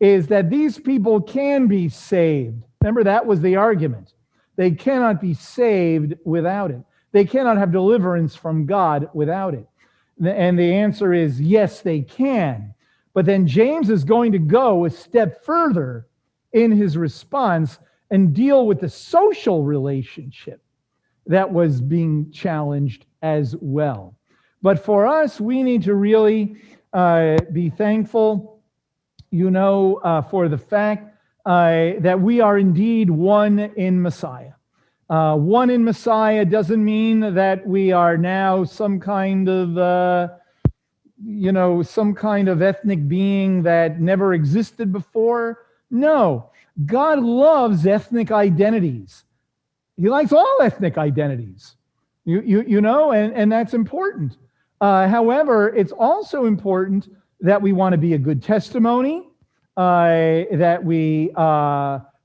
is 0.00 0.26
that 0.28 0.50
these 0.50 0.78
people 0.78 1.20
can 1.20 1.66
be 1.68 1.88
saved 1.88 2.62
Remember, 2.82 3.04
that 3.04 3.24
was 3.24 3.40
the 3.40 3.54
argument. 3.54 4.12
They 4.56 4.72
cannot 4.72 5.20
be 5.20 5.34
saved 5.34 6.14
without 6.24 6.72
it. 6.72 6.82
They 7.12 7.24
cannot 7.24 7.58
have 7.58 7.72
deliverance 7.72 8.34
from 8.34 8.66
God 8.66 9.08
without 9.12 9.54
it. 9.54 9.68
And 10.24 10.58
the 10.58 10.74
answer 10.74 11.12
is 11.12 11.40
yes, 11.40 11.80
they 11.80 12.00
can. 12.00 12.74
But 13.14 13.26
then 13.26 13.46
James 13.46 13.90
is 13.90 14.04
going 14.04 14.32
to 14.32 14.38
go 14.38 14.84
a 14.84 14.90
step 14.90 15.44
further 15.44 16.06
in 16.52 16.70
his 16.70 16.96
response 16.96 17.78
and 18.10 18.34
deal 18.34 18.66
with 18.66 18.80
the 18.80 18.88
social 18.88 19.62
relationship 19.64 20.62
that 21.26 21.50
was 21.50 21.80
being 21.80 22.30
challenged 22.30 23.06
as 23.22 23.54
well. 23.60 24.14
But 24.60 24.84
for 24.84 25.06
us, 25.06 25.40
we 25.40 25.62
need 25.62 25.82
to 25.84 25.94
really 25.94 26.56
uh, 26.92 27.38
be 27.52 27.70
thankful, 27.70 28.62
you 29.30 29.50
know, 29.50 29.96
uh, 30.04 30.22
for 30.22 30.48
the 30.48 30.58
fact 30.58 31.16
uh, 31.44 31.92
that 32.00 32.20
we 32.20 32.40
are 32.40 32.58
indeed 32.58 33.10
one 33.10 33.58
in 33.58 34.00
Messiah. 34.00 34.52
Uh, 35.12 35.36
one 35.36 35.68
in 35.68 35.84
Messiah 35.84 36.42
doesn't 36.42 36.82
mean 36.82 37.20
that 37.34 37.66
we 37.66 37.92
are 37.92 38.16
now 38.16 38.64
some 38.64 38.98
kind 38.98 39.46
of, 39.46 39.76
uh, 39.76 40.28
you 41.22 41.52
know, 41.52 41.82
some 41.82 42.14
kind 42.14 42.48
of 42.48 42.62
ethnic 42.62 43.06
being 43.08 43.62
that 43.62 44.00
never 44.00 44.32
existed 44.32 44.90
before. 44.90 45.66
No, 45.90 46.50
God 46.86 47.18
loves 47.18 47.86
ethnic 47.86 48.30
identities. 48.30 49.24
He 49.98 50.08
likes 50.08 50.32
all 50.32 50.58
ethnic 50.62 50.96
identities, 50.96 51.76
you, 52.24 52.40
you, 52.40 52.62
you 52.62 52.80
know, 52.80 53.12
and, 53.12 53.34
and 53.34 53.52
that's 53.52 53.74
important. 53.74 54.38
Uh, 54.80 55.06
however, 55.08 55.76
it's 55.76 55.92
also 55.92 56.46
important 56.46 57.14
that 57.40 57.60
we 57.60 57.74
want 57.74 57.92
to 57.92 57.98
be 57.98 58.14
a 58.14 58.18
good 58.18 58.42
testimony 58.42 59.28
uh, 59.76 60.44
that 60.52 60.82
we, 60.82 61.30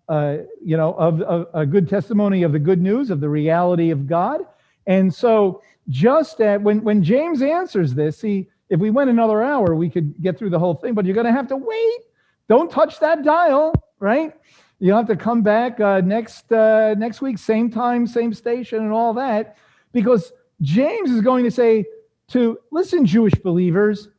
uh, 0.09 0.37
you 0.63 0.77
know, 0.77 0.93
of, 0.93 1.21
of, 1.21 1.47
a 1.53 1.65
good 1.65 1.89
testimony 1.89 2.43
of 2.43 2.51
the 2.51 2.59
good 2.59 2.81
news 2.81 3.09
of 3.09 3.19
the 3.19 3.29
reality 3.29 3.89
of 3.91 4.07
God. 4.07 4.41
And 4.85 5.13
so, 5.13 5.61
just 5.89 6.39
at, 6.41 6.61
when 6.61 6.83
when 6.83 7.03
James 7.03 7.41
answers 7.41 7.93
this, 7.93 8.19
see, 8.19 8.47
if 8.69 8.79
we 8.79 8.89
went 8.89 9.09
another 9.09 9.41
hour, 9.41 9.75
we 9.75 9.89
could 9.89 10.21
get 10.21 10.37
through 10.37 10.49
the 10.49 10.59
whole 10.59 10.75
thing. 10.75 10.93
But 10.93 11.05
you're 11.05 11.15
going 11.15 11.25
to 11.25 11.31
have 11.31 11.47
to 11.49 11.57
wait. 11.57 11.99
Don't 12.47 12.71
touch 12.71 12.99
that 12.99 13.23
dial, 13.23 13.73
right? 13.99 14.33
You'll 14.79 14.97
have 14.97 15.07
to 15.07 15.15
come 15.15 15.41
back 15.41 15.79
uh, 15.79 16.01
next 16.01 16.51
uh, 16.51 16.93
next 16.97 17.21
week, 17.21 17.37
same 17.37 17.69
time, 17.69 18.07
same 18.07 18.33
station, 18.33 18.79
and 18.79 18.91
all 18.91 19.13
that, 19.15 19.57
because 19.91 20.31
James 20.61 21.11
is 21.11 21.21
going 21.21 21.43
to 21.43 21.51
say 21.51 21.85
to 22.29 22.59
listen, 22.71 23.05
Jewish 23.05 23.33
believers, 23.35 24.09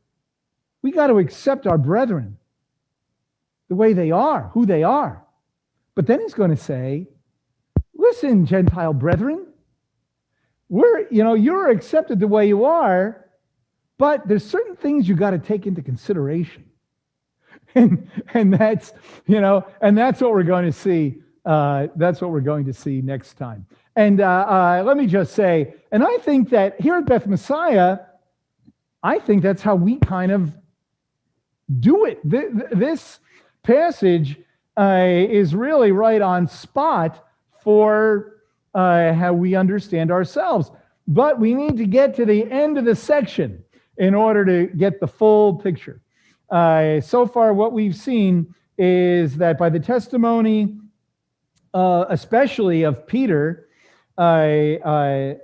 we 0.83 0.91
got 0.91 1.09
to 1.09 1.19
accept 1.19 1.67
our 1.67 1.79
brethren 1.79 2.37
the 3.69 3.75
way 3.75 3.93
they 3.93 4.11
are, 4.11 4.51
who 4.55 4.67
they 4.67 4.83
are. 4.83 5.23
But 5.99 6.07
then 6.07 6.21
he's 6.21 6.33
going 6.33 6.51
to 6.51 6.57
say, 6.57 7.09
listen, 7.93 8.47
Gentile 8.47 8.93
brethren, 8.93 9.49
we're, 10.69 11.09
you 11.11 11.25
know, 11.25 11.35
you're 11.35 11.71
accepted 11.71 12.21
the 12.21 12.29
way 12.29 12.47
you 12.47 12.67
are, 12.67 13.29
but 13.99 14.29
there's 14.29 14.49
certain 14.49 14.77
things 14.77 15.09
you 15.09 15.17
got 15.17 15.31
to 15.31 15.41
take 15.41 15.67
into 15.67 15.83
consideration. 15.83 16.65
And, 17.75 18.09
and 18.33 18.55
that's, 18.55 18.93
you 19.27 19.41
know, 19.41 19.67
and 19.81 19.99
that's 19.99 20.21
what 20.21 20.31
we're 20.31 20.45
going 20.45 20.67
to 20.67 20.73
see. 20.73 21.21
Uh, 21.45 21.89
that's 21.97 22.21
what 22.21 22.31
we're 22.31 22.41
going 22.41 22.67
to 22.67 22.73
see 22.73 23.03
next 23.03 23.35
time. 23.35 23.67
And 23.97 24.21
uh, 24.21 24.25
uh, 24.25 24.83
let 24.87 24.97
me 24.97 25.09
just 25.09 25.35
say, 25.35 25.75
and 25.91 26.05
I 26.05 26.19
think 26.19 26.51
that 26.51 26.81
here 26.81 26.95
at 26.95 27.07
Beth 27.07 27.27
Messiah, 27.27 27.99
I 29.03 29.19
think 29.19 29.43
that's 29.43 29.63
how 29.63 29.75
we 29.75 29.97
kind 29.97 30.31
of 30.31 30.55
do 31.81 32.05
it. 32.05 32.21
This, 32.25 33.19
passage 33.65 34.39
uh, 34.79 35.05
is 35.05 35.55
really 35.55 35.91
right 35.91 36.23
on 36.23 36.47
spot 36.47 37.27
for 37.63 38.37
uh, 38.75 39.13
how 39.13 39.33
we 39.33 39.57
understand 39.57 40.11
ourselves. 40.13 40.71
But 41.09 41.41
we 41.41 41.53
need 41.55 41.77
to 41.79 41.87
get 41.87 42.15
to 42.17 42.25
the 42.25 42.49
end 42.51 42.79
of 42.79 42.85
the 42.85 42.95
section 42.95 43.65
in 43.97 44.15
order 44.15 44.45
to 44.45 44.73
get 44.77 45.01
the 45.01 45.09
full 45.09 45.57
picture. 45.57 46.01
Uh, 46.51 47.01
so 47.01 47.27
far, 47.27 47.53
what 47.53 47.73
we've 47.73 47.97
seen 47.97 48.55
is 48.79 49.37
that 49.37 49.59
by 49.59 49.69
the 49.69 49.81
testimony, 49.81 50.79
uh, 51.75 52.05
especially 52.09 52.85
of 52.85 53.07
Peter, 53.07 53.69
uh, 54.17 54.21
uh, 54.21 55.35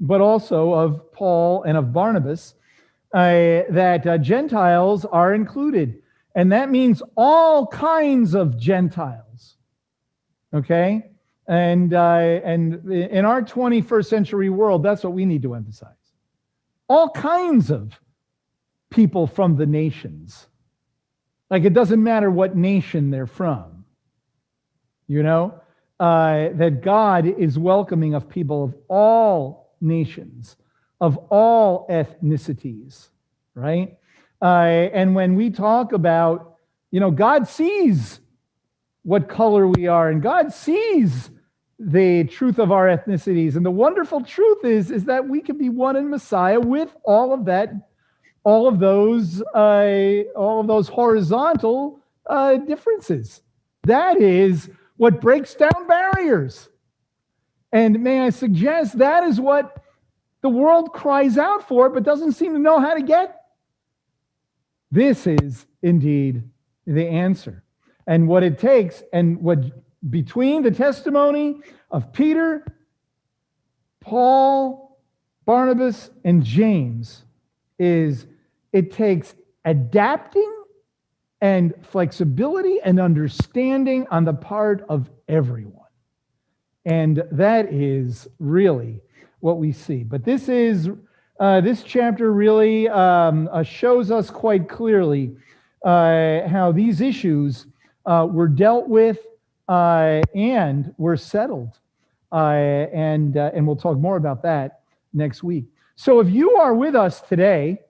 but 0.00 0.20
also 0.20 0.72
of 0.74 1.10
Paul 1.12 1.62
and 1.62 1.78
of 1.78 1.92
Barnabas, 1.92 2.54
that 3.12 4.18
Gentiles 4.20 5.04
are 5.06 5.32
included 5.32 6.02
and 6.34 6.52
that 6.52 6.70
means 6.70 7.02
all 7.16 7.66
kinds 7.66 8.34
of 8.34 8.58
Gentiles. 8.58 9.56
Okay? 10.52 11.10
And, 11.46 11.92
uh, 11.94 12.40
and 12.44 12.90
in 12.90 13.24
our 13.24 13.42
21st 13.42 14.06
century 14.06 14.48
world, 14.48 14.82
that's 14.82 15.04
what 15.04 15.12
we 15.12 15.24
need 15.24 15.42
to 15.42 15.54
emphasize. 15.54 15.90
All 16.88 17.10
kinds 17.10 17.70
of 17.70 17.98
people 18.90 19.26
from 19.26 19.56
the 19.56 19.66
nations. 19.66 20.46
Like 21.50 21.64
it 21.64 21.72
doesn't 21.74 22.02
matter 22.02 22.30
what 22.30 22.56
nation 22.56 23.10
they're 23.10 23.26
from. 23.26 23.84
You 25.06 25.22
know? 25.22 25.60
Uh, 26.00 26.48
that 26.54 26.82
God 26.82 27.24
is 27.24 27.56
welcoming 27.56 28.14
of 28.14 28.28
people 28.28 28.64
of 28.64 28.74
all 28.88 29.76
nations, 29.80 30.56
of 31.00 31.16
all 31.30 31.86
ethnicities, 31.88 33.08
right? 33.54 33.96
Uh, 34.44 34.90
and 34.92 35.14
when 35.14 35.36
we 35.36 35.48
talk 35.48 35.94
about, 35.94 36.56
you 36.90 37.00
know, 37.00 37.10
God 37.10 37.48
sees 37.48 38.20
what 39.02 39.26
color 39.26 39.66
we 39.66 39.86
are, 39.86 40.10
and 40.10 40.20
God 40.20 40.52
sees 40.52 41.30
the 41.78 42.24
truth 42.24 42.58
of 42.58 42.70
our 42.70 42.86
ethnicities. 42.86 43.56
And 43.56 43.64
the 43.64 43.70
wonderful 43.70 44.22
truth 44.22 44.66
is, 44.66 44.90
is 44.90 45.06
that 45.06 45.26
we 45.26 45.40
can 45.40 45.56
be 45.56 45.70
one 45.70 45.96
in 45.96 46.10
Messiah 46.10 46.60
with 46.60 46.94
all 47.04 47.32
of 47.32 47.46
that, 47.46 47.72
all 48.44 48.68
of 48.68 48.78
those, 48.78 49.40
uh, 49.54 50.24
all 50.36 50.60
of 50.60 50.66
those 50.66 50.88
horizontal 50.88 52.00
uh, 52.26 52.56
differences. 52.56 53.40
That 53.84 54.20
is 54.20 54.68
what 54.98 55.22
breaks 55.22 55.54
down 55.54 55.86
barriers. 55.88 56.68
And 57.72 58.02
may 58.02 58.20
I 58.20 58.28
suggest 58.28 58.98
that 58.98 59.24
is 59.24 59.40
what 59.40 59.82
the 60.42 60.50
world 60.50 60.92
cries 60.92 61.38
out 61.38 61.66
for, 61.66 61.88
but 61.88 62.02
doesn't 62.02 62.32
seem 62.32 62.52
to 62.52 62.58
know 62.58 62.78
how 62.78 62.92
to 62.92 63.02
get. 63.02 63.40
This 64.94 65.26
is 65.26 65.66
indeed 65.82 66.44
the 66.86 67.08
answer. 67.08 67.64
And 68.06 68.28
what 68.28 68.44
it 68.44 68.60
takes, 68.60 69.02
and 69.12 69.42
what 69.42 69.58
between 70.08 70.62
the 70.62 70.70
testimony 70.70 71.56
of 71.90 72.12
Peter, 72.12 72.64
Paul, 74.00 75.00
Barnabas, 75.46 76.10
and 76.24 76.44
James 76.44 77.24
is 77.76 78.26
it 78.72 78.92
takes 78.92 79.34
adapting 79.64 80.54
and 81.40 81.74
flexibility 81.82 82.78
and 82.80 83.00
understanding 83.00 84.06
on 84.12 84.24
the 84.24 84.32
part 84.32 84.86
of 84.88 85.10
everyone. 85.26 85.90
And 86.84 87.24
that 87.32 87.72
is 87.72 88.28
really 88.38 89.00
what 89.40 89.58
we 89.58 89.72
see. 89.72 90.04
But 90.04 90.24
this 90.24 90.48
is 90.48 90.88
uh, 91.40 91.60
this 91.60 91.82
chapter 91.82 92.32
really 92.32 92.88
um, 92.88 93.48
uh, 93.50 93.62
shows 93.62 94.10
us 94.10 94.30
quite 94.30 94.68
clearly 94.68 95.34
uh, 95.84 96.46
how 96.48 96.70
these 96.72 97.00
issues 97.00 97.66
uh, 98.06 98.26
were 98.30 98.48
dealt 98.48 98.88
with 98.88 99.18
uh, 99.68 100.20
and 100.34 100.94
were 100.98 101.16
settled 101.16 101.78
and, 102.32 103.36
uh, 103.36 103.50
and 103.54 103.66
we'll 103.66 103.76
talk 103.76 103.96
more 103.96 104.16
about 104.16 104.42
that 104.42 104.80
next 105.12 105.42
week. 105.42 105.64
So 105.96 106.18
if 106.18 106.28
you 106.28 106.56
are 106.56 106.74
with 106.74 106.96
us 106.96 107.20
today, 107.20 107.80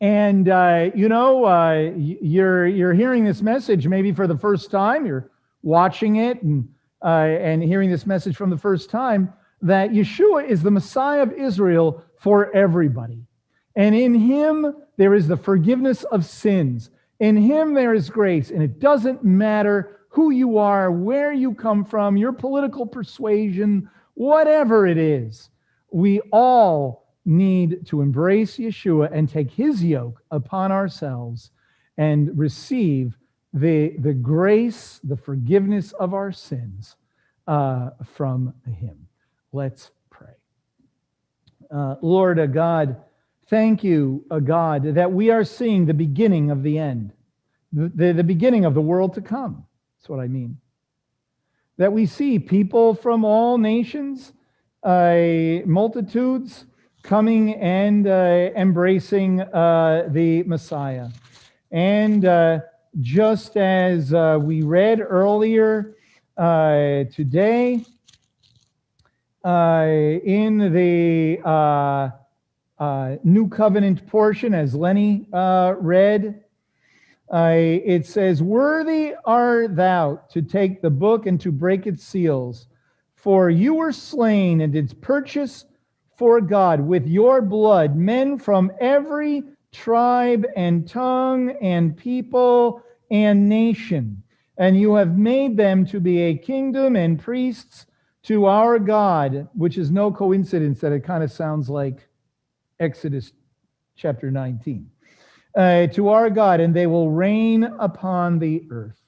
and 0.00 0.46
you 0.94 1.08
know 1.08 1.90
you're 1.96 2.68
you're 2.68 2.94
hearing 2.94 3.24
this 3.24 3.42
message 3.42 3.88
maybe 3.88 4.12
for 4.12 4.28
the 4.28 4.36
first 4.38 4.70
time, 4.70 5.04
you're 5.04 5.28
watching 5.62 6.16
it 6.16 6.40
and 6.44 6.68
and 7.02 7.64
hearing 7.64 7.90
this 7.90 8.06
message 8.06 8.36
from 8.36 8.48
the 8.48 8.56
first 8.56 8.90
time 8.90 9.32
that 9.62 9.90
Yeshua 9.90 10.48
is 10.48 10.62
the 10.62 10.70
Messiah 10.70 11.22
of 11.22 11.32
Israel 11.32 12.04
for 12.18 12.54
everybody, 12.54 13.24
and 13.74 13.94
in 13.94 14.14
Him 14.14 14.74
there 14.96 15.14
is 15.14 15.28
the 15.28 15.36
forgiveness 15.36 16.04
of 16.04 16.24
sins. 16.24 16.90
In 17.20 17.36
Him 17.36 17.74
there 17.74 17.94
is 17.94 18.10
grace, 18.10 18.50
and 18.50 18.62
it 18.62 18.78
doesn't 18.80 19.24
matter 19.24 19.98
who 20.10 20.30
you 20.30 20.58
are, 20.58 20.90
where 20.90 21.32
you 21.32 21.54
come 21.54 21.84
from, 21.84 22.16
your 22.16 22.32
political 22.32 22.86
persuasion, 22.86 23.88
whatever 24.14 24.86
it 24.86 24.98
is. 24.98 25.50
We 25.90 26.20
all 26.32 27.08
need 27.24 27.86
to 27.86 28.00
embrace 28.00 28.56
Yeshua 28.56 29.10
and 29.12 29.28
take 29.28 29.50
his 29.50 29.84
yoke 29.84 30.22
upon 30.30 30.72
ourselves 30.72 31.50
and 31.98 32.36
receive 32.38 33.18
the, 33.52 33.94
the 33.98 34.14
grace, 34.14 35.00
the 35.04 35.16
forgiveness 35.16 35.92
of 35.92 36.14
our 36.14 36.32
sins 36.32 36.96
uh, 37.46 37.90
from 38.04 38.54
him. 38.66 39.06
Let's 39.52 39.90
pray. 40.10 40.34
Uh, 41.70 41.96
Lord, 42.02 42.38
uh, 42.38 42.46
God, 42.46 42.96
thank 43.48 43.82
you, 43.82 44.24
uh, 44.30 44.40
God, 44.40 44.94
that 44.94 45.10
we 45.10 45.30
are 45.30 45.44
seeing 45.44 45.86
the 45.86 45.94
beginning 45.94 46.50
of 46.50 46.62
the 46.62 46.78
end, 46.78 47.12
the, 47.72 48.12
the, 48.12 48.24
beginning 48.24 48.66
of 48.66 48.74
the 48.74 48.80
world 48.82 49.14
to 49.14 49.22
come. 49.22 49.64
That's 49.98 50.08
what 50.10 50.20
I 50.20 50.28
mean. 50.28 50.58
That 51.78 51.92
we 51.92 52.04
see 52.04 52.38
people 52.38 52.94
from 52.94 53.24
all 53.24 53.56
nations, 53.56 54.32
uh, 54.82 55.64
multitudes, 55.64 56.66
coming 57.02 57.54
and 57.54 58.06
uh, 58.06 58.50
embracing 58.54 59.40
uh, 59.40 60.08
the 60.10 60.42
Messiah. 60.42 61.08
And 61.70 62.24
uh, 62.26 62.60
just 63.00 63.56
as 63.56 64.12
uh, 64.12 64.38
we 64.42 64.62
read 64.62 65.00
earlier 65.00 65.94
uh, 66.36 67.04
today 67.14 67.84
Uh, 69.48 70.20
in 70.24 70.58
the 70.74 71.40
uh, 71.42 72.10
uh, 72.78 73.16
New 73.24 73.48
Covenant 73.48 74.06
portion, 74.06 74.52
as 74.52 74.74
Lenny 74.74 75.26
read, 75.32 76.44
it 77.32 78.04
says, 78.04 78.42
Worthy 78.42 79.14
art 79.24 79.74
thou 79.74 80.20
to 80.32 80.42
take 80.42 80.82
the 80.82 80.90
book 80.90 81.24
and 81.24 81.40
to 81.40 81.50
break 81.50 81.86
its 81.86 82.04
seals, 82.04 82.66
for 83.14 83.48
you 83.48 83.72
were 83.72 83.90
slain 83.90 84.60
and 84.60 84.74
didst 84.74 85.00
purchase 85.00 85.64
for 86.18 86.42
God 86.42 86.82
with 86.82 87.06
your 87.06 87.40
blood 87.40 87.96
men 87.96 88.38
from 88.38 88.70
every 88.82 89.44
tribe 89.72 90.44
and 90.56 90.86
tongue 90.86 91.56
and 91.62 91.96
people 91.96 92.82
and 93.10 93.48
nation. 93.48 94.22
And 94.58 94.78
you 94.78 94.96
have 94.96 95.16
made 95.16 95.56
them 95.56 95.86
to 95.86 96.00
be 96.00 96.20
a 96.20 96.36
kingdom 96.36 96.96
and 96.96 97.18
priests 97.18 97.86
to 98.28 98.44
our 98.44 98.78
God, 98.78 99.48
which 99.54 99.78
is 99.78 99.90
no 99.90 100.12
coincidence 100.12 100.80
that 100.80 100.92
it 100.92 101.00
kind 101.00 101.24
of 101.24 101.32
sounds 101.32 101.70
like 101.70 102.06
Exodus 102.78 103.32
chapter 103.96 104.30
19. 104.30 104.90
Uh, 105.56 105.86
to 105.86 106.10
our 106.10 106.28
God, 106.28 106.60
and 106.60 106.76
they 106.76 106.86
will 106.86 107.10
reign 107.10 107.64
upon 107.64 108.38
the 108.38 108.64
earth. 108.70 109.00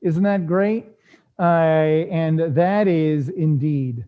Isn't 0.00 0.22
that 0.22 0.46
great? 0.46 0.86
Uh, 1.40 1.42
and 1.42 2.54
that 2.54 2.86
is 2.86 3.30
indeed 3.30 4.04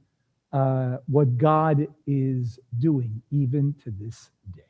uh, 0.52 0.98
what 1.08 1.36
God 1.36 1.88
is 2.06 2.60
doing 2.78 3.20
even 3.32 3.74
to 3.82 3.90
this 3.90 4.30
day. 4.54 4.62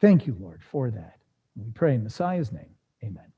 Thank 0.00 0.28
you, 0.28 0.36
Lord, 0.38 0.62
for 0.62 0.92
that. 0.92 1.18
We 1.56 1.72
pray 1.72 1.96
in 1.96 2.04
Messiah's 2.04 2.52
name. 2.52 2.70
Amen. 3.02 3.32